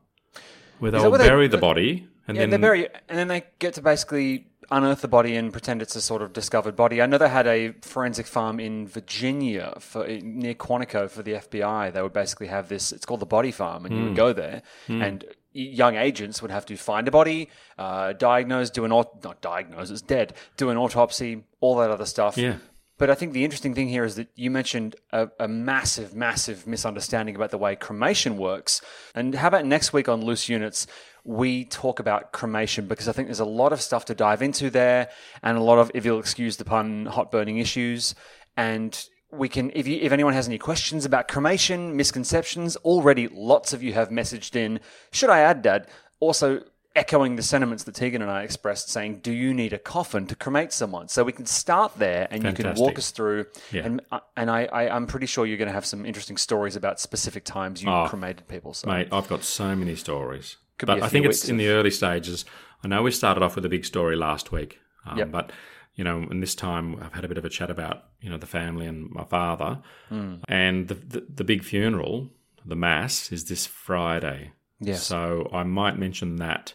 where 0.79 0.91
they'll 0.91 1.09
what 1.09 1.21
they- 1.21 1.27
bury 1.29 1.47
the 1.47 1.57
body 1.57 2.07
and 2.27 2.35
Yeah, 2.35 2.43
then 2.43 2.49
they 2.51 2.57
bury, 2.57 2.87
and 3.09 3.17
then 3.17 3.27
they 3.29 3.43
get 3.59 3.73
to 3.75 3.81
basically 3.81 4.47
unearth 4.71 5.01
the 5.01 5.07
body 5.07 5.35
and 5.35 5.51
pretend 5.51 5.81
it's 5.81 5.95
a 5.95 6.01
sort 6.01 6.21
of 6.21 6.33
discovered 6.33 6.75
body. 6.75 7.01
I 7.01 7.05
know 7.05 7.17
they 7.17 7.29
had 7.29 7.47
a 7.47 7.73
forensic 7.81 8.25
farm 8.25 8.59
in 8.59 8.87
Virginia 8.87 9.73
for 9.79 10.07
near 10.07 10.53
Quantico 10.53 11.09
for 11.09 11.21
the 11.23 11.33
FBI. 11.33 11.91
They 11.91 12.01
would 12.01 12.13
basically 12.13 12.47
have 12.47 12.69
this. 12.69 12.91
It's 12.91 13.05
called 13.05 13.19
the 13.19 13.25
Body 13.25 13.51
Farm, 13.51 13.85
and 13.85 13.93
you 13.95 14.01
Hmm. 14.01 14.07
would 14.07 14.15
go 14.17 14.33
there, 14.33 14.61
and 14.87 15.25
young 15.53 15.95
agents 15.97 16.41
would 16.41 16.51
have 16.51 16.65
to 16.67 16.77
find 16.77 17.07
a 17.07 17.11
body, 17.11 17.49
uh, 17.77 18.13
diagnose, 18.13 18.69
do 18.69 18.85
an 18.85 18.91
aut- 18.93 19.21
not 19.23 19.41
diagnose, 19.41 19.89
it's 19.89 20.01
dead, 20.01 20.33
do 20.55 20.69
an 20.69 20.77
autopsy, 20.77 21.43
all 21.59 21.75
that 21.75 21.91
other 21.91 22.05
stuff. 22.05 22.37
Yeah. 22.37 22.55
But 23.01 23.09
I 23.09 23.15
think 23.15 23.33
the 23.33 23.43
interesting 23.43 23.73
thing 23.73 23.89
here 23.89 24.03
is 24.03 24.13
that 24.17 24.27
you 24.35 24.51
mentioned 24.51 24.95
a, 25.11 25.27
a 25.39 25.47
massive, 25.47 26.13
massive 26.13 26.67
misunderstanding 26.67 27.35
about 27.35 27.49
the 27.49 27.57
way 27.57 27.75
cremation 27.75 28.37
works. 28.37 28.79
And 29.15 29.33
how 29.33 29.47
about 29.47 29.65
next 29.65 29.91
week 29.91 30.07
on 30.07 30.23
Loose 30.23 30.47
Units, 30.47 30.85
we 31.23 31.65
talk 31.65 31.99
about 31.99 32.31
cremation 32.31 32.85
because 32.85 33.07
I 33.07 33.11
think 33.11 33.27
there's 33.27 33.39
a 33.39 33.45
lot 33.45 33.73
of 33.73 33.81
stuff 33.81 34.05
to 34.05 34.13
dive 34.13 34.43
into 34.43 34.69
there 34.69 35.09
and 35.41 35.57
a 35.57 35.63
lot 35.63 35.79
of, 35.79 35.89
if 35.95 36.05
you'll 36.05 36.19
excuse 36.19 36.57
the 36.57 36.63
pun, 36.63 37.07
hot 37.07 37.31
burning 37.31 37.57
issues. 37.57 38.13
And 38.55 39.03
we 39.31 39.49
can, 39.49 39.71
if, 39.73 39.87
you, 39.87 39.97
if 39.99 40.11
anyone 40.11 40.33
has 40.33 40.47
any 40.47 40.59
questions 40.59 41.03
about 41.03 41.27
cremation, 41.27 41.95
misconceptions, 41.95 42.75
already 42.85 43.27
lots 43.29 43.73
of 43.73 43.81
you 43.81 43.93
have 43.93 44.09
messaged 44.09 44.55
in. 44.55 44.79
Should 45.11 45.31
I 45.31 45.39
add, 45.39 45.63
Dad? 45.63 45.87
Also, 46.19 46.61
echoing 46.95 47.35
the 47.35 47.41
sentiments 47.43 47.83
that 47.85 47.95
Tegan 47.95 48.21
and 48.21 48.29
I 48.31 48.43
expressed, 48.43 48.89
saying, 48.89 49.19
"Do 49.19 49.31
you 49.31 49.53
need 49.53 49.73
a 49.73 49.79
coffin 49.79 50.27
to 50.27 50.35
cremate 50.35 50.71
someone?" 50.73 51.07
So 51.07 51.23
we 51.23 51.31
can 51.31 51.45
start 51.45 51.93
there, 51.97 52.27
and 52.31 52.43
you 52.43 52.53
can 52.53 52.73
walk 52.75 52.97
us 52.97 53.11
through. 53.11 53.45
Yeah. 53.71 53.83
And 53.85 54.01
uh, 54.11 54.19
and 54.35 54.49
I, 54.51 54.65
I 54.65 54.89
I'm 54.95 55.07
pretty 55.07 55.25
sure 55.25 55.45
you're 55.45 55.57
going 55.57 55.67
to 55.69 55.73
have 55.73 55.85
some 55.85 56.05
interesting 56.05 56.37
stories 56.37 56.75
about 56.75 56.99
specific 56.99 57.43
times 57.45 57.81
you 57.81 57.89
Oh, 57.89 58.07
cremated 58.07 58.47
people. 58.47 58.73
So 58.73 58.89
Mate, 58.89 59.07
I've 59.11 59.27
got 59.29 59.43
so 59.43 59.75
many 59.75 59.95
stories. 59.95 60.57
Could 60.77 60.87
but 60.87 61.01
I 61.03 61.07
think 61.09 61.25
it's 61.25 61.47
in 61.47 61.57
the 61.57 61.67
early 61.69 61.91
stages. 61.91 62.45
I 62.83 62.87
know 62.87 63.03
we 63.03 63.11
started 63.11 63.43
off 63.43 63.55
with 63.55 63.65
a 63.65 63.69
big 63.69 63.85
story 63.85 64.15
last 64.15 64.51
week, 64.51 64.79
um, 65.05 65.17
Yep. 65.19 65.31
but 65.31 65.51
you 65.93 66.03
know, 66.03 66.25
and 66.29 66.41
this 66.41 66.55
time 66.55 66.95
I've 67.01 67.13
had 67.13 67.23
a 67.23 67.27
bit 67.27 67.37
of 67.37 67.45
a 67.45 67.49
chat 67.49 67.69
about 67.69 68.05
you 68.21 68.29
know 68.29 68.37
the 68.37 68.47
family 68.47 68.85
and 68.87 69.09
my 69.11 69.23
father, 69.23 69.79
Hmm. 70.09 70.35
and 70.47 70.87
the, 70.87 70.95
the 70.95 71.25
the 71.35 71.43
big 71.43 71.63
funeral, 71.63 72.29
the 72.65 72.75
mass, 72.75 73.31
is 73.31 73.45
this 73.45 73.65
Friday. 73.65 74.51
Yes. 74.79 75.03
So 75.03 75.47
I 75.53 75.61
might 75.63 75.99
mention 75.99 76.37
that 76.37 76.73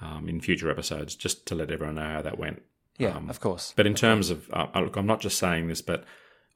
um, 0.00 0.28
in 0.28 0.40
future 0.40 0.70
episodes, 0.70 1.14
just 1.14 1.46
to 1.46 1.54
let 1.54 1.70
everyone 1.70 1.96
know 1.96 2.02
how 2.02 2.22
that 2.22 2.38
went. 2.38 2.62
yeah, 2.98 3.16
um, 3.16 3.28
of 3.30 3.40
course. 3.40 3.72
But 3.76 3.86
in 3.86 3.94
terms 3.94 4.30
of, 4.30 4.50
uh, 4.52 4.66
uh, 4.74 4.80
look, 4.80 4.96
I'm 4.96 5.06
not 5.06 5.20
just 5.20 5.38
saying 5.38 5.68
this, 5.68 5.82
but 5.82 6.04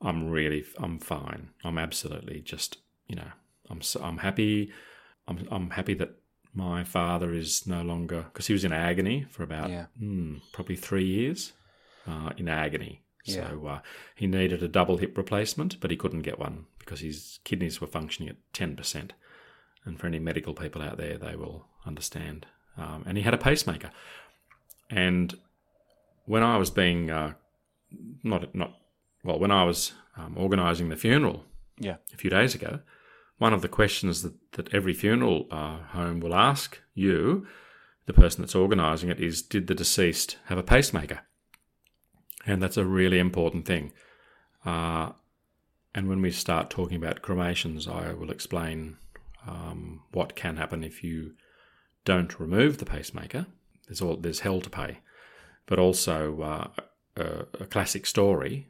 I'm 0.01 0.29
really, 0.31 0.65
I'm 0.79 0.99
fine. 0.99 1.51
I'm 1.65 1.79
absolutely 1.79 2.41
just, 2.41 2.79
you 3.09 3.17
know, 3.17 3.31
I'm, 3.69 3.83
so, 3.83 4.01
I'm 4.03 4.19
happy. 4.19 4.73
I'm, 5.29 5.47
I'm 5.51 5.71
happy 5.71 5.95
that 5.95 6.15
my 6.55 6.83
father 6.85 7.33
is 7.33 7.67
no 7.67 7.83
longer 7.83 8.23
because 8.23 8.47
he 8.47 8.53
was 8.53 8.65
in 8.65 8.73
agony 8.73 9.27
for 9.31 9.43
about 9.43 9.71
Yeah. 9.71 9.87
mm, 10.01 10.41
probably 10.53 10.77
three 10.77 11.05
years 11.07 11.53
uh, 12.07 12.31
in 12.37 12.49
agony. 12.49 13.03
Yeah. 13.27 13.51
So 13.51 13.67
uh, 13.67 13.81
he 14.17 14.27
needed 14.27 14.63
a 14.63 14.69
double 14.69 14.97
hip 14.97 15.17
replacement, 15.17 15.79
but 15.81 15.91
he 15.91 15.97
couldn't 15.97 16.23
get 16.23 16.39
one 16.39 16.65
because 16.79 17.01
his 17.01 17.39
kidneys 17.45 17.81
were 17.81 17.87
functioning 17.87 18.31
at 18.31 18.37
ten 18.53 18.75
percent. 18.77 19.13
And 19.85 19.99
for 20.01 20.07
any 20.07 20.19
medical 20.19 20.55
people 20.55 20.83
out 20.83 20.97
there, 20.97 21.19
they 21.19 21.37
will 21.37 21.67
understand. 21.87 22.47
Um, 22.81 23.05
and 23.07 23.17
he 23.19 23.23
had 23.23 23.35
a 23.35 23.39
pacemaker. 23.39 23.91
And 24.89 25.35
when 26.25 26.43
I 26.43 26.57
was 26.57 26.71
being 26.71 27.11
uh, 27.11 27.35
not 28.23 28.55
not 28.55 28.73
well, 29.23 29.39
when 29.39 29.51
I 29.51 29.65
was 29.65 29.93
um, 30.17 30.35
organising 30.37 30.89
the 30.89 30.97
funeral 30.97 31.45
Yeah. 31.79 31.97
a 32.15 32.17
few 32.17 32.31
days 32.31 32.55
ago, 32.55 32.81
one 33.39 33.53
of 33.53 33.63
the 33.63 33.69
questions 33.69 34.23
that, 34.23 34.35
that 34.53 34.75
every 34.75 34.95
funeral 34.95 35.47
uh, 35.51 35.79
home 35.93 36.21
will 36.21 36.35
ask 36.35 36.79
you, 36.95 37.47
the 38.07 38.13
person 38.13 38.43
that's 38.43 38.55
organising 38.55 39.11
it, 39.11 39.21
is 39.21 39.43
Did 39.43 39.67
the 39.67 39.75
deceased 39.75 40.39
have 40.47 40.59
a 40.59 40.63
pacemaker? 40.63 41.21
And 42.47 42.63
that's 42.63 42.79
a 42.79 42.85
really 42.85 43.19
important 43.19 43.67
thing. 43.67 43.93
Uh, 44.65 45.13
and 45.95 46.09
when 46.09 46.23
we 46.23 46.31
start 46.31 46.71
talking 46.71 46.97
about 46.97 47.23
cremations, 47.23 47.87
I 47.87 48.13
will 48.15 48.31
explain 48.31 48.97
um, 49.47 50.03
what 50.13 50.37
can 50.37 50.57
happen 50.57 50.85
if 50.85 51.05
you 51.05 51.33
don't 52.05 52.39
remove 52.41 52.79
the 52.79 52.85
pacemaker. 52.87 53.47
There's 53.87 54.01
all 54.01 54.17
there's 54.17 54.41
hell 54.41 54.61
to 54.61 54.71
pay, 54.71 54.99
but 55.67 55.79
also 55.79 56.41
uh, 56.43 56.69
a, 57.17 57.25
a 57.63 57.67
classic 57.67 58.07
story 58.07 58.69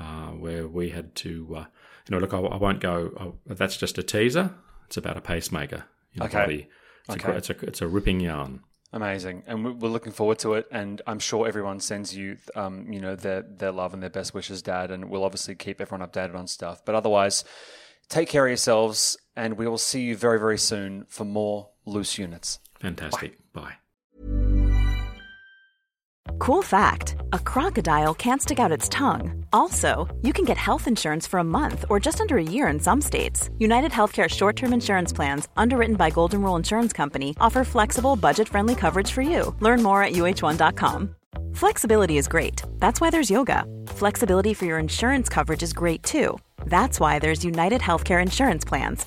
uh, 0.00 0.28
where 0.30 0.66
we 0.66 0.90
had 0.90 1.14
to, 1.16 1.54
uh, 1.56 1.60
you 1.60 2.10
know, 2.10 2.18
look, 2.18 2.32
I, 2.34 2.38
I 2.38 2.56
won't 2.56 2.80
go. 2.80 3.34
I, 3.48 3.54
that's 3.54 3.76
just 3.76 3.98
a 3.98 4.02
teaser. 4.02 4.54
It's 4.86 4.96
about 4.96 5.16
a 5.16 5.20
pacemaker 5.20 5.84
in 6.14 6.20
the 6.20 6.24
Okay. 6.26 6.38
body. 6.38 6.68
It's, 7.08 7.16
Okay. 7.16 7.32
a, 7.32 7.36
it's 7.36 7.50
a 7.50 7.56
it's 7.66 7.82
a 7.82 7.88
ripping 7.88 8.20
yarn. 8.20 8.60
Amazing, 8.94 9.42
and 9.46 9.64
we- 9.64 9.70
we're 9.72 9.88
looking 9.88 10.12
forward 10.12 10.38
to 10.40 10.54
it. 10.54 10.66
And 10.70 11.00
I'm 11.06 11.18
sure 11.18 11.48
everyone 11.48 11.80
sends 11.80 12.14
you, 12.14 12.36
um, 12.54 12.92
you 12.92 13.00
know, 13.00 13.16
their 13.16 13.42
their 13.42 13.72
love 13.72 13.94
and 13.94 14.02
their 14.02 14.10
best 14.10 14.34
wishes, 14.34 14.60
Dad. 14.62 14.90
And 14.90 15.08
we'll 15.10 15.24
obviously 15.24 15.54
keep 15.54 15.80
everyone 15.80 16.06
updated 16.06 16.34
on 16.34 16.46
stuff. 16.46 16.84
But 16.84 16.94
otherwise, 16.94 17.44
take 18.08 18.28
care 18.28 18.44
of 18.46 18.50
yourselves, 18.50 19.16
and 19.36 19.56
we 19.56 19.66
will 19.66 19.78
see 19.78 20.02
you 20.02 20.16
very 20.16 20.38
very 20.38 20.58
soon 20.58 21.06
for 21.08 21.24
more 21.24 21.70
loose 21.86 22.18
units. 22.18 22.58
Fantastic. 22.82 23.38
Bye. 23.52 23.74
Cool 26.38 26.62
fact 26.62 27.16
a 27.32 27.38
crocodile 27.38 28.14
can't 28.14 28.42
stick 28.42 28.58
out 28.58 28.72
its 28.72 28.88
tongue. 28.88 29.44
Also, 29.52 30.08
you 30.22 30.32
can 30.32 30.44
get 30.44 30.56
health 30.58 30.88
insurance 30.88 31.26
for 31.26 31.38
a 31.38 31.44
month 31.44 31.84
or 31.88 32.00
just 32.00 32.20
under 32.20 32.36
a 32.36 32.42
year 32.42 32.66
in 32.68 32.80
some 32.80 33.00
states. 33.00 33.48
United 33.58 33.92
Healthcare 33.92 34.28
short 34.28 34.56
term 34.56 34.72
insurance 34.72 35.12
plans, 35.12 35.48
underwritten 35.56 35.96
by 35.96 36.10
Golden 36.10 36.42
Rule 36.42 36.56
Insurance 36.56 36.92
Company, 36.92 37.34
offer 37.40 37.64
flexible, 37.64 38.16
budget 38.16 38.48
friendly 38.48 38.74
coverage 38.74 39.10
for 39.12 39.22
you. 39.22 39.54
Learn 39.60 39.82
more 39.82 40.02
at 40.02 40.12
uhone.com. 40.12 41.14
Flexibility 41.54 42.18
is 42.18 42.28
great. 42.28 42.62
That's 42.78 43.00
why 43.00 43.10
there's 43.10 43.30
yoga. 43.30 43.64
Flexibility 43.86 44.54
for 44.54 44.64
your 44.64 44.78
insurance 44.78 45.28
coverage 45.28 45.62
is 45.62 45.72
great 45.72 46.02
too. 46.02 46.38
That's 46.66 46.98
why 46.98 47.18
there's 47.18 47.44
United 47.44 47.80
Healthcare 47.80 48.22
Insurance 48.22 48.64
Plans. 48.64 49.06